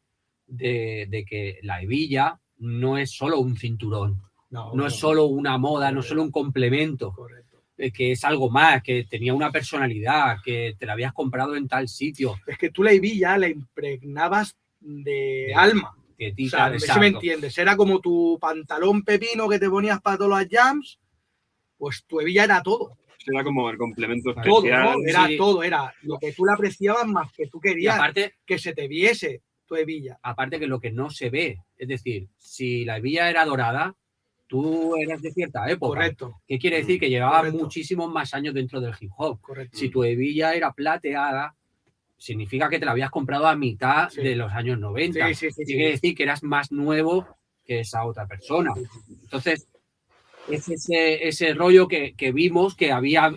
[0.47, 5.91] de, de que la hebilla no es solo un cinturón, no es solo una moda,
[5.91, 7.61] no es solo un complemento, Correcto.
[7.77, 11.67] eh, que es algo más, que tenía una personalidad, que te la habías comprado en
[11.67, 12.35] tal sitio.
[12.47, 15.95] Es que tú la hebilla la impregnabas de De- alma.
[16.17, 17.57] O sea, a ver si me entiendes.
[17.57, 20.97] Era como tu pantalón pepino que te ponías para todos los jams,
[21.77, 22.97] pues tu hebilla era todo.
[23.27, 24.63] Era como el complemento Todo.
[25.05, 25.35] Era sí.
[25.35, 28.87] todo, era lo que tú le apreciabas más que tú querías aparte, que se te
[28.87, 30.19] viese tu hebilla.
[30.21, 33.95] aparte que lo que no se ve, es decir, si la hebilla era dorada,
[34.47, 35.97] tú eras de cierta época.
[35.99, 36.99] Correcto, ¿Qué quiere decir?
[36.99, 37.57] Que llevaba Correcto.
[37.59, 39.41] muchísimos más años dentro del hip hop.
[39.41, 39.77] correcto.
[39.77, 41.55] Si tu hebilla era plateada,
[42.17, 44.21] significa que te la habías comprado a mitad Sí.
[44.21, 45.33] de los años 90.
[45.33, 45.65] Sí, sí.
[45.65, 47.27] Quiere decir que eras más nuevo
[47.65, 48.71] que esa otra persona.
[49.23, 49.67] Entonces,
[50.47, 53.33] es ese, ese rollo que, que vimos que había,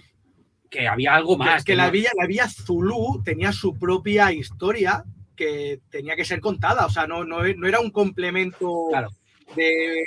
[0.71, 1.65] que había algo Que- más.
[1.65, 5.03] que la no- hebilla, la hebilla Zulu tenía su propia historia
[5.39, 6.85] que tenía que ser contada.
[6.86, 9.09] O sea, no, no, no era un complemento Claro.
[9.55, 10.02] de,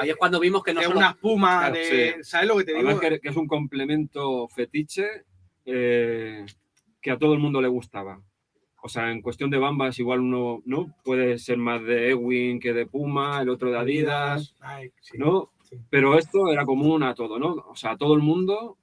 [0.00, 1.84] Ahí es cuando vimos que no de solo- una espuma, Claro, de,
[2.18, 2.22] sí.
[2.22, 2.88] ¿sabes lo que te digo?
[2.88, 5.06] Además que, que es un complemento fetiche
[5.66, 6.46] eh,
[7.02, 8.20] que a todo el mundo le gustaba.
[8.82, 12.72] O sea, en cuestión de bambas, igual uno no puede ser más de Ewing que
[12.72, 15.18] de Puma, el otro de Adidas, Ay, sí.
[15.18, 15.50] ¿no?
[15.68, 15.76] sí.
[15.90, 17.64] Pero esto era común a todo, ¿no?
[17.68, 18.76] O sea, todo el mundo,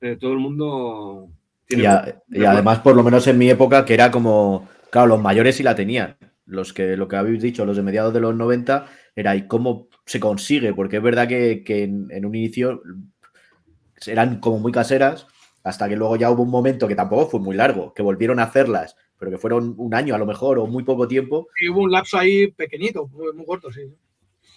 [0.00, 1.28] eh, todo el mundo
[1.66, 1.82] tiene.
[1.82, 5.22] Y, a- y además, por lo menos en mi época, que era como, claro, los
[5.22, 6.18] mayores sí la tenían.
[6.46, 8.86] Los que, lo que habéis dicho, los de mediados de los 90,
[9.16, 10.74] era ¿y cómo se consigue?
[10.74, 12.82] Porque es verdad que, que en, en un inicio
[14.06, 15.26] eran como muy caseras,
[15.62, 18.44] hasta que luego ya hubo un momento que tampoco fue muy largo, que volvieron a
[18.44, 21.82] hacerlas, pero que fueron un año a lo mejor o muy poco tiempo, Y hubo
[21.82, 23.82] un lapso ahí pequeñito, muy, corto, sí.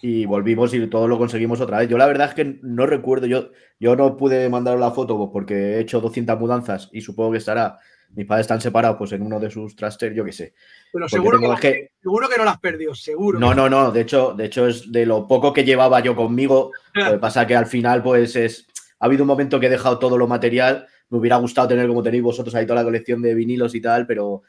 [0.02, 1.90] y volvimos y todo lo conseguimos otra vez.
[1.90, 5.30] Yo la verdad es que no recuerdo, yo, yo no pude mandar la foto pues,
[5.34, 7.80] porque he hecho 200 mudanzas y supongo que estará,
[8.16, 10.54] mis padres están separados pues en uno de sus trasters, yo qué sé.
[10.92, 13.40] Pero seguro, que, que- seguro que no las perdió, seguro.
[13.40, 16.72] No, no, no, de hecho, de hecho es de lo poco que llevaba yo conmigo,
[16.94, 18.68] lo que pasa que al final pues es,
[19.00, 22.02] ha habido un momento que he dejado todo lo material, me hubiera gustado tener como
[22.02, 24.42] tenéis vosotros ahí toda la colección de vinilos y tal, pero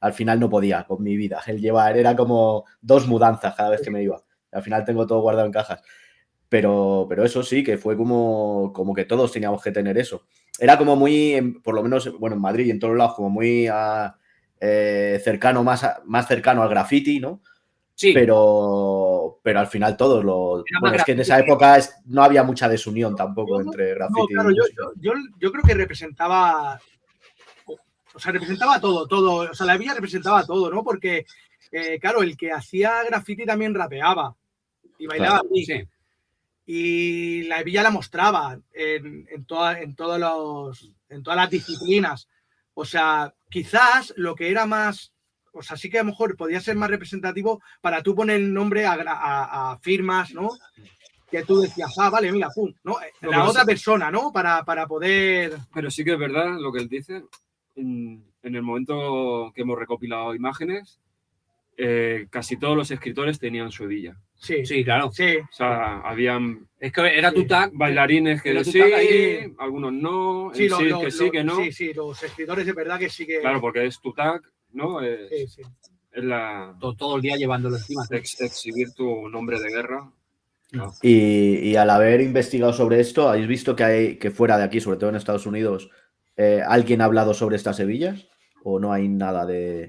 [0.00, 3.80] al final no podía con mi vida, el llevar era como dos mudanzas cada vez
[3.80, 4.22] que me iba,
[4.52, 5.80] al final tengo todo guardado en cajas.
[6.48, 10.26] Pero, pero eso sí, que fue como, como que todos teníamos que tener eso.
[10.58, 13.66] Era como muy, por lo menos, bueno, en Madrid y en todos lados, como muy
[13.66, 14.16] ah,
[14.60, 17.40] eh, cercano, más, a- más cercano al graffiti, ¿no?
[17.96, 20.64] Sí, pero, pero al final todos lo.
[20.66, 23.90] Era Bueno, es que en esa época es- no había mucha desunión tampoco No, entre
[23.90, 26.80] No, graffiti claro, y yo, yo, creo que representaba.
[28.14, 29.50] O sea, representaba todo, todo.
[29.50, 30.82] O sea, la villa representaba todo, ¿no?
[30.84, 31.24] Porque,
[31.72, 34.34] eh, claro, el que hacía graffiti también rapeaba
[34.98, 35.48] y bailaba Claro.
[35.52, 35.64] así.
[35.64, 35.88] sí.
[36.66, 42.28] Y la hebilla la mostraba en, en, toda- en, todos los, en todas las disciplinas.
[42.74, 45.12] O sea, quizás lo que era más.
[45.52, 48.52] O sea, sí que a lo mejor podía ser más representativo para tú poner el
[48.52, 50.48] nombre a, gra- a- a firmas, ¿no?
[51.30, 52.96] Que tú decías, ah, vale, mira, pum, ¿no?
[53.20, 54.32] La otra persona, ¿no?
[54.32, 55.52] Para, para poder.
[55.72, 57.24] Pero sí que es verdad lo que él dice.
[57.76, 61.00] En, en el momento que hemos recopilado imágenes,
[61.76, 64.16] eh, casi todos los escritores tenían su hebilla.
[64.44, 64.66] Sí, sí.
[64.66, 65.06] Sí, claro.
[65.08, 67.46] O sea, habían Es que era tu Sí.
[67.46, 67.70] tag.
[67.72, 71.56] bailarines que sí, ahí- algunos no, Sí, lo- que sí, que no.
[71.56, 73.40] sí, sí, los escritores de verdad que sí que.
[73.40, 74.42] Claro, porque es tu tag,
[74.72, 75.00] ¿no?
[75.00, 75.62] Es, Sí, sí.
[76.12, 78.02] es la to- todo el día llevándolo encima.
[78.10, 80.10] ex- exhibir tu nombre de guerra.
[81.02, 84.80] Y, y al haber investigado sobre esto, ¿habéis visto que hay que fuera de aquí,
[84.80, 85.88] sobre todo en Estados Unidos,
[86.36, 88.26] eh, alguien ha hablado sobre estas hebillas?
[88.64, 89.88] ¿O no hay nada de.?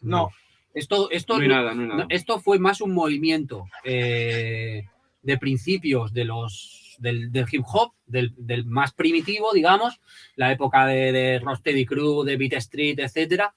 [0.00, 0.30] No,
[0.74, 2.02] Esto, esto, No hay nada, no hay nada.
[2.04, 4.84] no, esto fue más un movimiento eh,
[5.22, 10.00] de principios de los, del, del hip hop, del, del más primitivo, digamos,
[10.36, 13.54] la época de, de Rocksteady Crew, de Beat Street, etcétera,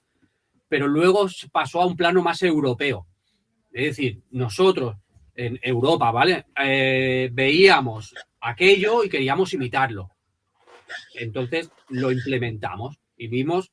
[0.68, 3.06] pero luego pasó a un plano más europeo.
[3.72, 4.96] Es decir, nosotros
[5.34, 6.46] en Europa, ¿vale?
[6.58, 10.10] Eh, veíamos aquello y queríamos imitarlo.
[11.14, 13.72] Entonces lo implementamos y vimos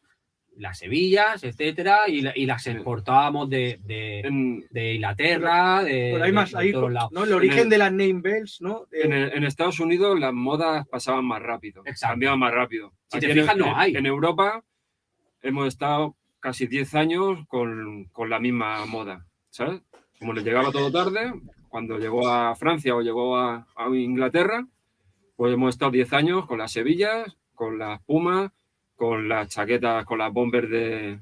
[0.57, 6.23] las hebillas, etcétera, y, la- y las exportábamos de, de, En, de Inglaterra, de, pero
[6.25, 7.11] hay más de ahí, todos lados.
[7.11, 7.23] ¿no?
[7.23, 8.85] El origen el- de las name bells, ¿no?
[8.91, 12.13] En, el- en Estados Unidos las modas pasaban más rápido, Exacto.
[12.13, 12.93] cambiaban más rápido.
[13.11, 13.95] Si te Aquí en- fijas, no en- hay.
[13.95, 14.63] En Europa
[15.41, 19.81] hemos estado casi 10 años con, con la misma moda, ¿sabes?
[20.19, 21.33] Como les llegaba todo tarde,
[21.69, 24.65] cuando llegó a Francia o llegó a, a Inglaterra,
[25.35, 28.51] pues hemos estado 10 años con las Sevillas, con las Pumas,
[28.95, 31.19] con las chaquetas, con las bombers de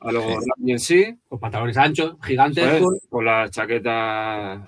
[0.00, 2.64] a los Rugby en sí, Con pantalones anchos, gigantes.
[2.64, 2.82] ¿sabes?
[2.82, 4.60] con- con las chaquetas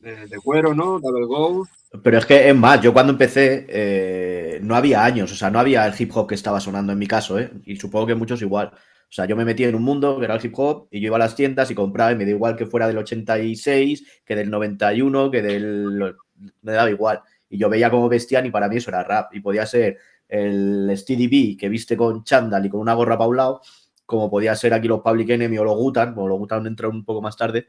[0.00, 1.00] de cuero, ¿no?
[1.00, 1.66] Double Go.
[2.02, 5.58] Pero es que es más, yo cuando empecé eh, no había años, o sea, no
[5.58, 7.50] había el hip hop que estaba sonando en mi caso, ¿eh?
[7.64, 8.70] Y supongo que muchos igual.
[8.74, 11.06] O sea, yo me metí en un mundo que era el hip hop y yo
[11.06, 14.36] iba a las tiendas y compraba y me da igual que fuera del 86, que
[14.36, 16.14] del 91, que del...
[16.62, 17.20] me daba igual.
[17.48, 19.32] Y yo veía cómo vestían y para mí eso era rap.
[19.34, 23.26] Y podía ser el Steady B que viste con chándal y con una gorra pa'
[23.26, 23.60] un lado,
[24.04, 27.04] como podía ser aquí los Public Enemy o los Gutan, o los Gutan entró un
[27.04, 27.66] poco más tarde.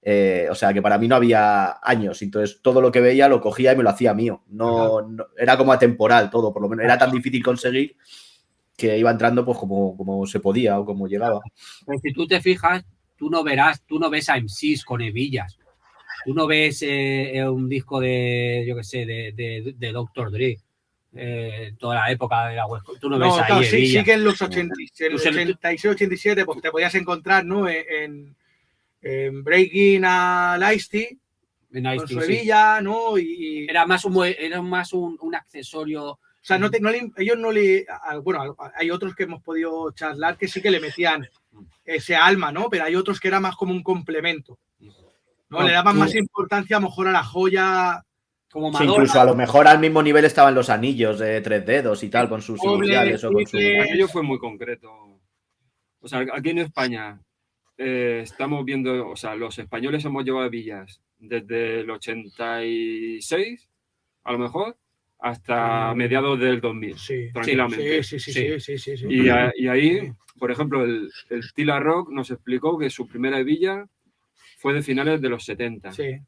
[0.00, 3.40] Eh, o sea que para mí no había años, entonces todo lo que veía lo
[3.40, 4.42] cogía y me lo hacía mío.
[4.48, 7.96] No, no- era como atemporal todo, por lo menos era tan difícil conseguir
[8.76, 11.40] que iba entrando pues como, como se podía o como llegaba.
[11.84, 12.84] Pero si tú te fijas,
[13.16, 15.58] tú no verás, tú no ves a MCs con hebillas.
[16.24, 20.30] Tú no ves eh, eh, un disco de, yo qué sé, de, de, de Dr.
[20.30, 20.58] Dre.
[21.20, 22.86] Eh, toda la época de la Coast.
[23.00, 24.00] Tú no, No, ves ahí claro, sí, hebillas.
[24.00, 27.44] sí que en los 80, en los Pues el- 86, 87, pues te podías encontrar,
[27.44, 27.68] ¿no?
[27.68, 28.36] En,
[29.02, 31.18] en- Breaking a Ice-T,
[31.72, 32.24] En con su sí.
[32.24, 33.18] hebilla, ¿no?
[33.18, 36.04] Y, Era más un, era más un, un accesorio.
[36.12, 37.84] o sea, no te- no le- ellos no le.
[38.22, 41.28] Bueno, hay otros que hemos podido charlar que sí que le metían
[41.84, 42.68] ese alma, ¿no?
[42.70, 44.58] Pero hay otros que era más como un complemento.
[45.50, 45.60] ¿no?
[45.60, 48.04] No, le daban tú- más importancia a lo mejor a la joya.
[48.50, 48.92] Como Sí, Madonna.
[48.92, 52.28] incluso a lo mejor al mismo nivel estaban los anillos de tres dedos y tal,
[52.28, 53.56] con sus Doble, iniciales o con su...
[53.58, 53.80] triple.
[53.82, 55.20] Aquello fue muy concreto.
[56.00, 57.20] O sea, aquí en España
[57.76, 63.68] eh, estamos viendo, o sea, los españoles hemos llevado villas desde el 86,
[64.24, 64.76] a lo mejor,
[65.20, 65.96] hasta Mm.
[65.96, 68.02] mediados del 2000, Sí, tranquilamente.
[68.02, 68.60] sí, sí, sí, Sí.
[68.60, 69.06] sí, sí, sí, sí.
[69.10, 73.38] Y, a- y ahí, por ejemplo, el, el Tila Rock nos explicó que su primera
[73.38, 73.84] hebilla
[74.58, 75.92] fue de finales de los 70.
[75.92, 76.18] Sí,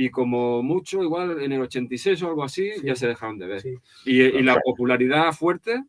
[0.00, 2.82] Y como mucho, igual en el 86 o algo así, Sí.
[2.84, 3.60] ya se dejaron de ver.
[3.62, 3.74] sí.
[4.04, 5.82] Y, y la popularidad fuerte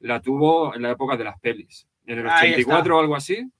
[0.00, 1.86] la tuvo en la época de las pelis.
[2.06, 3.50] En el Ahí 84 o algo así.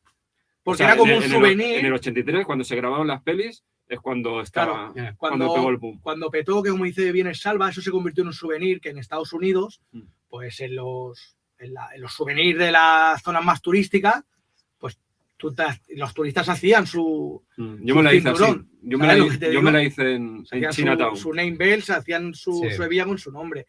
[0.62, 1.78] Porque O sea, era como en un el- en el- souvenir.
[1.78, 4.92] En el 83, cuando se grabaron las pelis, es cuando estaba.
[4.92, 6.00] Claro, cuando, cuando, pegó el boom.
[6.00, 8.90] cuando petó, que como dice bien el Salva, eso se convirtió en un souvenir que
[8.90, 10.02] en Estados Unidos, Mm.
[10.28, 14.22] pues en los, en, la- en los souvenirs de las zonas más turísticas,
[15.42, 15.64] tú te-
[15.96, 18.38] los turistas hacían su, Mm, Yo su me la hice así.
[18.38, 18.70] cinturón.
[18.80, 21.16] Yo me ¿Sabes la, yo me la hice en, en hacían su, Chinatown.
[21.16, 22.70] su name bells, hacían su, Sí.
[22.76, 23.66] su con su nombre.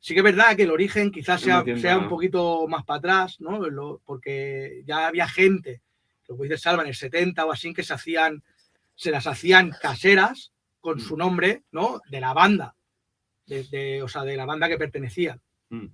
[0.00, 3.40] Sí que es verdad que el origen quizás sea, sea un poquito más para atrás,
[3.40, 3.60] ¿no?
[3.70, 5.82] Lo- porque ya había gente,
[6.28, 8.42] lo que dice Salva, en el 70 o así, que se hacían,
[8.96, 11.00] se las hacían caseras con Mm.
[11.00, 12.00] su nombre, ¿no?
[12.10, 12.74] De la banda,
[13.46, 15.86] de, de- o sea, de la banda que pertenecían Mm.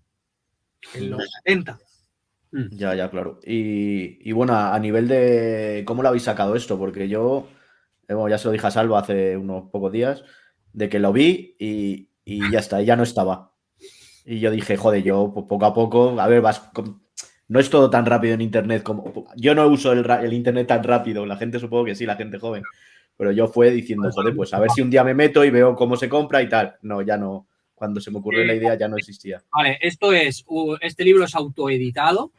[0.95, 1.79] en los 70.
[2.53, 3.39] Ya, ya, claro.
[3.45, 7.49] Y, y bueno, a nivel de cómo lo habéis sacado esto, porque yo,
[8.09, 10.25] eh, bueno, ya se lo dije a Salva hace unos pocos días,
[10.73, 13.53] de que lo vi y, y ya está, ya no estaba.
[14.25, 17.03] Y yo dije, joder, yo pues, poco a poco, a ver, vas, con-
[17.49, 19.27] no es todo tan rápido en Internet como...
[19.37, 22.39] Yo no uso el, el Internet tan rápido, la gente supongo que sí, la gente
[22.39, 22.63] joven,
[23.17, 25.75] pero yo fue diciendo, joder, pues a ver si un día me meto y veo
[25.75, 26.77] cómo se compra y tal.
[26.83, 27.47] No, ya no.
[27.75, 29.43] Cuando se me ocurrió la idea ya no existía.
[29.53, 30.45] Vale, esto es,
[30.83, 32.31] este libro es autoeditado,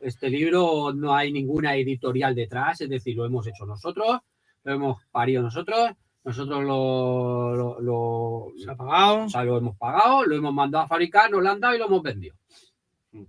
[0.00, 4.18] Este libro no hay ninguna editorial detrás, es decir, lo hemos hecho nosotros,
[4.64, 5.90] lo hemos parido nosotros,
[6.24, 9.24] nosotros lo, lo, lo- Se ha pagado.
[9.24, 11.78] o sea, lo hemos pagado, lo hemos mandado a fabricar, nos lo han dado y
[11.78, 12.34] lo hemos vendido.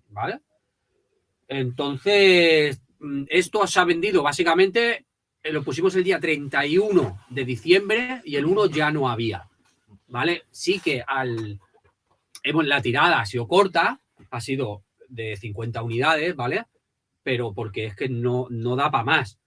[0.09, 0.39] ¿Vale?
[1.47, 5.05] Entonces, mm, esto se ha vendido básicamente,
[5.43, 9.47] eh, lo pusimos el día 31 de diciembre y el 1 ya no había.
[10.07, 10.43] ¿Vale?
[10.51, 11.59] Sí que al.
[12.43, 13.99] Hemos, la tirada ha sido corta,
[14.29, 16.65] ha sido de 50 unidades, ¿vale?
[17.23, 19.39] Pero porque es que no, no da para más.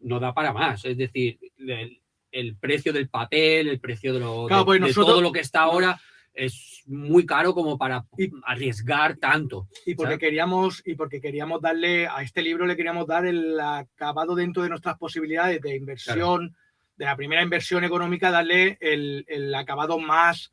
[0.00, 0.84] No da para más.
[0.84, 2.00] Es decir, el,
[2.30, 5.40] el precio del papel, el precio de, lo, Claro, de- pues de todo lo que
[5.40, 5.98] está ahora
[6.34, 9.68] es muy caro como para Y- arriesgar tanto.
[9.86, 10.18] y porque ¿sabes?
[10.20, 14.68] queríamos y porque queríamos darle a este libro le queríamos dar el acabado dentro de
[14.68, 16.54] nuestras posibilidades de inversión
[16.98, 20.52] de la primera inversión económica darle el, el acabado más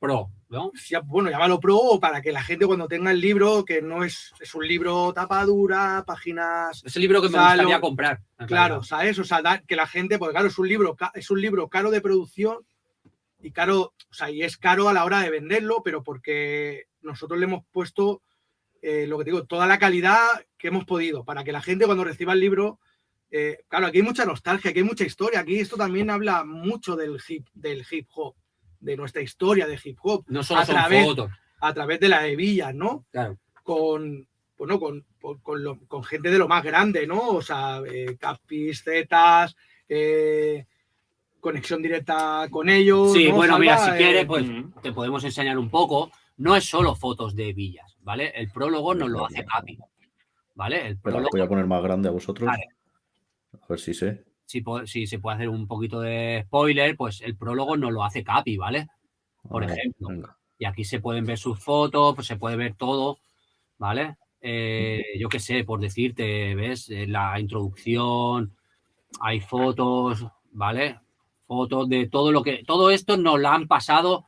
[0.00, 0.72] Pro, ¿no?
[1.04, 4.54] bueno llámalo pro para que la gente cuando tenga el libro que no es, es
[4.54, 8.20] un libro tapa dura páginas Es el libro que me gustaría comprar.
[8.48, 11.40] claro sabes o sea dar- que la gente porque claro es un libro es un
[11.40, 12.58] libro caro de producción
[13.42, 17.38] y caro o sea y es caro a la hora de venderlo pero porque nosotros
[17.38, 18.22] le hemos puesto
[18.82, 20.16] eh, lo que te digo, toda la calidad
[20.56, 22.80] que hemos podido para que la gente cuando reciba el libro,
[23.30, 26.96] eh, claro, aquí hay mucha nostalgia, aquí hay mucha historia, aquí esto también habla mucho
[26.96, 28.34] del hip, del hip hop,
[28.80, 31.30] de nuestra historia de hip hop, No solo a son través- fotos.
[31.60, 33.04] a través de las hebillas, ¿no?
[33.12, 33.38] Claro.
[33.62, 34.26] Con,
[34.58, 37.28] bueno, con, con, con lo- con gente de lo más grande, ¿no?
[37.28, 39.54] O sea, eh, Capis, Zetas,
[39.88, 40.66] eh,
[41.40, 43.12] conexión directa con ellos.
[43.12, 44.80] Sí, ¿no, bueno, mira, si Eh, quieres, pues Ujú.
[44.82, 46.10] te podemos enseñar un poco.
[46.38, 48.32] No es solo fotos de villas, ¿vale?
[48.34, 49.78] El prólogo nos lo hace Capi,
[50.54, 50.86] ¿vale?
[50.86, 51.28] El Pero prólogo.
[51.32, 52.46] voy a poner más grande a vosotros.
[52.46, 52.64] Vale.
[53.52, 54.24] A ver si sé.
[54.50, 58.24] Si, si se puede hacer un poquito de spoiler, pues el prólogo no lo hace
[58.24, 58.88] Capi, ¿vale?
[59.48, 60.34] Por ejemplo.
[60.58, 63.18] Y aquí se pueden ver sus fotos, pues se puede ver todo,
[63.78, 64.16] ¿vale?
[64.40, 66.90] Eh, yo qué sé, por decirte, ¿ves?
[66.90, 68.56] Eh, La introducción,
[69.20, 70.98] hay fotos, ¿vale?
[71.46, 72.64] Fotos de todo lo que.
[72.66, 74.26] Todo esto nos lo han pasado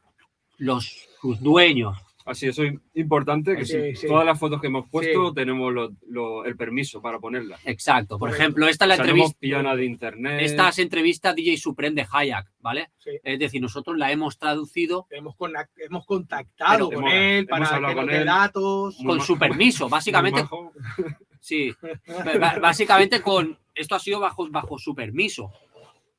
[0.57, 1.99] los sus dueños.
[2.33, 4.07] Así, eso es importante, que Sí, si sí.
[4.09, 5.35] todas las fotos que hemos puesto Sí.
[5.35, 7.61] tenemos lo- lo- el permiso para ponerlas.
[7.65, 8.19] Exacto.
[8.19, 9.77] Por ejemplo, esta es la O sea, no hemos entrevista.
[9.77, 10.41] de internet.
[10.43, 12.91] Esta es entrevista DJ Supreme de Hayak, ¿vale?
[12.99, 13.11] Sí.
[13.23, 15.37] Es decir, nosotros la hemos traducido Hemos,
[15.77, 18.27] hemos contactado con hemos- él hemos para que hablado nos con dé él.
[18.27, 18.97] datos.
[19.01, 20.43] Muy con su permiso, básicamente.
[21.45, 21.73] Sí,
[22.61, 25.51] básicamente con esto ha sido bajo, bajo su permiso,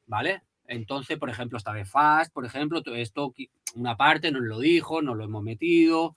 [0.07, 0.41] ¿vale?
[0.73, 3.33] Entonces, por ejemplo, esta de Fast, por ejemplo, todo esto,
[3.75, 6.15] una parte nos lo dijo, nos lo hemos metido, o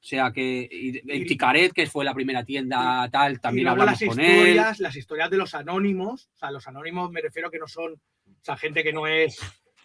[0.00, 3.80] sea que y en Y- Ticaret, que fue la primera tienda tal, y también luego
[3.82, 4.30] hablamos las con él.
[4.36, 7.92] historias, las historias de los anónimos, o sea, los anónimos me refiero que no son,
[7.94, 9.38] o sea, gente que no es,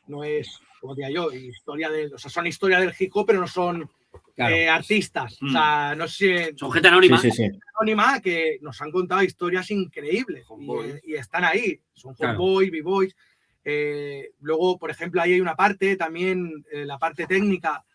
[0.07, 3.39] no es, como diría yo, historia de, o sea, son historia del hip hop, pero
[3.39, 3.89] no son
[4.35, 7.17] Claro, eh, artistas, o sea, no sé, son gente anónima.
[7.19, 7.59] Sí, sí, sí.
[7.79, 11.01] anónima que nos han contado historias increíbles y, Homeboys.
[11.03, 12.33] y están ahí, son Claro.
[12.39, 13.15] homeboys, b-boys.
[13.65, 17.85] Eh, luego, por ejemplo, ahí hay una parte también, eh, la parte técnica.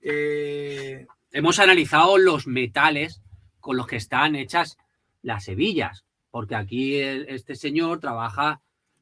[0.00, 3.20] eh, Hemos analizado los metales
[3.58, 4.76] con los que están hechas
[5.22, 8.60] las hebillas, porque aquí el- este señor trabaja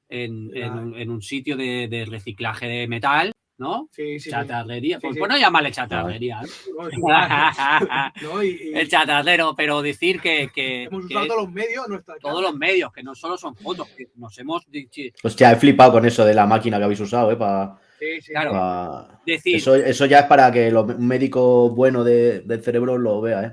[0.09, 3.32] en, un, en un sitio de, de reciclaje de metal,
[3.63, 3.89] ¿no?
[3.93, 4.31] sí, sí.
[4.31, 4.97] Chatarrería.
[4.97, 5.19] Sí, Pues, sí.
[5.21, 6.41] pues no llamarle chatarrería.
[6.43, 6.83] ¿no?
[6.83, 8.43] No, es igual, ¿no?
[8.43, 12.17] Y- y el chatarrero, pero decir que, que- hemos que usado todos los medios nuestra
[12.21, 15.01] todos los medios, que no solo son fotos, que nos hemos dicho.
[15.23, 17.37] Hostia, he flipado con eso de la máquina que habéis usado, ¿eh?
[17.37, 19.07] Pa- Sí, sí, Claro.
[19.25, 23.21] Decir, Eso, eso ya es para que lo- un médico bueno de- del cerebro lo
[23.21, 23.53] vea, ¿eh?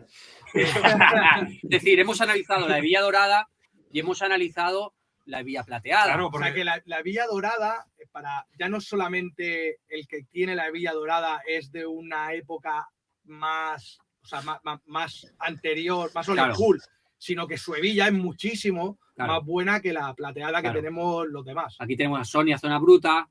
[1.63, 3.47] decir, hemos analizado la hebilla dorada
[3.91, 4.93] y hemos analizado
[5.29, 6.03] la hebilla plateada.
[6.05, 10.23] Claro, O sea porque que la, la villa dorada, para ya no solamente el que
[10.23, 12.89] tiene la villa dorada es de una época
[13.25, 16.55] más, o sea, más, más- más anterior, más old Claro.
[16.55, 16.81] school,
[17.17, 19.33] sino que su hebilla es muchísimo Claro.
[19.33, 21.75] más buena que la plateada que tenemos los demás.
[21.79, 23.27] Aquí tenemos a Sonia Zona Bruta,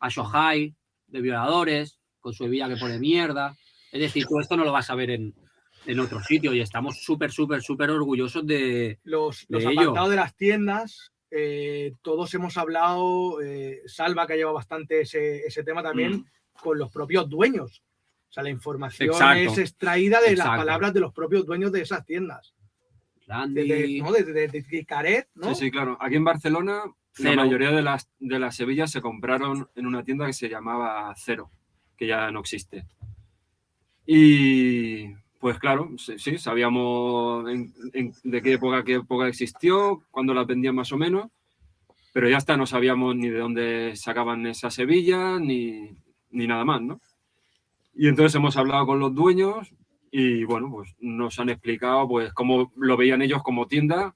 [0.00, 0.74] a Shohai,
[1.06, 3.56] de violadores, con su hebilla que pone mierda.
[3.90, 5.34] Es decir, todo esto no lo vas a ver en,
[5.88, 8.98] en otro sitio y estamos súper, súper, súper orgullosos de.
[9.04, 9.80] Los, los De ello.
[9.80, 15.38] apartados de las tiendas, eh, todos hemos hablado, eh, Salva que ha llevado bastante ese,
[15.46, 16.24] ese tema también, Mm.
[16.62, 17.82] con los propios dueños.
[18.28, 19.52] O sea, la información Exacto.
[19.52, 22.54] es extraída de las palabras de los propios dueños de esas tiendas.
[23.48, 24.12] Desde, ¿no?
[24.12, 25.54] Desde, desde Ticaret, ¿no?
[25.54, 25.96] Sí, sí, claro.
[26.00, 26.82] Aquí en Barcelona,
[27.12, 27.34] Cero.
[27.34, 31.14] la mayoría de las, de las Sevillas se compraron en una tienda que se llamaba
[31.16, 31.50] Cero,
[31.96, 32.86] que ya no existe.
[34.06, 35.08] Y
[35.38, 40.46] pues claro, sí, sí, sabíamos en- en- de qué época, qué época existió, cuándo las
[40.46, 41.28] vendían más o menos,
[42.12, 45.90] pero ya está, no sabíamos ni de dónde sacaban esas Sevillas, ni,
[46.30, 47.00] ni nada más, ¿no?
[47.94, 49.72] Y entonces hemos hablado con los dueños
[50.10, 54.14] y bueno, pues nos han explicado pues cómo lo veían ellos como tienda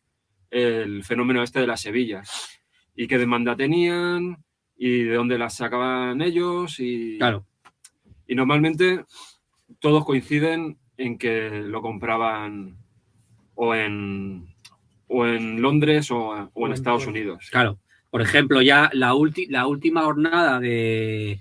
[0.51, 2.61] el fenómeno este de las Sevillas
[2.95, 4.37] y qué demanda tenían
[4.77, 7.47] y de dónde las sacaban ellos y, Claro,
[8.27, 9.05] y normalmente
[9.81, 12.77] todos coinciden en que lo compraban
[13.55, 14.55] o en,
[15.09, 17.49] o en Londres o, o en O en- Estados Unidos.
[17.51, 17.79] claro.
[18.11, 21.41] Por ejemplo, ya la, ulti- la última jornada de,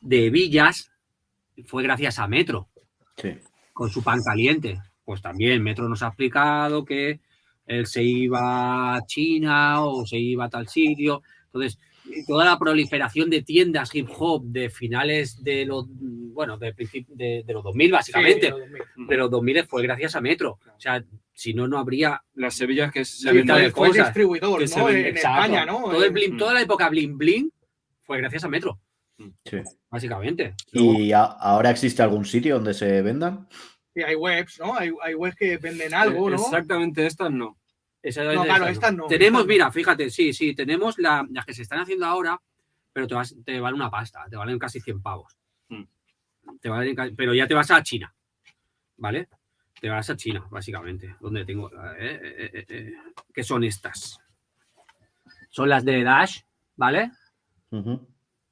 [0.00, 0.90] de Villas
[1.66, 2.68] fue gracias a Metro.
[3.16, 3.30] Sí.
[3.72, 4.78] con su pan caliente.
[5.04, 7.20] Pues también Metro nos ha explicado que
[7.66, 11.22] él se iba a China o se iba a tal sitio.
[11.46, 11.78] Entonces,
[12.26, 17.42] toda la proliferación de tiendas hip hop de finales de los, bueno, de, princip- de,
[17.46, 19.06] de los 2000 básicamente, Sí, los 2000.
[19.08, 20.58] de los 2000 fue gracias a Metro.
[20.76, 22.22] O sea, si no, no habría...
[22.34, 24.88] Las Sevillas que se Sí, venden tal fue cosas distribuidor, que ¿no?
[24.88, 25.42] En Exacto.
[25.42, 25.82] España, ¿no?
[25.82, 26.38] Todo el Eh, bling- Mm.
[26.38, 27.52] toda la época bling bling
[28.04, 28.78] fue gracias a Metro,
[29.44, 29.58] sí.
[29.90, 30.54] básicamente.
[30.72, 33.48] ¿Y a- ahora existe algún sitio donde se vendan?
[33.94, 34.74] sí, hay webs, ¿no?
[34.76, 36.36] Hay, hay webs que venden algo, ¿no?
[36.36, 37.56] Exactamente estas no.
[38.08, 39.46] Esa No, claro, esta, estas no, Tenemos, no.
[39.48, 42.40] mira, fíjate, sí, sí, tenemos la- las que se están haciendo ahora,
[42.92, 45.36] pero te, vas, te valen una pasta, te valen casi 100 pavos.
[45.70, 45.82] Mm.
[46.60, 48.14] Te valen pero ya te vas a China,
[48.98, 49.28] ¿vale?
[49.80, 51.16] Te vas a China, básicamente.
[51.20, 51.68] Donde tengo.
[51.98, 52.92] eh, eh, eh, eh,
[53.34, 54.20] ¿Qué son estas?
[55.50, 56.42] Son las de Dash,
[56.76, 57.10] ¿vale?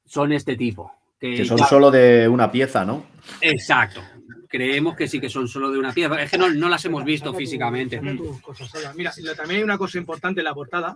[0.05, 0.91] Son este tipo.
[1.19, 3.05] Que, Que son ya- solo de una pieza, ¿no?
[3.41, 4.01] Exacto.
[4.55, 6.21] Creemos que sí que son solo de una pieza.
[6.21, 7.97] Es que no, no las hemos visto Saca tu- físicamente.
[7.99, 8.95] saca cosas.
[8.95, 10.95] Mira, y también hay una cosa importante en la portada.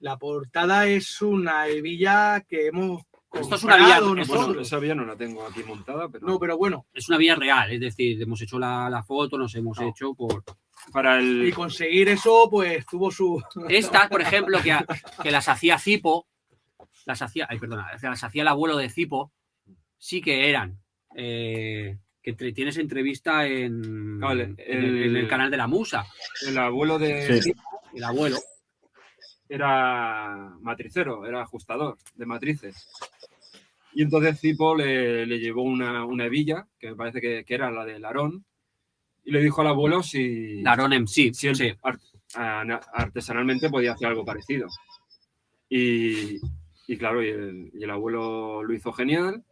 [0.00, 3.02] La portada es una hebilla que hemos.
[3.32, 4.66] Esto es una Bueno, nosotros.
[4.66, 7.72] esa vía no la tengo aquí montada, pero No, pero bueno, Es una vía real,
[7.72, 9.88] es decir, hemos hecho la, la foto, nos hemos No.
[9.88, 10.44] hecho por.
[10.92, 11.54] para Y el.
[11.54, 13.42] conseguir eso, pues tuvo su.
[13.68, 14.86] Estas, por ejemplo, que, a-
[15.22, 16.28] que las hacía Cipo,
[17.06, 19.32] las hacía, ay, perdona, las hacía el abuelo de Cipo,
[19.98, 20.78] sí que eran.
[21.16, 26.04] eh, que tienes entrevista en, Vale, en el, en canal de la Musa,
[26.48, 27.40] El abuelo de.
[27.42, 27.52] Sí.
[27.94, 28.38] el abuelo.
[29.48, 32.88] era matricero, era ajustador de matrices.
[33.92, 37.70] Y entonces Cipo le, le llevó una, una hebilla, que me parece que, que era
[37.70, 38.44] la del Larón,
[39.24, 41.72] y le dijo al abuelo si, Larón si él sí.
[41.84, 44.66] a- artesanalmente podía hacer algo parecido.
[45.68, 46.38] Y,
[46.88, 49.44] y claro, y el, y el abuelo lo hizo genial.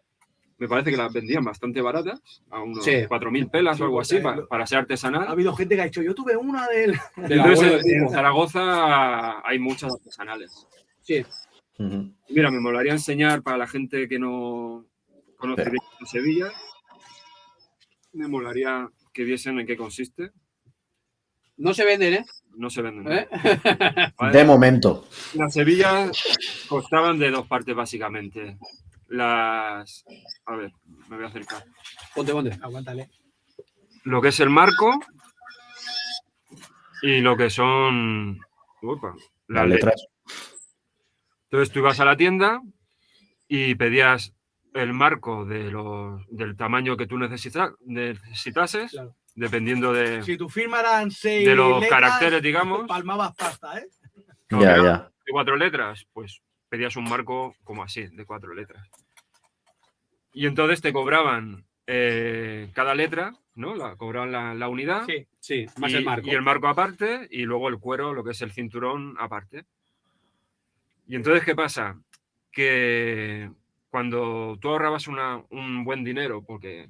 [0.62, 2.92] Me parece que las vendían bastante baratas, a unos Sí.
[3.08, 5.26] 4.000 pelas Sí, o algo así, pa- lo- para ser artesanal.
[5.26, 6.92] Ha habido gente que ha dicho, yo tuve una del.
[7.16, 7.32] Del
[7.76, 8.08] Entonces, de en-.
[8.10, 10.68] Zaragoza hay muchas artesanales.
[11.00, 11.26] Sí.
[12.28, 14.86] Mira, me molaría enseñar para la gente que no
[15.36, 16.52] conoce bien de Sevilla.
[18.12, 20.30] Me molaría que viesen en qué consiste.
[21.56, 22.24] No se venden, ¿eh?
[22.56, 23.12] No se venden.
[23.12, 23.28] ¿Eh?
[24.16, 24.32] ¿vale?
[24.38, 25.08] De momento.
[25.34, 26.12] Las Sevillas
[26.68, 28.58] costaban de dos partes básicamente.
[29.12, 30.04] Las.
[30.46, 30.72] A ver,
[31.08, 31.64] me voy a acercar.
[32.14, 32.58] Ponte, ponte.
[32.62, 33.10] Aguántale.
[34.04, 34.98] Lo que es el marco
[37.02, 38.40] y lo que son.
[38.80, 39.14] Upa,
[39.48, 40.06] Las letras.
[41.44, 42.60] Entonces tú ibas a la tienda
[43.46, 44.32] y pedías
[44.74, 49.14] el marco de los, del tamaño que tú necesita- necesitases, Claro.
[49.34, 51.46] dependiendo de, Si tu firma eran seis.
[51.46, 52.88] de los letras, caracteres, digamos.
[52.88, 53.86] Palmabas pasta, ¿eh?
[54.48, 54.98] No, Ya, ya.
[55.26, 56.40] de cuatro letras, pues
[56.70, 58.88] pedías un marco como así, de cuatro letras.
[60.32, 63.74] Y entonces te cobraban eh, cada letra, ¿no?
[63.74, 65.04] La, cobraban la, la unidad.
[65.06, 65.26] Sí.
[65.40, 66.26] Sí, más y, el marco.
[66.26, 69.64] y el marco aparte, y luego el cuero, lo que es el cinturón aparte.
[71.08, 71.98] Y entonces, ¿qué pasa?
[72.52, 73.50] Que
[73.90, 76.88] cuando tú ahorrabas una- un buen dinero, porque,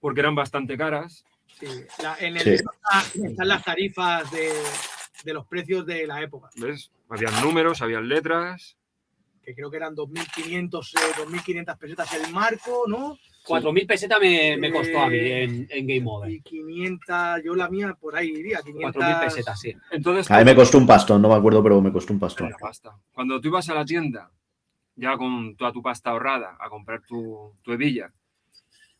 [0.00, 1.24] porque eran bastante caras,
[1.58, 1.66] sí.
[2.02, 2.50] La- en el Sí.
[2.50, 4.52] libro está- están las tarifas de,
[5.24, 6.90] de los precios de la época, ¿ves?
[7.08, 8.76] Habían números, habían letras.
[9.50, 13.18] Que creo que eran 2.500 eh, 2.500 pesetas el marco, ¿no?
[13.46, 16.30] 4.000 pesetas me, me costó a mí Eh, en, en Game Over.
[16.30, 19.02] Y 500, yo la mía por ahí iría, 500.
[19.02, 19.74] 4.000 pesetas, sí.
[19.90, 22.52] Entonces, A mí me costó un pastón, no me acuerdo, pero me costó un pastón.
[23.12, 24.30] Cuando tú ibas a la tienda,
[24.94, 28.12] ya con toda tu pasta ahorrada, a comprar tu, tu hebilla,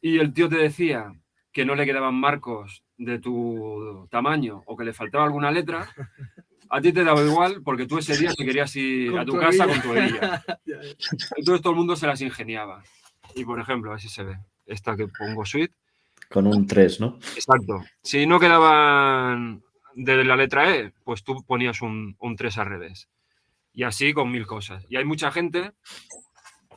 [0.01, 1.12] y el tío te decía
[1.52, 5.89] que no le quedaban marcos de tu tamaño o que le faltaba alguna letra,
[6.70, 9.38] a ti te daba igual porque tú ese día te querías ir a tu, tu
[9.40, 10.42] casa con tu ya.
[11.36, 12.82] Entonces todo el mundo se las ingeniaba.
[13.34, 14.38] Y por ejemplo, así se ve.
[14.66, 15.74] Esta que pongo suite.
[16.28, 17.18] Con un 3, ¿no?
[17.34, 17.82] Exacto.
[18.02, 19.62] Si no quedaban
[19.94, 23.09] de la letra E, pues tú ponías un, un 3 al revés.
[23.72, 24.84] Y así con mil cosas.
[24.88, 25.72] Y hay mucha gente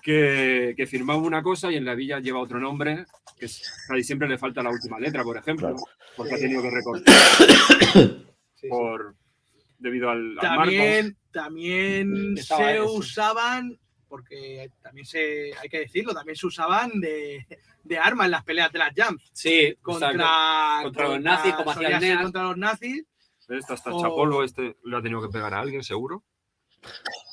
[0.02, 3.06] que, que firmaba una cosa y en la villa lleva otro nombre,
[3.38, 5.84] que es- casi siempre le falta la última letra, por ejemplo, Claro.
[6.18, 7.14] porque ha tenido que recortar
[7.94, 8.26] Sí,
[8.56, 8.68] sí.
[8.70, 9.16] por,
[9.80, 10.64] debido al, al marco.
[10.72, 12.94] También, también Estaba se eso.
[12.94, 17.46] usaban, porque también se, hay que decirlo, también se usaban de,
[17.84, 19.30] de armas en las peleas de las jams.
[19.34, 22.24] Sí, Contra, contra, contra los nazis, como hacía solía el ser NEAS.
[22.24, 23.06] contra los nazis.
[23.50, 26.24] Esta está o- chapolvo, este lo ha tenido que pegar a alguien, seguro.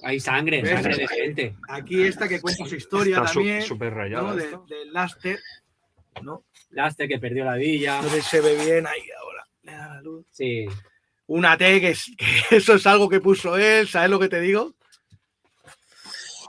[0.03, 0.71] Hay sangre, ¿Ves?
[0.71, 1.57] sangre de gente.
[1.69, 4.23] Aquí esta que cuenta su historia Está su- también, súper rayada.
[4.35, 4.37] ¿no?
[4.37, 5.39] de, Laster.
[6.23, 6.45] ¿no?
[6.71, 8.01] Laste que perdió la villa.
[8.01, 9.45] no se ve bien ahí ahora.
[9.63, 10.25] Le da la luz.
[10.31, 10.67] Sí.
[11.33, 12.27] Una T, que, es, que
[12.57, 14.75] eso es algo que puso él, ¿sabes lo que te digo?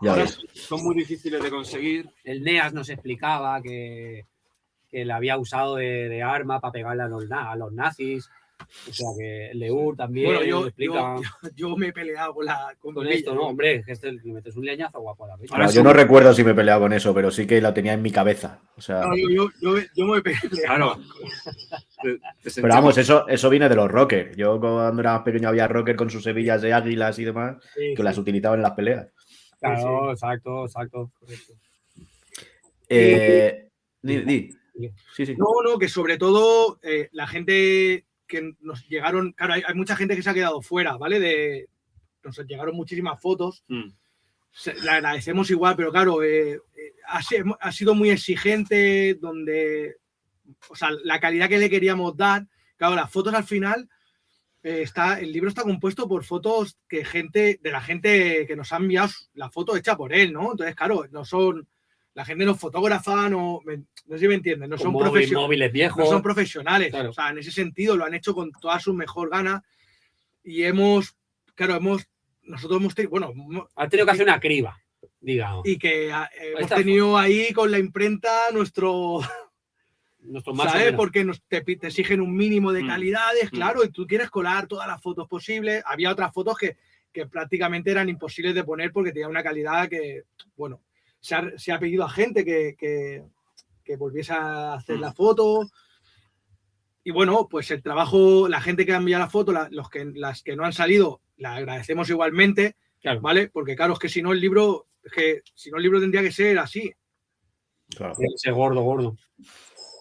[0.02, 0.40] Ya Ahora, ves.
[0.54, 2.10] son muy difíciles de conseguir.
[2.24, 4.26] El NEAS nos explicaba que,
[4.90, 8.28] que le había usado de, de arma para pegarle a los, a los nazis.
[8.90, 12.76] O sea que Leur también Bueno, yo, explica yo, yo me he peleado con, la,
[12.80, 13.34] con, con mi esto.
[13.34, 13.48] ¿no?
[13.48, 15.38] Hombre, que este, le metes un leñazo guapo a la.
[15.52, 15.76] Ahora sí.
[15.76, 18.02] yo no recuerdo si me he peleado con eso, pero sí que la tenía en
[18.02, 18.60] mi cabeza.
[18.76, 20.50] O sea, No, yo, yo, me he peleado.
[20.50, 20.98] Claro.
[22.56, 24.36] Pero vamos, eso, eso viene de los rockers.
[24.36, 27.94] Yo cuando era más pequeño había rocker con sus hebillas de águilas y demás Sí,
[27.96, 29.08] que las utilizaban en las peleas.
[29.60, 31.12] Claro, exacto, exacto.
[31.20, 31.54] correcto.
[32.90, 33.70] Eh,
[34.02, 34.52] di, di.
[35.16, 35.36] Sí, sí.
[35.38, 39.96] No, no, que sobre todo eh, la gente que nos llegaron, claro, hay, hay mucha
[39.96, 41.20] gente que se ha quedado fuera, ¿vale?
[41.20, 41.68] De,
[42.24, 43.90] nos llegaron muchísimas fotos, Mm.
[44.52, 47.20] se- la agradecemos igual, pero claro, eh, eh, ha,
[47.60, 49.98] ha sido muy exigente, donde,
[50.70, 52.48] o sea, la calidad que le queríamos dar,
[52.78, 53.90] claro, las fotos al final,
[54.64, 58.72] eh, está, el libro está compuesto por fotos que gente, de la gente que nos
[58.72, 60.52] ha enviado la foto hecha por él, ¿no?
[60.52, 61.68] Entonces, claro, no son,
[62.14, 65.46] la gente no fotógrafa, no, me- no sé si me entienden, no son móvil- profesionales
[65.48, 65.98] móviles viejos.
[65.98, 66.90] no son profesionales.
[66.90, 67.10] Claro.
[67.12, 69.64] O sea, en ese sentido lo han hecho con toda su mejor gana
[70.44, 71.16] y hemos,
[71.56, 72.06] claro, hemos,
[72.44, 73.34] nosotros hemos tenido, bueno,
[73.76, 74.78] Han tenido que hacer una criba,
[75.22, 75.66] digamos.
[75.68, 76.76] y que ah, hemos está.
[76.78, 79.20] tenido ahí con la imprenta nuestro,
[80.24, 80.94] Nuestros más ¿Sabes?
[80.94, 82.88] Porque nos, te, te exigen un mínimo de Mm.
[82.88, 83.56] calidades, Mm.
[83.56, 85.82] claro, y tú quieres colar todas las fotos posibles.
[85.88, 86.78] Había otras fotos que,
[87.12, 90.26] que prácticamente eran imposibles de poner porque tenían una calidad que,
[90.56, 90.80] bueno,
[91.22, 93.24] se ha, se ha pedido a gente que, que-
[93.84, 95.02] que volviese a hacer Mm.
[95.02, 95.70] la foto.
[97.04, 100.06] Y bueno, pues el trabajo, la gente que ha enviado la foto, la- los que,
[100.06, 103.22] las que no han salido, la agradecemos igualmente, Claro.
[103.22, 103.50] ¿vale?
[103.50, 106.22] Porque claro, es que si no el libro, es que si no el libro tendría
[106.22, 106.92] que ser así.
[107.90, 108.14] Claro.
[108.36, 109.18] Ese gordo, gordo.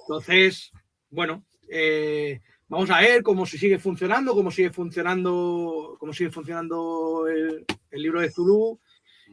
[0.02, 0.70] Entonces,
[1.08, 7.26] bueno, eh, vamos a ver cómo se sigue funcionando, cómo sigue funcionando, cómo sigue funcionando
[7.28, 8.78] el, el libro de Zulu.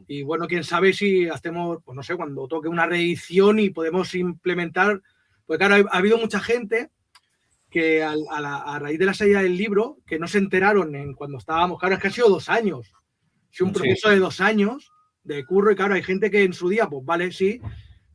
[0.08, 4.14] Y bueno, quién sabe si hacemos, pues no sé, cuando toque una reedición y podemos
[4.16, 5.02] implementar.
[5.46, 6.90] Porque claro, ha, ha habido mucha gente
[7.70, 11.14] que a, la- a raíz de la salida del libro, que no se enteraron en
[11.14, 12.94] cuando estábamos, claro, es que ha sido dos años.
[13.52, 13.80] Sido un Sí.
[13.82, 14.92] proceso de dos años
[15.24, 17.60] de curro y claro, hay gente que en su día, pues vale, sí,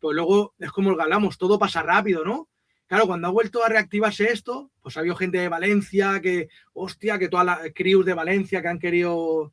[0.00, 2.48] pues luego es como lo que hablamos, todo pasa rápido, ¿no?
[2.86, 7.18] Claro, cuando ha vuelto a reactivarse esto, pues ha habido gente de Valencia que, hostia,
[7.18, 9.52] que todas las crews de Valencia que han querido,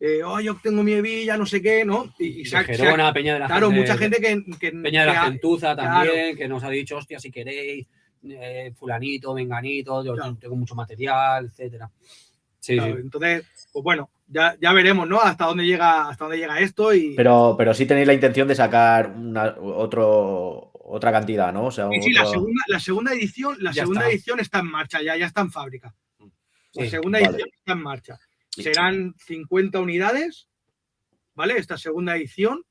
[0.00, 2.14] eh, oh, yo tengo mi villa, no sé qué, ¿no?
[2.18, 4.44] Y, y De Gerona, Peña de la claro, Gente- mucha gente que...
[4.58, 6.06] que- Peña de la Gentuza claro.
[6.10, 7.86] también, que nos ha dicho, hostia, si queréis,
[8.28, 10.36] eh, fulanito, venganito, yo Claro.
[10.40, 11.90] tengo mucho material, etcétera.
[12.60, 13.00] Sí, claro, sí.
[13.02, 15.20] Entonces, pues bueno, ya, ya veremos, ¿no?
[15.20, 17.14] Hasta dónde llega, hasta dónde llega esto y...
[17.16, 21.66] Pero, pero sí tenéis la intención de sacar una, otro, otra cantidad, ¿no?
[21.66, 24.12] O sea, Sí, sí, la segunda, la segunda edición, la Ya segunda está.
[24.12, 25.94] edición está en marcha, ya, ya está en fábrica.
[26.74, 27.30] La Sí, segunda vale.
[27.30, 28.18] edición está en marcha.
[28.62, 30.48] Serán 50 unidades,
[31.34, 31.56] ¿vale?
[31.58, 32.62] Esta segunda edición.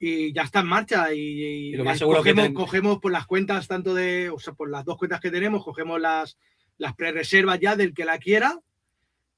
[0.00, 1.14] Y ya está en marcha.
[1.14, 4.38] Y, Y lo más seguro que cogemos, ten- cogemos por las cuentas, tanto de, o
[4.38, 6.36] sea, por las dos cuentas que tenemos, cogemos las,
[6.78, 8.58] las pre-reservas ya del que la quiera.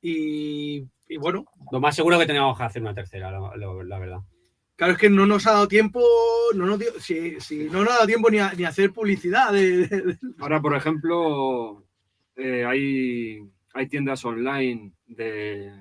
[0.03, 4.19] Y, y bueno, Lo más seguro que tenemos que hacer una tercera, la, verdad.
[4.77, 6.03] claro, es que no nos ha dado tiempo,
[6.55, 8.93] no nos dio- si, si no nos ha dado tiempo ni a, ni a hacer
[8.93, 9.53] publicidad.
[9.53, 11.85] de- de- de- Ahora, por ejemplo,
[12.37, 13.41] eh, hay,
[13.75, 15.73] hay tiendas online de,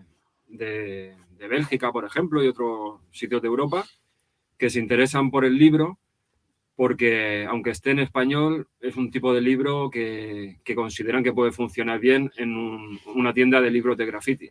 [0.47, 3.85] de- de Bélgica, por ejemplo, y otros sitios de Europa
[4.57, 5.99] que se interesan por el libro
[6.77, 11.51] porque, aunque esté en español, es un tipo de libro que, que consideran que puede
[11.51, 14.49] funcionar bien en un- una tienda de libros de graffiti,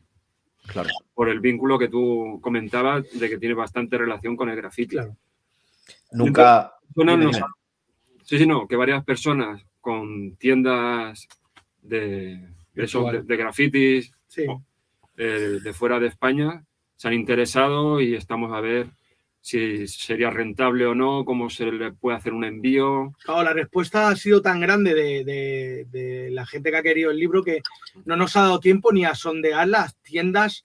[0.66, 0.88] Claro.
[1.14, 4.96] por el vínculo que tú comentabas de que tiene bastante relación con el graffiti.
[4.96, 5.16] Claro.
[6.12, 6.72] Nunca.
[8.24, 11.28] Sí, sí, no, que varias personas con tiendas
[11.82, 12.40] de,
[12.72, 14.46] de, de, de grafitis sí.
[15.16, 16.64] eh, de fuera de España
[16.96, 18.88] se han interesado y estamos a ver
[19.40, 23.12] si sería rentable o no, cómo se le puede hacer un envío.
[23.24, 27.10] Claro, la respuesta ha sido tan grande de, de- de la gente que ha querido
[27.10, 27.60] el libro que
[28.06, 30.64] no nos ha dado tiempo ni a sondear las tiendas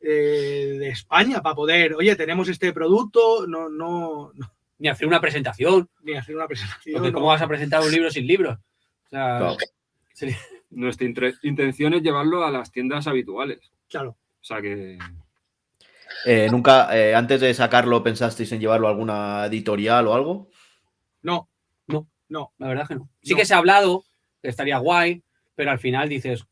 [0.00, 5.20] eh, de España para poder, oye, tenemos este producto, no, no, no- Ni hacer una
[5.20, 6.94] presentación, ni hacer una presentación.
[6.94, 7.14] porque no.
[7.14, 8.58] ¿cómo vas a presentar un libro sin libros?
[8.58, 9.56] O sea, Claro.
[10.12, 10.36] sería-
[10.76, 11.06] Nuestra
[11.42, 13.60] intención es llevarlo a las tiendas habituales.
[13.88, 14.10] Claro.
[14.10, 14.98] O sea que
[16.24, 20.48] Eh, nunca, eh, antes de sacarlo, pensasteis en llevarlo a alguna editorial o algo.
[21.22, 21.48] No,
[21.86, 22.08] No.
[22.28, 22.52] no.
[22.58, 23.08] la verdad es que no.
[23.22, 23.36] Sí No.
[23.38, 24.04] que se ha hablado,
[24.42, 25.22] que estaría guay,
[25.54, 26.44] pero al final dices,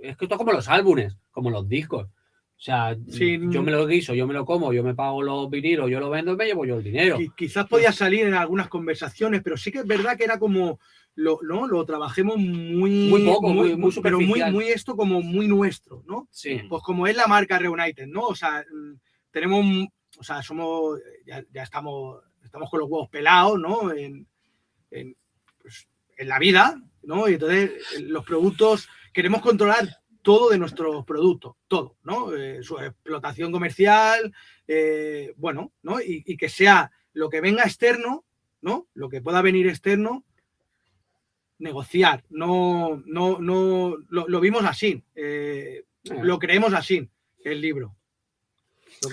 [0.00, 2.06] es que esto es como los álbumes, como los discos.
[2.06, 3.38] O sea, Sí.
[3.50, 6.10] yo me lo guiso, yo me lo como, yo me pago los vinilos, yo lo
[6.10, 7.18] vendo y me llevo yo el dinero.
[7.18, 10.78] Qui- Quizás podía salir en algunas conversaciones, pero sí que es verdad que era como
[11.16, 11.66] lo, ¿no?
[11.66, 16.28] lo trabajemos muy, Muy poco, muy- muy pero muy, esto como muy nuestro, ¿no?
[16.30, 16.62] Sí.
[16.68, 18.22] Pues como es la marca Reunited, ¿no?
[18.22, 18.94] O sea, mm,
[19.30, 19.88] tenemos,
[20.18, 23.92] o sea, somos, ya, ya estamos, estamos con los huevos pelados, ¿no?
[23.92, 24.26] En,
[24.90, 25.16] en,
[25.60, 27.28] pues, en la vida, ¿no?
[27.28, 29.88] Y entonces eh, los productos, queremos controlar
[30.22, 32.34] todo de nuestros productos, todo, ¿no?
[32.34, 34.32] Eh, su explotación comercial,
[34.68, 36.00] eh, bueno, ¿no?
[36.00, 38.24] Y, y que sea lo que venga externo,
[38.62, 38.86] ¿no?
[38.94, 40.24] Lo que pueda venir externo,
[41.60, 45.84] negociar, no, no, no, lo, lo vimos así, eh,
[46.22, 47.08] lo creemos así,
[47.44, 47.94] el libro.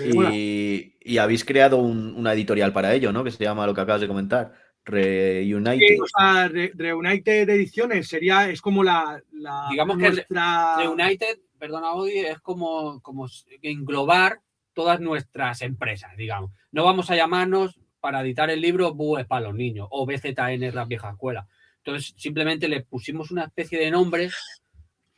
[0.04, 3.24] Y, y habéis creado un- una editorial para ello, ¿no?
[3.24, 4.54] Que se llama lo que acabas de comentar,
[4.84, 5.96] Reunited.
[5.96, 10.76] Sí, o sea, Re- Reunited Ediciones sería, es como la, la Digamos que nuestra...
[10.78, 13.28] Reunited, perdona Odi, es como, como
[13.62, 14.40] englobar
[14.74, 16.52] todas nuestras empresas, digamos.
[16.72, 20.86] No vamos a llamarnos para editar el libro Búes para los niños o BZN la
[20.86, 21.48] vieja escuela.
[21.88, 24.30] Entonces simplemente le pusimos una especie de nombre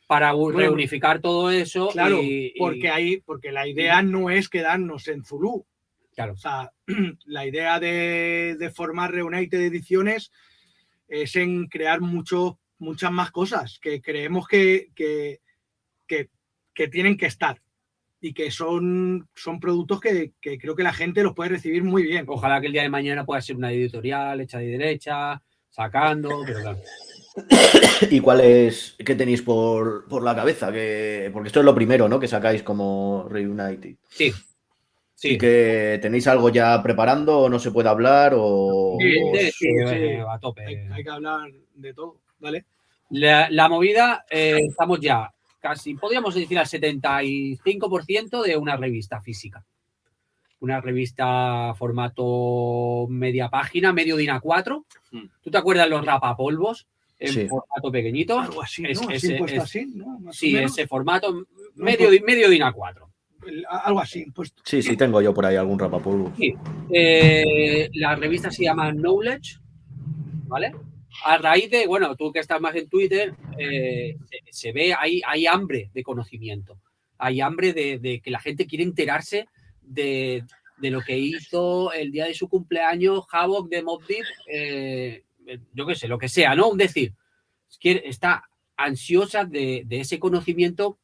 [0.06, 1.88] para reunificar todo eso.
[1.88, 5.66] Claro, y- y- porque, hay, porque la idea no es quedarnos en Zulu.
[6.14, 6.34] Claro.
[6.34, 6.70] O sea,
[7.26, 10.30] la idea de, de formar Reunited Ediciones
[11.08, 15.40] es en crear mucho, muchas más cosas que creemos que, que,
[16.06, 16.28] que-
[16.72, 17.60] que tienen que estar
[18.20, 22.04] y que son, son productos que, que creo que la gente los puede recibir muy
[22.04, 22.26] bien.
[22.28, 26.60] Ojalá que el día de mañana pueda ser una editorial hecha de derecha, sacando, pero
[26.60, 26.78] claro.
[28.10, 30.72] ¿Y cuál es, qué tenéis por, por la cabeza?
[30.72, 32.18] Que, porque esto es lo primero, ¿no?
[32.20, 33.96] Que sacáis como Reunited.
[34.08, 34.32] Sí.
[35.14, 35.32] Sí.
[35.34, 38.96] ¿Y que tenéis algo ya preparando o no se puede hablar o...
[38.98, 40.08] Sí, o- Sí, sí, sí, sí.
[40.26, 40.66] a tope.
[40.66, 42.64] Hay, hay que hablar de todo, ¿vale?
[43.10, 45.30] La, la movida, eh, estamos ya
[45.60, 49.62] casi, podríamos decir, al 75% de una revista física.
[50.60, 54.84] Una revista formato media página, medio DIN A4.
[55.12, 55.24] Mm.
[55.42, 56.86] ¿Tú te acuerdas los rapapolvos
[57.18, 57.48] en Sí.
[57.48, 58.38] formato pequeñito?
[58.38, 59.08] Algo así, Es- ¿no?
[59.08, 60.18] Así ese- es- así, ¿no?
[60.20, 61.46] Más o Sí, ese formato
[61.76, 63.06] medio, di- medio DIN A4.
[63.46, 64.62] El- Algo así, puesto.
[64.66, 66.30] Sí, sí, tengo yo por ahí algún rapapolvo.
[66.36, 66.54] Sí.
[66.92, 69.58] Eh, la revista se llama Knowledge,
[70.46, 70.74] ¿vale?
[71.24, 75.22] A raíz de, bueno, tú que estás más en Twitter, eh, se, se ve, hay,
[75.26, 76.78] hay hambre de conocimiento,
[77.16, 79.46] hay hambre de, de que la gente quiere enterarse
[79.90, 80.44] de,
[80.78, 85.24] de lo que hizo el día de su cumpleaños Havok de Mob Deep, eh,
[85.74, 86.70] yo qué sé, lo que sea, ¿no?
[86.72, 87.14] Es decir,
[87.82, 88.44] está
[88.76, 90.98] ansiosa de, de ese conocimiento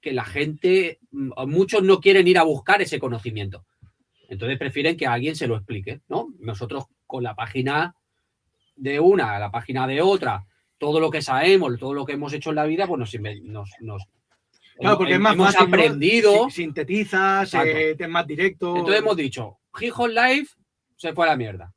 [0.00, 3.66] que la gente, mm, muchos no quieren ir a buscar ese conocimiento.
[4.28, 6.28] Entonces prefieren que alguien se lo explique, ¿no?
[6.38, 7.94] Nosotros con la página
[8.76, 10.46] de una la página de otra,
[10.78, 13.70] todo lo que sabemos, todo lo que hemos hecho en la vida, pues nos, nos,
[13.80, 14.04] nos-
[14.80, 15.70] Claro, porque es más hemos fácil.
[15.70, 15.76] ¿no?
[15.76, 16.44] aprendido.
[16.50, 18.76] Si- Sintetizas, eh, es más directo.
[18.76, 20.54] Entonces hemos dicho, Hip Hop Life
[20.96, 21.72] se fue a la mierda.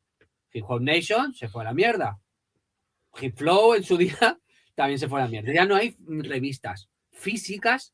[0.54, 2.20] Hip Hop Nation se fue a la mierda.
[3.22, 4.40] Hip Flow en su día
[4.76, 5.54] también se fue a la mierda.
[5.54, 7.94] Ya no hay revistas físicas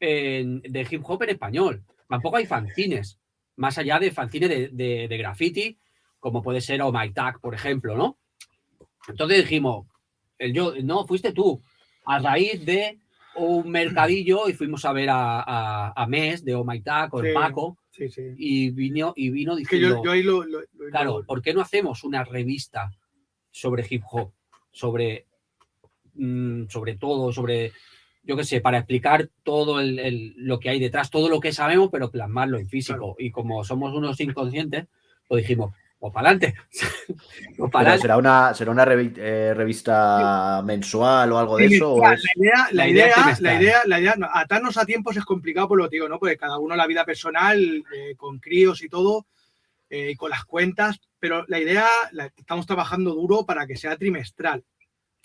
[0.00, 1.84] en- de hip hop en español.
[2.08, 3.18] Tampoco hay fanzines,
[3.56, 5.78] más allá de fanzines de, de, de graffiti,
[6.20, 8.18] como puede ser Oh My Tag, por ejemplo, ¿no?
[9.08, 9.86] Entonces dijimos,
[10.38, 11.62] el yo, no, fuiste tú,
[12.04, 12.98] a raíz de
[13.36, 17.24] un mercadillo y fuimos a ver a, a, a Mes de Oh My Tag con
[17.24, 17.32] Sí.
[17.34, 18.22] Paco Sí, sí.
[18.36, 20.44] y vino, y vino Es que diciendo, yo, yo ahí lo.
[20.44, 22.90] lo- lo- claro, lo- ¿por qué no hacemos una revista
[23.50, 24.32] sobre hip hop?
[24.70, 25.26] Sobre,
[26.14, 27.72] mm, sobre todo, sobre,
[28.22, 31.52] yo qué sé, para explicar todo el- el- lo que hay detrás, todo lo que
[31.52, 32.98] sabemos, pero plasmarlo en físico.
[32.98, 33.16] Claro.
[33.18, 34.86] Y como somos unos inconscientes,
[35.28, 36.54] pues dijimos, pues para adelante.
[37.08, 38.02] para Pero adelante.
[38.02, 41.94] ¿Será una, será una revi- eh, revista mensual o algo de Sí, eso?
[41.94, 45.24] o es- La idea, la idea la idea, la idea, no, atarnos a tiempos es
[45.24, 46.18] complicado por lo que digo, ¿no?
[46.18, 47.58] Porque cada uno la vida personal,
[47.94, 49.26] eh, con críos y todo,
[49.88, 53.96] eh, y con las cuentas, pero la idea, la, estamos trabajando duro para que sea
[53.96, 54.64] trimestral,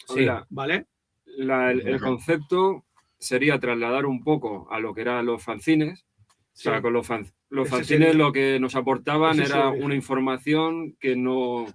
[0.07, 0.25] Sí.
[0.49, 0.85] ¿vale?
[1.25, 2.85] la- el, el concepto
[3.17, 6.05] sería trasladar un poco a lo que eran los fanzines.
[6.53, 11.17] O sea, con los, fan- los fanzines lo que nos aportaban era una información que
[11.17, 11.65] no,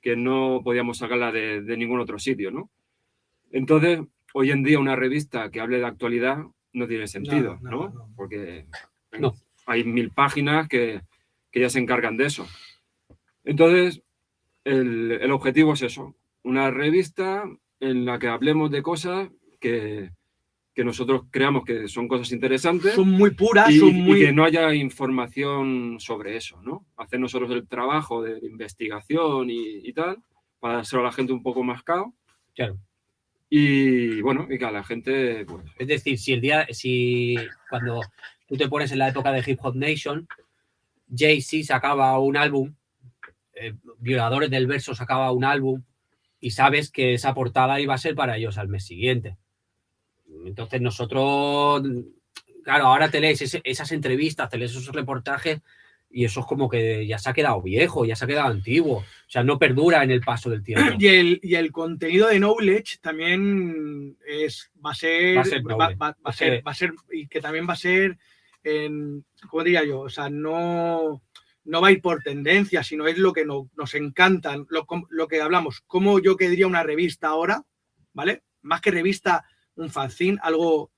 [0.00, 2.70] que no podíamos sacarla de, de ningún otro sitio, ¿no?
[3.50, 4.00] Entonces,
[4.34, 6.38] hoy en día una revista que hable de actualidad
[6.72, 7.88] no tiene sentido, no, ¿no?
[7.88, 8.12] no.
[8.14, 8.66] Porque
[9.66, 11.00] hay mil páginas que,
[11.50, 12.46] que ya se encargan de eso.
[13.44, 14.02] Entonces,
[14.62, 17.44] el, el objetivo es eso, una revista
[17.80, 19.28] en la que hablemos de cosas
[19.58, 20.10] que,
[20.76, 24.20] que nosotros creamos que son cosas interesantes Son muy puras, y, son y muy...
[24.20, 26.84] que no haya información sobre eso, ¿no?
[26.98, 30.18] Hacer nosotros el trabajo de investigación y, y tal,
[30.60, 32.12] para hacer a la gente un poco más cao.
[32.54, 32.78] Claro.
[33.48, 37.36] Y bueno, y que a la gente, pues, Es decir, si el día, si
[37.70, 38.02] cuando
[38.46, 40.28] tú te pones en la época de Hip Hop Nation,
[41.08, 42.74] Jay-Z sacaba un álbum,
[43.54, 45.82] eh, Violadores del Verso sacaba un álbum,
[46.38, 49.38] y sabes que esa portada iba a ser para ellos al mes siguiente.
[50.44, 51.82] Entonces nosotros,
[52.62, 55.60] claro, ahora te lees ese- esas entrevistas, te lees esos reportajes,
[56.08, 58.98] y eso es como que ya se ha quedado viejo, ya se ha quedado antiguo.
[58.98, 60.82] O sea, no perdura en el paso del tiempo.
[61.00, 65.62] Y el, y el contenido de Knowledge también es, va a ser, Va a ser
[66.24, 68.16] va, ser, va a ser, y que también va a ser,
[68.64, 70.00] en, ¿cómo diría yo?
[70.00, 71.22] O sea, no,
[71.64, 75.28] no va a ir por tendencia, sino es lo que no- nos encanta, lo, lo
[75.28, 77.62] que hablamos, como yo que diría una revista ahora,
[78.12, 78.42] ¿vale?
[78.62, 79.44] Más que revista,
[79.76, 80.90] un fanzine, algo,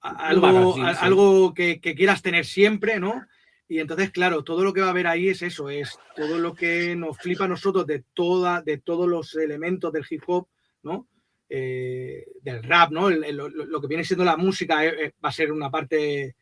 [0.00, 0.80] algo, sí.
[1.00, 3.26] algo que, que quieras tener siempre, ¿no?
[3.68, 6.54] Y entonces, claro, todo lo que va a haber ahí es eso, es todo lo
[6.54, 10.46] que nos flipa a nosotros de, toda, de todos los elementos del hip hop,
[10.82, 11.08] ¿no?
[11.48, 13.08] Eh, del rap, ¿no?
[13.08, 15.70] El- el- lo, lo que viene siendo la música eh, eh, va a ser una
[15.70, 16.36] parte,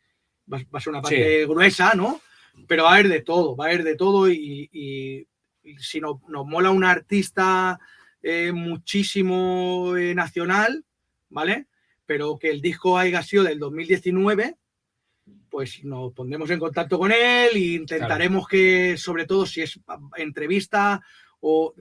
[0.51, 2.21] va, va a ser una parte gruesa, ¿no?
[2.67, 5.27] Pero va a haber de todo, va a haber de todo y, y-
[5.63, 7.79] y si no- nos mola un artista
[8.21, 10.83] eh, muchísimo nacional,
[11.29, 11.67] ¿vale?
[12.05, 14.57] Pero que el disco haya sido del 2019,
[15.49, 19.79] pues nos pondremos en contacto con él e intentaremos que, sobre todo si es
[20.17, 21.01] entrevista
[21.39, 21.73] o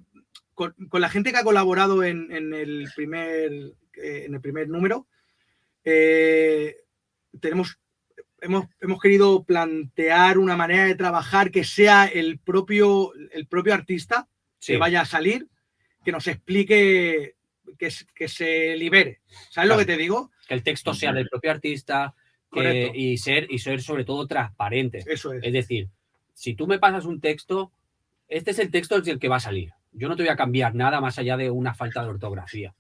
[0.55, 3.53] con, con la gente que ha colaborado en, en el, primer,
[3.97, 5.07] eh, en el primer número,
[5.85, 6.77] eh,
[7.41, 7.79] tenemos,
[8.41, 14.29] hemos, hemos querido plantear una manera de trabajar que sea el propio, el propio artista
[14.65, 14.73] Sí.
[14.73, 15.47] que vaya a salir,
[16.07, 17.37] que nos explique,
[17.79, 19.21] que, se libere.
[19.51, 20.31] ¿Sabes lo que te digo?
[20.49, 22.15] Que el texto sea del propio artista
[22.51, 25.05] que- y, ser, y ser sobre todo transparente.
[25.07, 25.43] Eso es.
[25.43, 25.89] Es decir,
[26.33, 27.73] si tú me pasas un texto,
[28.29, 29.71] este es el texto del que va a salir.
[29.93, 32.75] Yo no te voy a cambiar nada más allá de una falta de ortografía.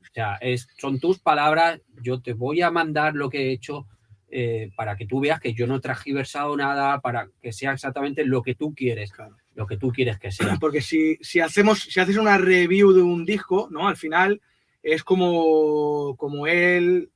[0.00, 3.86] O sea, es, son tus palabras, yo te voy a mandar lo que he hecho
[4.30, 8.24] eh, para que tú veas que yo no he transgiversado nada, para que sea exactamente
[8.24, 9.36] lo que tú quieres, Claro.
[9.54, 10.56] Lo que tú quieres que sea.
[10.60, 13.88] Porque si, si hacemos, si haces una review de un disco, ¿no?
[13.88, 14.40] Al final
[14.82, 17.10] es como, como él,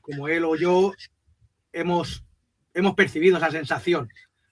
[0.00, 0.92] como él o yo
[1.72, 2.24] hemos,
[2.72, 4.08] hemos percibido esa sensación,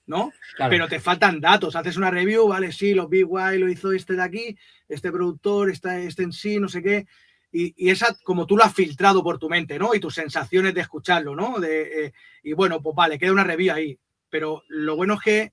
[0.07, 0.33] ¿no?
[0.57, 1.77] Claro, Pero te faltan datos.
[1.77, 4.59] Haces una review, vale, sí, lo vi guay, lo hizo este de aquí,
[4.89, 7.07] este productor, este, este en sí, no sé qué.
[7.55, 9.95] Y, y esa, como tú lo has filtrado por tu mente, ¿no?
[9.95, 11.61] Y tus sensaciones de escucharlo, ¿no?
[11.61, 12.13] De, eh,
[12.43, 13.99] y bueno, pues vale, queda una review ahí.
[14.31, 15.53] Pero lo bueno es que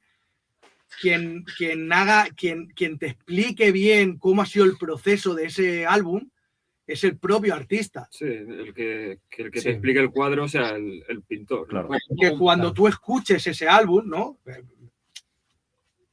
[1.02, 5.86] quien, quien haga, quien, quien te explique bien cómo ha sido el proceso de ese
[5.86, 6.30] álbum
[6.86, 8.08] es el propio artista.
[8.12, 9.66] Sí, el que, que el que Sí.
[9.66, 11.68] te explique el cuadro sea el, el pintor.
[11.68, 11.90] Claro.
[12.20, 14.40] que cuando tú escuches ese álbum, ¿no?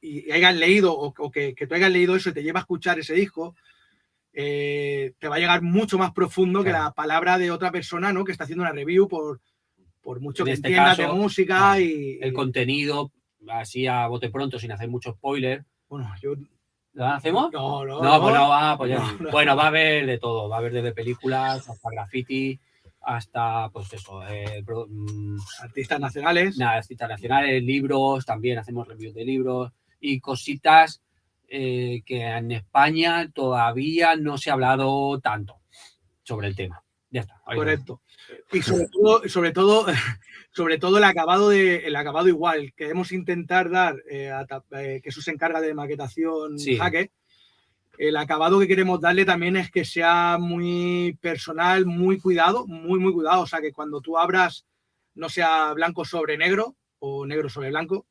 [0.01, 2.59] Y, y hayas leído, o, o que, que tú hayas leído eso y te lleva
[2.59, 3.55] a escuchar ese disco,
[4.33, 8.23] eh, te va a llegar mucho más profundo que la palabra de otra persona, ¿no?
[8.23, 9.41] Que está haciendo una review por,
[9.99, 13.11] por mucho En que este entiendas de música claro, y, el contenido,
[13.49, 15.63] así a bote pronto, sin hacer mucho spoiler.
[15.89, 16.31] bueno, yo
[16.93, 17.51] ¿Lo hacemos?
[17.53, 18.97] no, no, No, pues no va, pues ya.
[18.99, 19.31] No, no.
[19.31, 22.59] Bueno, va a haber de todo, va a haber desde películas hasta graffiti,
[23.01, 26.57] hasta pues eso, eh, pro- mm, artistas nacionales.
[26.57, 31.01] nada, citas nacionales, libros, también hacemos reviews de libros y cositas
[31.47, 35.57] eh, que en España todavía no se ha hablado tanto
[36.23, 36.83] sobre el tema.
[37.11, 37.39] Ya está.
[37.45, 38.01] Correcto.
[38.51, 39.85] Y sobre todo, sobre todo,
[40.51, 42.73] sobre todo el acabado de, el acabado igual.
[42.75, 46.77] Queremos intentar dar, eh, a eh, que eso se encarga de maquetación Sí.
[46.77, 47.11] Jaque.
[47.97, 53.11] El acabado que queremos darle también es que sea muy personal, muy cuidado, muy, muy
[53.11, 53.41] cuidado.
[53.41, 54.65] O sea, que cuando tú abras,
[55.15, 58.05] no sea blanco sobre negro o negro sobre blanco,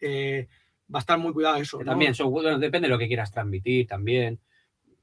[0.00, 0.48] eh,
[0.92, 1.78] va a estar muy cuidado eso.
[1.80, 4.40] También, bueno, depende de lo que quieras transmitir, también.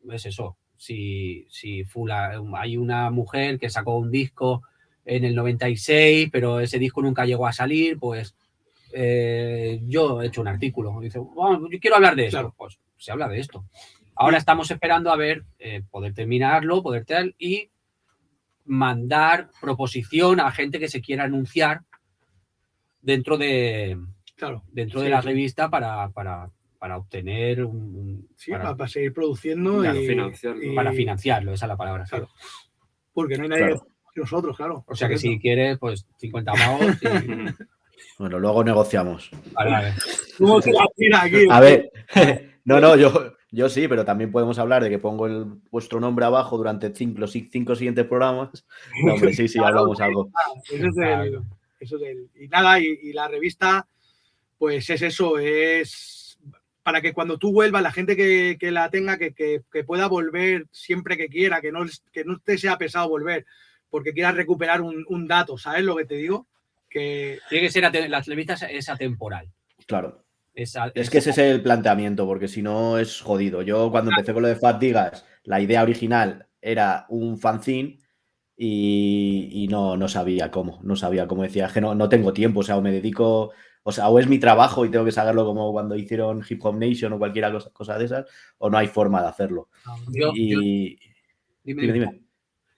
[0.09, 0.57] Es eso.
[0.77, 4.63] Si, si fula- hay una mujer que sacó un disco
[5.05, 8.35] en el 96, pero ese disco nunca llegó a salir, pues
[8.93, 10.99] eh, yo he hecho un artículo.
[11.01, 12.27] Dice, "Vamos, yo quiero hablar de.
[12.29, 12.53] Claro.
[12.57, 13.65] Pues se habla de esto.
[14.15, 17.69] Ahora estamos esperando a ver, eh, poder terminarlo, poder tal, y
[18.63, 21.81] mandar proposición a gente que se quiera anunciar
[23.01, 23.97] dentro de,
[24.35, 24.63] Claro.
[24.71, 25.27] dentro Sí, de la sí.
[25.27, 26.49] revista para, para,
[26.85, 30.63] para obtener un, un- Sí, para, seguir produciendo Claro, y, financiarlo.
[30.63, 32.03] y- para financiarlo, esa es la palabra.
[32.07, 32.29] Claro.
[33.11, 33.87] Porque no hay nadie Claro.
[34.13, 34.83] que nosotros, claro.
[34.87, 36.85] O sea que si quieres, pues 50 pavos.
[37.01, 37.05] y-
[38.19, 39.31] Bueno, luego negociamos.
[39.53, 39.93] vale, vale.
[40.37, 40.61] ¿Cómo
[40.95, 41.47] tira aquí?
[41.49, 41.91] A ver,
[42.65, 46.25] no, no, yo, yo sí, pero también podemos hablar de que pongo el, vuestro nombre
[46.25, 48.63] abajo durante cinco, los cinco siguientes programas.
[49.03, 50.29] No, hombre, sí, sí, Claro, hablamos algo.
[50.71, 51.41] Eso es el-
[51.79, 53.87] eso es el- y nada, y, y la revista,
[54.59, 56.21] pues es eso, es
[56.85, 60.05] para que cuando tú vuelvas, la gente que, que la tenga, que, que- que pueda
[60.07, 61.83] volver siempre que quiera, que no,
[62.13, 63.43] que no te sea pesado volver,
[63.89, 66.45] porque quieras recuperar un, un dato, ¿sabes lo que te digo?
[66.87, 69.49] Que Tiene que ser, la revista es- atemporal.
[69.87, 70.21] Claro.
[70.53, 73.63] Es que ese es el planteamiento, porque si no es jodido.
[73.63, 77.97] Yo cuando empecé con lo de Fat Digas, la idea original era un fanzine
[78.55, 82.31] y, y no, no sabía cómo, no sabía cómo decía, es que no, no tengo
[82.31, 83.51] tiempo, o sea, o me dedico,
[83.87, 86.75] o sea, o es mi trabajo y tengo que sacarlo como cuando hicieron Hip Hop
[86.75, 88.25] Nation o cualquier cosa, cosa de esas,
[88.57, 89.69] o no hay forma de hacerlo.
[90.09, 90.97] yo- yo- y
[91.63, 92.21] dime, dime, dime.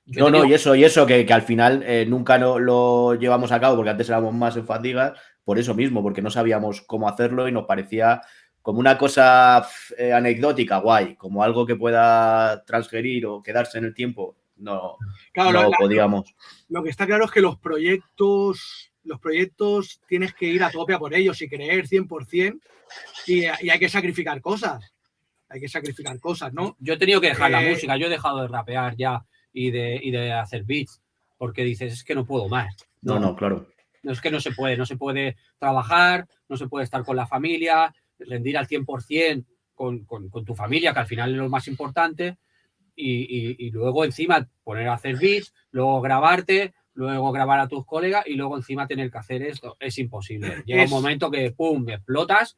[0.07, 3.51] No, no, y eso, y eso, que, que al final eh, nunca lo, lo llevamos
[3.51, 5.13] a cabo, porque antes éramos más en fatigas,
[5.43, 8.21] por eso mismo, porque no sabíamos cómo hacerlo y nos parecía
[8.61, 9.65] como una cosa
[9.97, 14.35] eh, anecdótica, guay, como algo que pueda transgerir o quedarse en el tiempo.
[14.57, 14.97] No,
[15.33, 16.33] claro, no lo, podíamos.
[16.69, 20.93] lo que está claro es que los proyectos, los proyectos tienes que ir a tope
[20.93, 22.59] a por ellos y creer 100%
[23.27, 24.93] y, y hay que sacrificar cosas.
[25.49, 26.75] Hay que sacrificar cosas, ¿no?
[26.79, 29.71] Yo he tenido que dejar la Eh, música, yo he dejado de rapear ya y
[29.71, 31.01] de, y de hacer beats,
[31.37, 32.75] porque dices, es que no puedo más.
[33.01, 33.67] No, no, claro.
[34.03, 37.15] No es que no se puede, no se puede trabajar, no se puede estar con
[37.15, 41.49] la familia, rendir al 100% con, con, con tu familia, que al final es lo
[41.49, 42.37] más importante,
[42.95, 47.85] y, y- y luego encima poner a hacer beats, luego grabarte, luego grabar a tus
[47.85, 49.77] colegas y luego encima tener que hacer esto.
[49.79, 50.61] Es imposible.
[50.65, 52.57] Llega Es- un momento que, ¡pum!, explotas.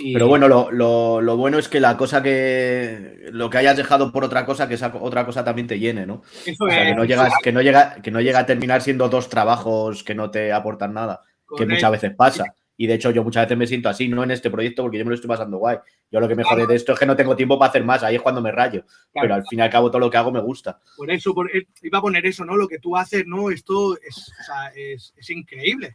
[0.00, 3.26] Y, Pero bueno, lo, lo- lo bueno es que la cosa que.
[3.32, 6.22] Lo que hayas dejado por otra cosa, que esa otra cosa también te llene, ¿no?
[6.46, 9.08] Eso O sea, que no, llegas, que, no llega, que no llega a terminar siendo
[9.08, 11.22] dos trabajos que no te aportan nada.
[11.56, 12.44] que muchas veces pasa.
[12.80, 15.04] Y de hecho, yo muchas veces me siento así, no en este proyecto, porque yo
[15.04, 15.78] me lo estoy pasando guay.
[16.12, 18.04] Yo lo que me jode de esto es que no tengo tiempo para hacer más,
[18.04, 18.84] ahí es cuando me rayo.
[19.12, 20.78] Pero al fin y al cabo, todo lo que hago me gusta.
[20.96, 22.56] Por eso, por- eh, iba a poner eso, ¿no?
[22.56, 23.50] Lo que tú haces, ¿no?
[23.50, 25.92] Esto es, o sea, es, es increíble.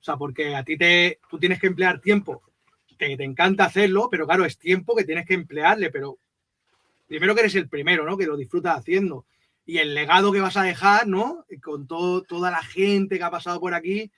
[0.00, 2.42] O sea, porque a ti te, tú tienes que emplear tiempo,
[2.96, 6.16] que te encanta hacerlo, pero claro, es tiempo que tienes que emplearle, pero
[7.08, 8.16] primero que eres el primero, ¿no?
[8.16, 9.26] Que lo disfrutas haciendo.
[9.66, 11.44] Y el legado que vas a dejar, ¿no?
[11.60, 14.12] Con todo, toda la gente que ha pasado por aquí,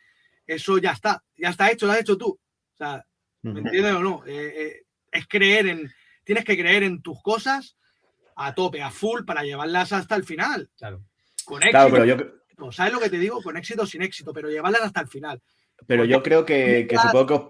[0.47, 2.29] eso ya está, ya está hecho, lo has hecho tú.
[2.29, 3.05] O sea,
[3.43, 4.23] ¿me entiendes o no?
[4.27, 5.93] Eh, eh, es creer en,
[6.25, 7.77] tienes que creer en tus cosas
[8.37, 10.71] a tope, a full, para llevarlas hasta el final.
[10.77, 11.05] Claro.
[11.45, 13.43] Con éxito, Claro, pero yo, ¿sabes lo que te digo?
[13.43, 15.41] Con éxito o sin éxito, pero llevarlas hasta el final.
[15.87, 17.43] Pero yo creo que, supongo que, os,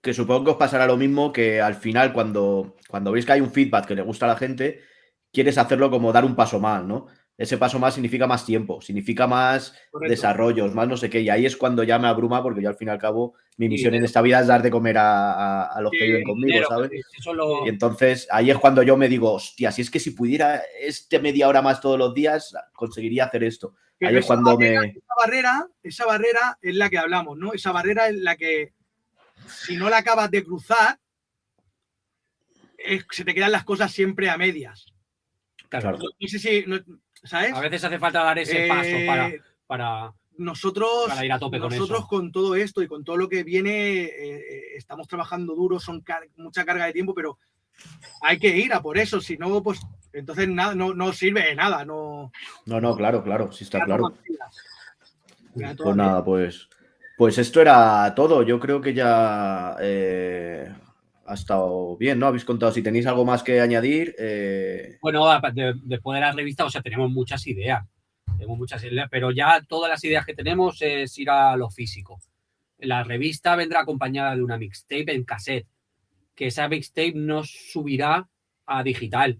[0.00, 3.40] que supongo que os pasará lo mismo que al final, cuando, cuando veis que hay
[3.40, 4.80] un feedback que le gusta a la gente,
[5.32, 7.06] quieres hacerlo como dar un paso más, ¿no?
[7.38, 10.10] Ese paso más significa más tiempo, significa más Correcto.
[10.10, 11.20] desarrollos, más no sé qué.
[11.20, 13.68] Y ahí es cuando ya me abruma, porque yo al fin y al cabo, mi
[13.68, 16.46] misión en esta vida es dar de comer a, a- a los que viven conmigo,
[16.48, 16.90] Dinero, ¿sabes?
[17.32, 20.60] Lo, Y entonces ahí es cuando yo me digo, hostia, si es que si pudiera
[20.80, 23.76] este media hora más todos los días, conseguiría hacer esto.
[23.98, 24.88] Pero Ahí es cuando barrera- me.
[24.88, 27.52] Esa barrera, esa barrera es la que hablamos, ¿no?
[27.52, 28.72] Esa barrera es la que,
[29.46, 30.98] si no la acabas de cruzar,
[32.76, 34.86] es- se te quedan las cosas siempre a medias.
[35.68, 35.98] claro.
[35.98, 36.80] No sé si, no-
[37.24, 37.54] ¿sabes?
[37.54, 39.30] A veces hace falta dar ese Eh, paso para,
[39.66, 42.08] para nosotros, para ir a tope con nosotros eso.
[42.08, 46.00] con todo esto y con todo lo que viene, eh, eh, estamos trabajando duro, son
[46.00, 47.38] car- mucha carga de tiempo, pero
[48.22, 49.80] hay que ir a por eso, si no, pues
[50.12, 52.32] entonces nada, no, no sirve de nada, no.
[52.66, 54.14] No, no, claro, claro, sí está claro.
[55.54, 56.68] Pues nada, pues,
[57.16, 58.42] pues esto era todo.
[58.42, 60.72] Yo creo que ya eh,
[61.28, 62.26] ha estado bien, ¿no?
[62.26, 62.72] Habéis contado.
[62.72, 66.82] Si tenéis algo más que añadir, eh, Bueno, de- después de la revista, o sea,
[66.82, 67.84] tenemos muchas ideas.
[68.36, 72.18] Tenemos muchas ideas, pero ya todas las ideas que tenemos es ir a lo físico.
[72.78, 75.66] La revista vendrá acompañada de una mixtape en cassette,
[76.34, 78.28] que esa mixtape no subirá
[78.66, 79.38] a digital.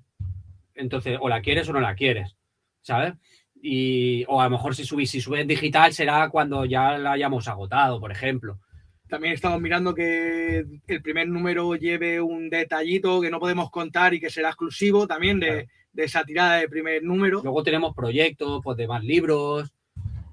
[0.75, 2.37] Entonces, o la quieres o no la quieres,
[2.83, 3.15] ¿sabes?
[3.61, 7.13] Y, o a lo mejor si subís, si sube en digital será cuando ya la
[7.13, 8.59] hayamos agotado, por ejemplo.
[9.09, 14.21] También estamos mirando que el primer número lleve un detallito que no podemos contar y
[14.21, 15.69] que será exclusivo también de, Claro.
[15.95, 17.41] de esa tirada de primer número.
[17.43, 19.73] Luego tenemos proyectos pues, de más libros,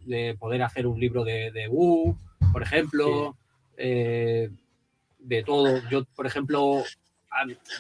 [0.06, 2.16] de poder hacer un libro de, de Wu,
[2.52, 3.38] por ejemplo,
[3.78, 4.50] eh,
[5.20, 5.82] de todo.
[5.90, 6.84] Yo, por ejemplo,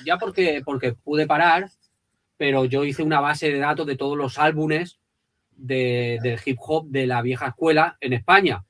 [0.06, 1.70] ya porque, porque pude parar,
[2.38, 4.98] pero yo hice una base de datos de todos los álbumes
[5.56, 8.64] de- del hip hop de la vieja escuela en España,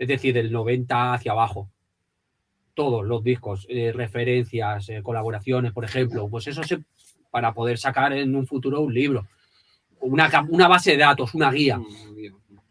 [0.00, 1.68] es decir, del 90 hacia abajo.
[2.72, 6.82] Todos los discos, eh, referencias, eh, colaboraciones, por ejemplo, pues eso se,
[7.30, 9.28] para poder sacar en un futuro un libro.
[10.00, 11.78] Una, una base de datos, una guía.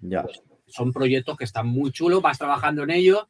[0.02, 0.26] ya.
[0.66, 3.28] Son proyectos que están muy chulos, vas trabajando en ellos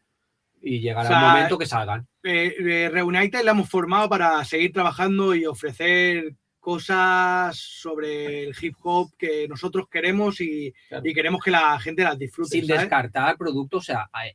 [0.62, 2.08] y llegará O sea, un momento que salgan.
[2.24, 8.76] Eh, eh, Reunited la hemos formado para seguir trabajando y ofrecer cosas sobre el hip
[8.84, 11.04] hop que nosotros queremos y, Claro.
[11.08, 12.50] y queremos que la gente las disfrute.
[12.50, 12.82] Sin ¿sabes?
[12.82, 13.88] descartar productos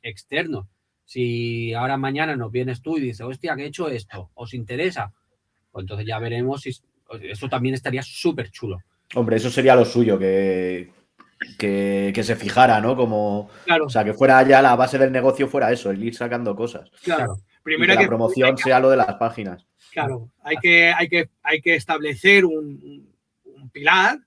[0.03, 0.67] externos.
[1.05, 5.13] Si ahora mañana nos vienes tú y dices, hostia, que he hecho esto, ¿os interesa?
[5.71, 6.73] Pues entonces ya veremos si
[7.23, 8.79] eso también estaría súper chulo.
[9.15, 10.91] Hombre, eso sería lo suyo, que,
[11.59, 12.97] que, que se fijara, ¿no?
[12.97, 16.15] Como, Claro, o sea, que fuera ya la base del negocio, fuera eso, el ir
[16.15, 16.91] sacando cosas.
[17.03, 17.37] claro.
[17.66, 19.66] Y Primero que la que, promoción sea lo de las páginas.
[19.93, 23.11] claro, hay que, hay que, hay que establecer un,
[23.45, 24.19] un pilar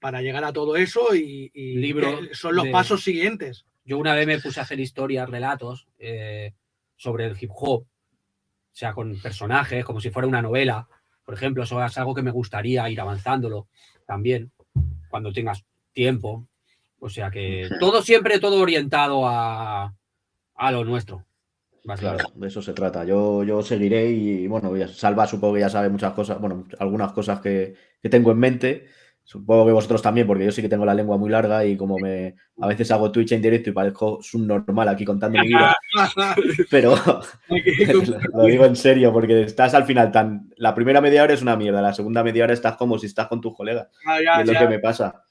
[0.00, 3.66] para llegar a todo eso y, y Libro son los de- pasos siguientes.
[3.84, 6.54] Yo una vez me puse a hacer historias, relatos eh,
[6.96, 7.86] sobre el hip hop, o
[8.72, 10.88] sea, con personajes, como si fuera una novela.
[11.24, 13.68] Por ejemplo, eso es algo que me gustaría ir avanzándolo
[14.06, 14.52] también,
[15.10, 16.46] cuando tengas tiempo.
[16.98, 19.94] O sea que todo siempre, todo orientado a,
[20.54, 21.24] a lo nuestro.
[21.98, 23.04] Claro, de eso se trata.
[23.04, 27.12] Yo, yo seguiré y, bueno, ya- Salva supongo que ya sabe muchas cosas, bueno, algunas
[27.12, 28.86] cosas que, que tengo en mente.
[29.26, 31.98] Supongo que vosotros también, porque yo sí que tengo la lengua muy larga y como
[31.98, 35.74] me a veces hago Twitch en directo y parezco subnormal aquí contando mi vida,
[36.70, 36.94] pero
[38.34, 40.50] lo digo en serio, porque estás al final tan.
[40.56, 43.28] La primera media hora es una mierda, la segunda media hora estás como si estás
[43.28, 43.88] con tus colegas.
[44.06, 44.58] Ah, Y ya, es lo ya.
[44.60, 45.22] que me pasa.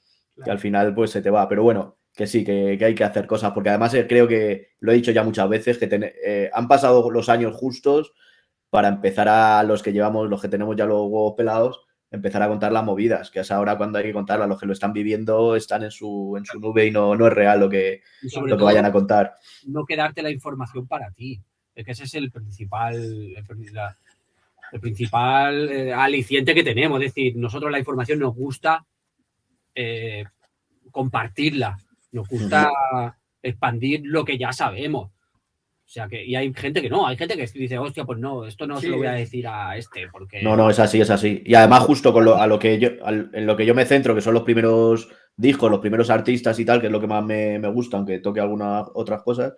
[0.44, 1.48] Que al final pues se te va.
[1.48, 3.52] Pero bueno, que sí, que, que hay que hacer cosas.
[3.52, 6.68] Porque además eh, creo que lo he dicho ya muchas veces, que ten- eh, han
[6.68, 8.12] pasado los años justos
[8.70, 11.80] para empezar a los que llevamos, los que tenemos ya los huevos pelados,
[12.10, 14.48] empezar a contar las movidas, que es ahora cuando hay que contarlas.
[14.48, 17.32] Los que lo están viviendo están en su, en su nube y no, no es
[17.32, 19.34] real lo que, sobre lo que vayan a contar.
[19.66, 21.40] no quedarte la información para ti.
[21.74, 23.96] Es que ese es el principal, el, pri- la-
[24.70, 27.00] el principal eh, aliciente que tenemos.
[27.02, 28.86] Es decir, nosotros la información nos gusta
[30.90, 31.76] compartirla,
[32.14, 32.70] nos gusta
[33.42, 35.10] expandir lo que ya sabemos.
[35.84, 38.66] sea que, y hay gente que no, hay gente que dice, hostia, pues no, esto
[38.66, 38.86] no Sí.
[38.86, 40.42] se lo voy a decir a este, porque.
[40.42, 41.42] No, no, es así, es así.
[41.44, 44.14] Y además, justo con lo, a lo que yo, en lo que yo me centro,
[44.14, 47.22] que son los primeros discos, los primeros artistas y tal, que es lo que más
[47.22, 49.54] me, me gusta, aunque toque algunas otras cosas,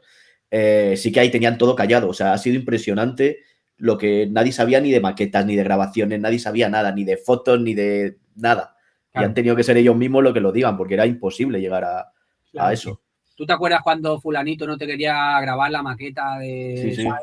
[0.50, 2.08] eh, sí que ahí tenían todo callado.
[2.08, 3.38] O sea, ha sido impresionante
[3.76, 7.18] lo que nadie sabía ni de maquetas, ni de grabaciones, nadie sabía nada, ni de
[7.18, 8.74] fotos, ni de nada.
[9.14, 11.84] Y han tenido que ser ellos mismos lo que lo digan, porque era imposible llegar
[11.84, 12.12] a,
[12.58, 13.00] a eso.
[13.34, 16.74] ¿Tú te acuerdas cuando Fulanito no te quería grabar la maqueta de.
[16.80, 17.02] Sí, sí.
[17.02, 17.22] ¿sabes?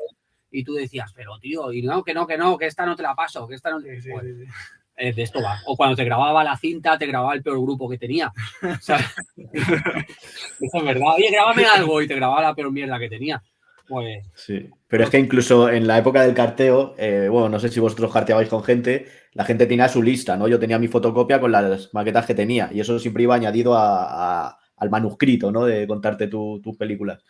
[0.52, 3.02] Y tú decías, pero tío, y no, que no, que no, que esta no te
[3.04, 3.96] la paso, que esta no te.
[3.96, 4.52] Sí, sí, Pues, sí, sí.
[4.98, 5.58] eh, de esto va.
[5.66, 8.32] O cuando te grababa la cinta, te grababa el peor grupo que tenía.
[8.80, 9.06] ¿sabes?
[10.60, 11.16] Eso es verdad.
[11.18, 13.42] Oye, grábame algo y te grababa la peor mierda que tenía.
[13.88, 14.26] Pues.
[14.36, 17.80] Sí, pero es que incluso en la época del carteo, eh, bueno, no sé si
[17.82, 20.48] vosotros carteabais con gente, la gente tenía su lista, ¿no?
[20.48, 24.48] Yo tenía mi fotocopia con las maquetas que tenía y eso siempre iba añadido a-
[24.48, 25.66] a- al manuscrito, ¿no?
[25.66, 27.24] De contarte tu- tus películas.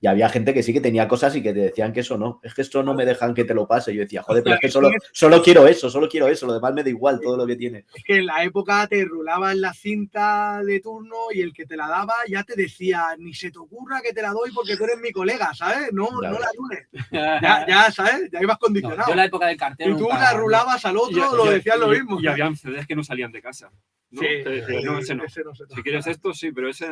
[0.00, 2.38] Y había gente que sí que tenía cosas y que te decían que eso no,
[2.44, 3.92] es que esto no me dejan que te lo pase.
[3.92, 6.72] Yo decía, joder, pero es que solo, solo quiero eso, solo quiero eso, lo demás
[6.72, 7.84] me da igual todo lo que tiene.
[7.92, 11.76] Es que en la época te rulaban la cinta de turno y el que te
[11.76, 14.84] la daba ya te decía, ni se te ocurra que te la doy porque tú
[14.84, 15.92] eres mi colega, ¿sabes?
[15.92, 16.34] No, Claro.
[16.34, 16.86] no la rules.
[17.10, 18.30] Ya, ya, ¿sabes?
[18.32, 19.02] Ya ibas No, condicionado.
[19.06, 19.90] yo en la época del cartero.
[19.90, 22.20] y tú nunca- la rulabas al otro, lo y- decías lo mismo.
[22.20, 23.70] Y habían CDs que no salían de casa.
[24.10, 24.20] ¿no?
[24.22, 25.24] Sí, Te decían, no, ese no.
[25.24, 26.86] ese no se Si quieres esto, sí, pero ese.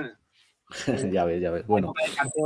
[1.12, 1.66] ya ves, ya ves.
[1.66, 1.92] Bueno,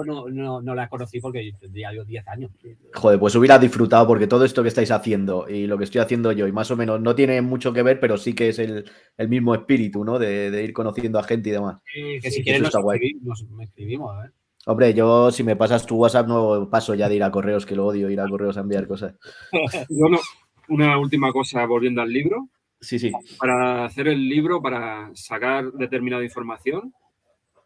[0.07, 2.51] no, no, no la conocí porque yo tendría yo 10 años.
[2.95, 6.31] joder, pues hubiera disfrutado porque todo esto que estáis haciendo y lo que estoy haciendo
[6.33, 8.85] yo y más o menos no tiene mucho que ver, pero sí que es el,
[9.17, 10.19] el mismo espíritu, ¿no?
[10.19, 11.79] De, de ir conociendo a gente y demás.
[11.93, 14.31] Sí, Que si quieres nos, escribimos, nos- escribimos, ¿eh?
[14.67, 17.75] Hombre, yo si me pasas tu WhatsApp no paso ya de ir a correos, que
[17.75, 19.15] lo odio ir a correos a enviar cosas.
[19.89, 20.21] Yo no-
[20.69, 22.49] una última cosa volviendo al libro.
[22.79, 23.11] Sí, sí.
[23.39, 26.93] Para hacer el libro, para sacar determinada información,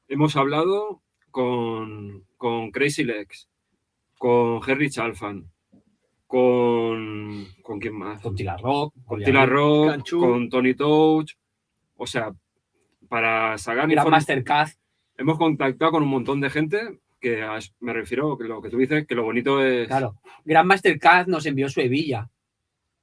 [0.08, 3.48] hemos hablado con, con Crazy Legs,
[4.18, 5.50] con Henry Chalfan,
[6.26, 7.46] con.
[7.62, 8.20] ¿Con quién más?
[8.20, 9.22] Con Tila Rock, Con.
[9.22, 10.20] Tila Rock, Canchu.
[10.20, 11.32] con Tony Touch.
[11.96, 12.32] O sea,
[13.08, 14.10] para sacar Gran información.
[14.38, 14.70] Mastercard.
[15.16, 18.78] Hemos contactado con un montón de gente que a- me refiero a lo que tú
[18.78, 19.86] dices, que lo bonito es.
[19.86, 20.16] Claro.
[20.44, 22.28] Gran Mastercard nos envió su hebilla,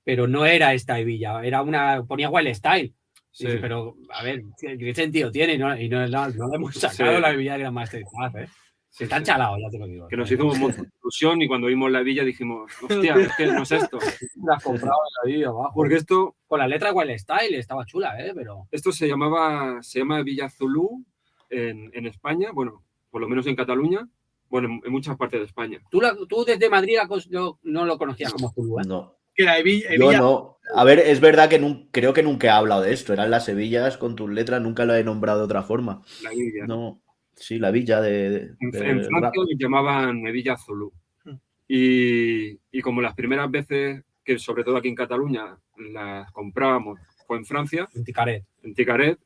[0.03, 2.03] pero no era esta hebilla, era una.
[2.03, 2.93] ponía Wild Style.
[3.31, 3.45] Sí.
[3.45, 5.57] Dice, pero, a ver, ¿qué qué sentido tiene?
[5.57, 7.21] No, y no, no, no le hemos sacado Sí.
[7.21, 8.47] la hebilla de Gran Mastercard, ¿eh?
[8.89, 10.05] Sí, Están chalados, ya te lo digo.
[10.09, 13.33] Que nos hizo un montón de ilusión y cuando vimos la villa dijimos, hostia, es
[13.37, 13.97] que no es esto.
[14.45, 15.71] Las comprado en la vida abajo.
[15.73, 18.33] Porque esto, Con la letra Wild Style estaba chula, ¿eh?
[18.35, 18.67] Pero.
[18.69, 21.05] esto se llamaba, se llama Villa Zulú
[21.49, 24.05] en, en España, bueno, por lo menos en Cataluña,
[24.49, 25.79] bueno, en, en muchas partes de España.
[25.89, 28.83] Tú, la- tú desde Madrid la no, no lo conocías como Zulu, ¿eh?
[28.85, 29.15] No.
[29.35, 30.57] Que Evilla, Yo Evilla- no.
[30.75, 33.11] A ver, es verdad que nun- creo que nunca he hablado de esto.
[33.13, 36.01] Eran las Sevillas con tus letras, nunca lo he nombrado de otra forma.
[36.23, 36.65] La villa.
[36.67, 37.01] No.
[37.35, 38.29] Sí, la villa de.
[38.29, 39.03] de- En, de en.
[39.05, 40.93] Francia le llamaban Villa Zulú.
[41.25, 41.35] Hmm.
[41.67, 45.57] Y, y como las primeras veces que, sobre todo aquí en Cataluña,
[45.93, 48.43] las comprábamos fue en Francia, En Ticaret.
[48.63, 49.17] en Ticaret,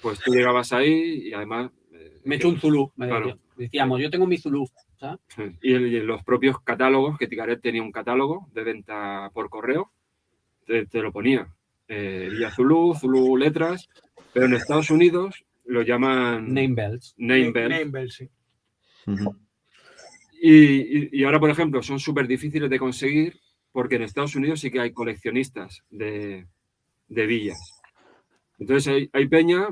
[0.00, 1.70] pues tú llegabas ahí y además...
[1.92, 2.92] eh, Me hecho un Zulu.
[2.96, 3.26] me Claro.
[3.26, 3.40] decía.
[3.56, 4.66] Decíamos, yo tengo mi Zulu.
[5.62, 9.92] Y, el- y los propios catálogos, que Ticaret tenía un catálogo de venta por correo,
[10.66, 11.46] te, te lo ponía.
[11.88, 13.88] Eh, Villa Zulu, Zulu Letras,
[14.32, 17.14] pero en Estados Unidos lo llaman Name Bells.
[17.18, 17.68] Name Bell.
[17.70, 18.28] Name sí.
[20.40, 23.38] Y, y- y ahora, por ejemplo, son súper difíciles de conseguir
[23.72, 26.46] porque en Estados Unidos sí que hay coleccionistas de,
[27.08, 27.58] de villas.
[28.58, 29.68] Entonces hay, hay peña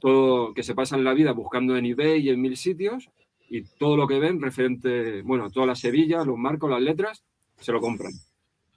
[0.00, 3.10] todo, que se pasan la vida buscando en eBay y en mil sitios
[3.50, 7.24] y todo lo que ven referente, bueno, todas las Sevillas, los marcos, las letras,
[7.60, 8.12] se lo compran.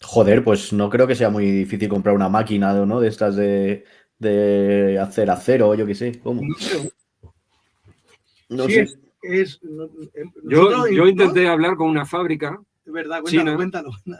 [0.01, 2.99] Joder, pues no creo que sea muy difícil comprar una máquina ¿no?
[2.99, 3.85] de estas de,
[4.19, 6.19] de hacer acero, yo qué sé.
[6.21, 6.41] ¿Cómo?
[6.41, 6.91] No sé,
[8.49, 8.81] No Sí, sé.
[8.81, 11.07] es, es- no- eh, Yo, yo ¿no?
[11.07, 13.55] intenté hablar con una fábrica Es verdad, China.
[13.55, 14.19] cuéntalo, cuéntalo.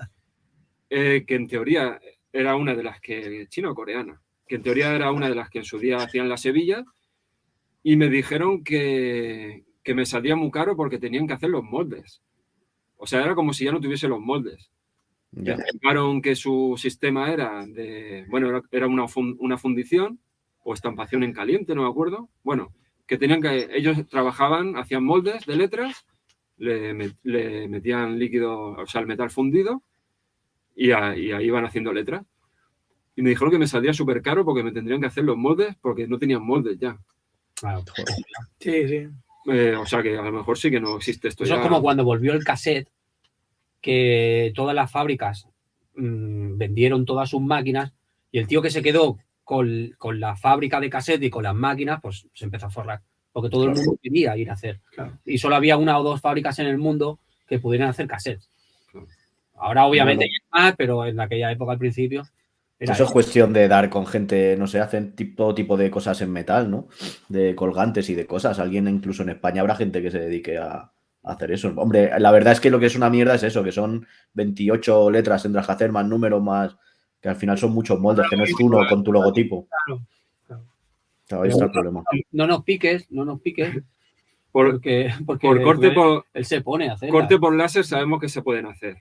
[0.89, 1.99] eh, que en teoría
[2.31, 5.49] era una de las que, china o coreana, que en teoría era una de las
[5.49, 6.83] que en su día hacían la Sevilla,
[7.83, 12.21] y me dijeron que, que me salía muy caro porque tenían que hacer los moldes.
[12.97, 14.71] O sea, era como si ya no tuviese los moldes.
[15.31, 15.55] Ya.
[15.57, 19.05] Me explicaron que su sistema era de, bueno, era- una,
[19.39, 20.19] una fundición
[20.63, 22.29] o estampación en caliente, no me acuerdo.
[22.43, 22.71] Bueno,
[23.07, 26.05] que tenían que, ellos trabajaban, hacían moldes de letras,
[26.57, 29.81] le, met- le metían líquido, o sea, el metal fundido,
[30.75, 32.23] y, a- y ahí iban haciendo letras.
[33.15, 35.75] Y me dijeron que me saldría súper caro porque me tendrían que hacer los moldes
[35.81, 36.97] porque no tenían moldes ya.
[37.55, 37.83] Claro.
[38.59, 39.07] Sí, sí.
[39.45, 41.61] Eh, o sea que a lo mejor sí que no existe esto Eso ya.
[41.61, 42.87] es como cuando volvió el cassette,
[43.81, 45.47] que todas las fábricas
[45.95, 47.93] mm, vendieron todas sus máquinas
[48.31, 51.55] y el tío que se quedó con, con la fábrica de cassette y con las
[51.55, 53.01] máquinas, pues se empezó a forrar.
[53.31, 54.79] Porque todo el mundo quería ir a hacer.
[54.91, 55.17] Claro.
[55.25, 58.49] Y solo había una o dos fábricas en el mundo que pudieran hacer cassettes.
[58.91, 59.07] Claro.
[59.55, 62.23] Ahora, obviamente, hay más, pero en aquella época, al principio,
[62.83, 66.21] era Eso es cuestión de dar con gente, no sé, hacen todo tipo de cosas
[66.21, 66.89] en metal, ¿no?
[67.29, 68.59] De colgantes y de cosas.
[68.59, 70.91] Alguien, incluso en España, habrá gente que se dedique a,
[71.23, 71.73] a hacer eso.
[71.77, 75.11] Hombre, la verdad es que lo que es una mierda es eso, que son 28
[75.11, 76.75] letras, tendrás que hacer más números, más.
[77.21, 79.65] que al final son muchos moldes, que no es uno con tu logotipo.
[79.85, 80.01] Claro,
[80.45, 80.63] claro.
[81.27, 82.03] Claro, ahí está el problema.
[82.31, 83.81] No nos piques, no nos piques,
[84.51, 87.09] Por, porque, porque por corte él, por, él se pone a hacer.
[87.09, 88.97] corte por láser sabemos que se pueden hacer.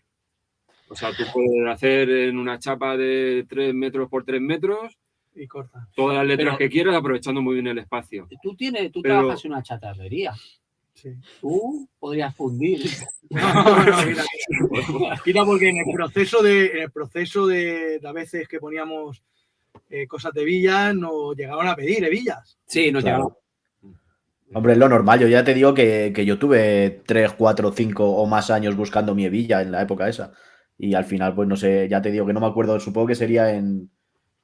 [0.92, 4.98] O sea, tú puedes hacer en una chapa de 3 metros por 3 metros
[5.34, 5.88] Y corta.
[5.96, 8.28] todas las letras Pero- que quieras, aprovechando muy bien el espacio.
[8.42, 10.32] Tú, tienes, tú Pero- trabajas en una chatarrería.
[10.94, 11.14] Sí.
[11.40, 12.82] Tú podrías fundir.
[13.32, 14.24] No, no, mira,
[15.24, 19.22] Quita porque en el proceso de, en el proceso de, de a veces que poníamos
[19.88, 22.58] eh, cosas de villas, nos llegaron a pedir hebillas.
[22.66, 23.38] Sí, nos Claro.
[23.80, 23.96] llegamos.
[24.52, 25.18] Hombre, es lo normal.
[25.20, 29.14] Yo ya te digo que, que yo tuve 3, 4, 5 o más años buscando
[29.14, 30.34] mi hebilla en la época esa.
[30.84, 33.14] Y al final, pues no sé, ya te digo que no me acuerdo, supongo que
[33.14, 33.88] sería en,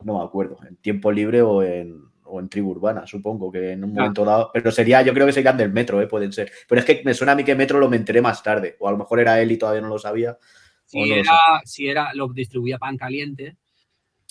[0.05, 3.83] no me acuerdo, en tiempo libre o en, o en tribu urbana, supongo que en
[3.83, 3.95] un Ah.
[4.03, 6.07] momento dado, pero sería, yo creo que serían del metro, ¿eh?
[6.07, 6.53] pueden ser.
[6.69, 8.87] Pero es que me suena a mí que metro lo me enteré más tarde, o
[8.87, 10.39] a lo mejor era él y todavía no lo sabía.
[10.87, 11.33] Si o no lo era,
[11.65, 13.57] si era, lo distribuía pan caliente.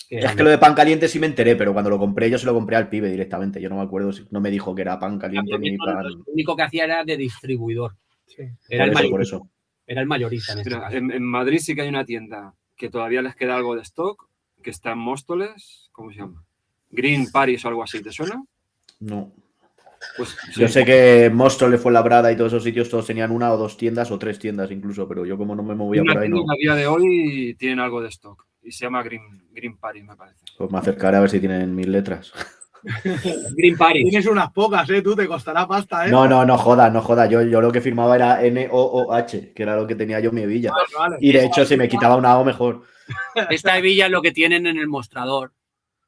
[0.08, 2.38] que Es que lo de pan caliente sí me enteré, pero cuando lo compré yo
[2.38, 3.60] se lo compré al pibe directamente.
[3.60, 6.04] Yo no me acuerdo, si no me dijo que era pan caliente ni pan.
[6.08, 7.96] Lo único que hacía era de distribuidor.
[8.24, 8.44] Sí.
[8.70, 9.50] Era, el, Por eso, mayor- por eso.
[9.88, 10.96] Era el mayorista en este Mira, caso.
[10.96, 14.28] en, en Madrid sí que hay una tienda que todavía les queda algo de stock,
[14.62, 16.44] que está en Móstoles, ¿cómo se llama?
[16.90, 18.42] Green Paris o algo así, ¿te suena?
[19.00, 19.32] No.
[20.16, 20.74] Pues Yo sí.
[20.74, 24.18] sé que Móstoles, Fuenlabrada y todos esos sitios todos tenían una o dos tiendas o
[24.18, 26.38] tres tiendas incluso, pero yo como no me movía Una por ahí, no.
[26.40, 30.14] a día de hoy tienen algo de stock y se llama Green, Green Paris, me
[30.14, 30.44] parece.
[30.56, 32.32] Pues me acercaré a ver si tienen mis letras.
[33.56, 34.04] Green Paris.
[34.08, 35.02] Tienes unas pocas, ¿eh?
[35.02, 36.10] Tú te costará pasta, ¿eh?
[36.10, 37.26] No, no, no joda, no joda.
[37.26, 40.42] Yo, yo lo que firmaba era N-O-O-H, que era lo que tenía yo en mi
[40.42, 40.72] hebilla.
[40.72, 41.16] Vale, vale.
[41.20, 42.84] Y de hecho, si me quitaba una O, mejor.
[43.50, 45.52] Esta hebilla es lo que tienen en el mostrador.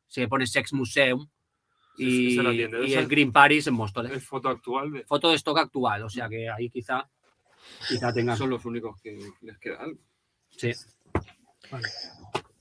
[0.07, 1.27] Se pone Sex Museum
[1.97, 4.13] y, esa- el Green Paris en Móstoles.
[4.13, 5.05] Es foto actual de...
[5.05, 7.09] Foto de stock actual, o sea que ahí quizá,
[7.89, 8.37] quizá tengan.
[8.37, 9.99] Son los únicos que les queda algo.
[10.57, 10.73] Sí.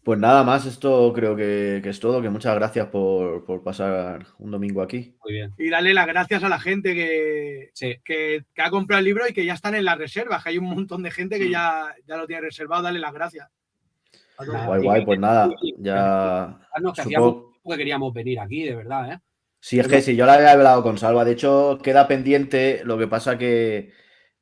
[0.09, 2.19] Pues nada más, esto creo que, que es todo.
[2.19, 5.15] Que muchas gracias por, por pasar un domingo aquí.
[5.23, 5.53] Muy bien.
[5.55, 7.97] Y darle las gracias a la gente que, Sí.
[8.03, 10.57] que, que ha comprado el libro y que ya están en las reservas, que hay
[10.57, 12.81] un montón de gente que ya, ya lo tiene reservado.
[12.81, 13.49] Darle las gracias.
[14.39, 14.53] A todos.
[14.55, 14.65] Nada.
[14.65, 16.43] Guay, guay, pues nada, ya.
[16.45, 19.19] Ah, no, que Supongo- hacíamos porque queríamos venir aquí, de verdad, ¿eh?
[19.59, 21.23] Sí, es que sí, yo la había hablado con Salva.
[21.23, 22.81] De hecho, queda pendiente.
[22.83, 23.91] Lo que pasa que,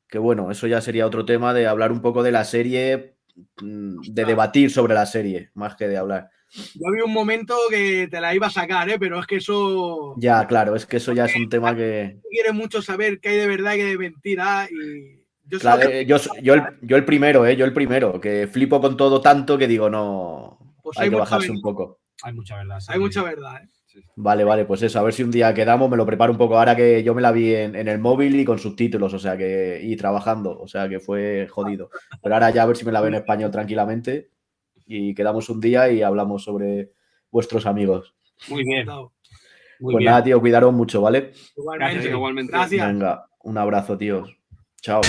[0.08, 3.17] que, bueno, eso ya sería otro tema de hablar un poco de la serie, mm,
[3.60, 6.30] de debatir sobre la serie, más que de hablar.
[6.50, 8.98] Yo vi un momento que te la iba a sacar, ¿eh?
[8.98, 10.14] pero es que eso.
[10.16, 12.18] Ya, claro, es que eso ya es un tema que.
[12.30, 14.68] Quiere mucho saber qué hay de verdad y qué hay de mentira.
[14.70, 17.54] Y yo Claro, eh, yo, yo, el, yo el primero, ¿eh?
[17.56, 20.58] Yo el primero, que flipo con todo tanto que digo, no.
[20.82, 21.56] Pues hay hay que bajarse verdad.
[21.56, 22.00] un poco.
[22.22, 22.80] Hay mucha verdad.
[22.80, 22.92] sí.
[22.92, 23.62] hay mucha verdad.
[23.62, 23.68] ¿eh?
[24.16, 26.58] Vale, vale, pues eso, a ver si un día quedamos, me lo preparo un poco.
[26.58, 29.36] Ahora que yo me la vi en, en el móvil y con subtítulos, o sea
[29.36, 29.80] que.
[29.82, 31.90] y trabajando, o sea que fue jodido.
[32.22, 34.30] Pero ahora ya a ver si me la veo en español tranquilamente.
[34.86, 36.92] Y quedamos un día y hablamos sobre
[37.30, 38.14] vuestros amigos.
[38.48, 38.86] Muy bien,
[39.80, 40.10] muy pues bien.
[40.10, 41.32] nada, tío, cuidaros mucho, ¿vale?
[41.56, 41.94] Igualmente.
[41.94, 42.52] Gracias, igualmente.
[42.52, 42.86] Gracias.
[42.86, 44.36] Venga, un abrazo, tíos.
[44.80, 45.02] Chao.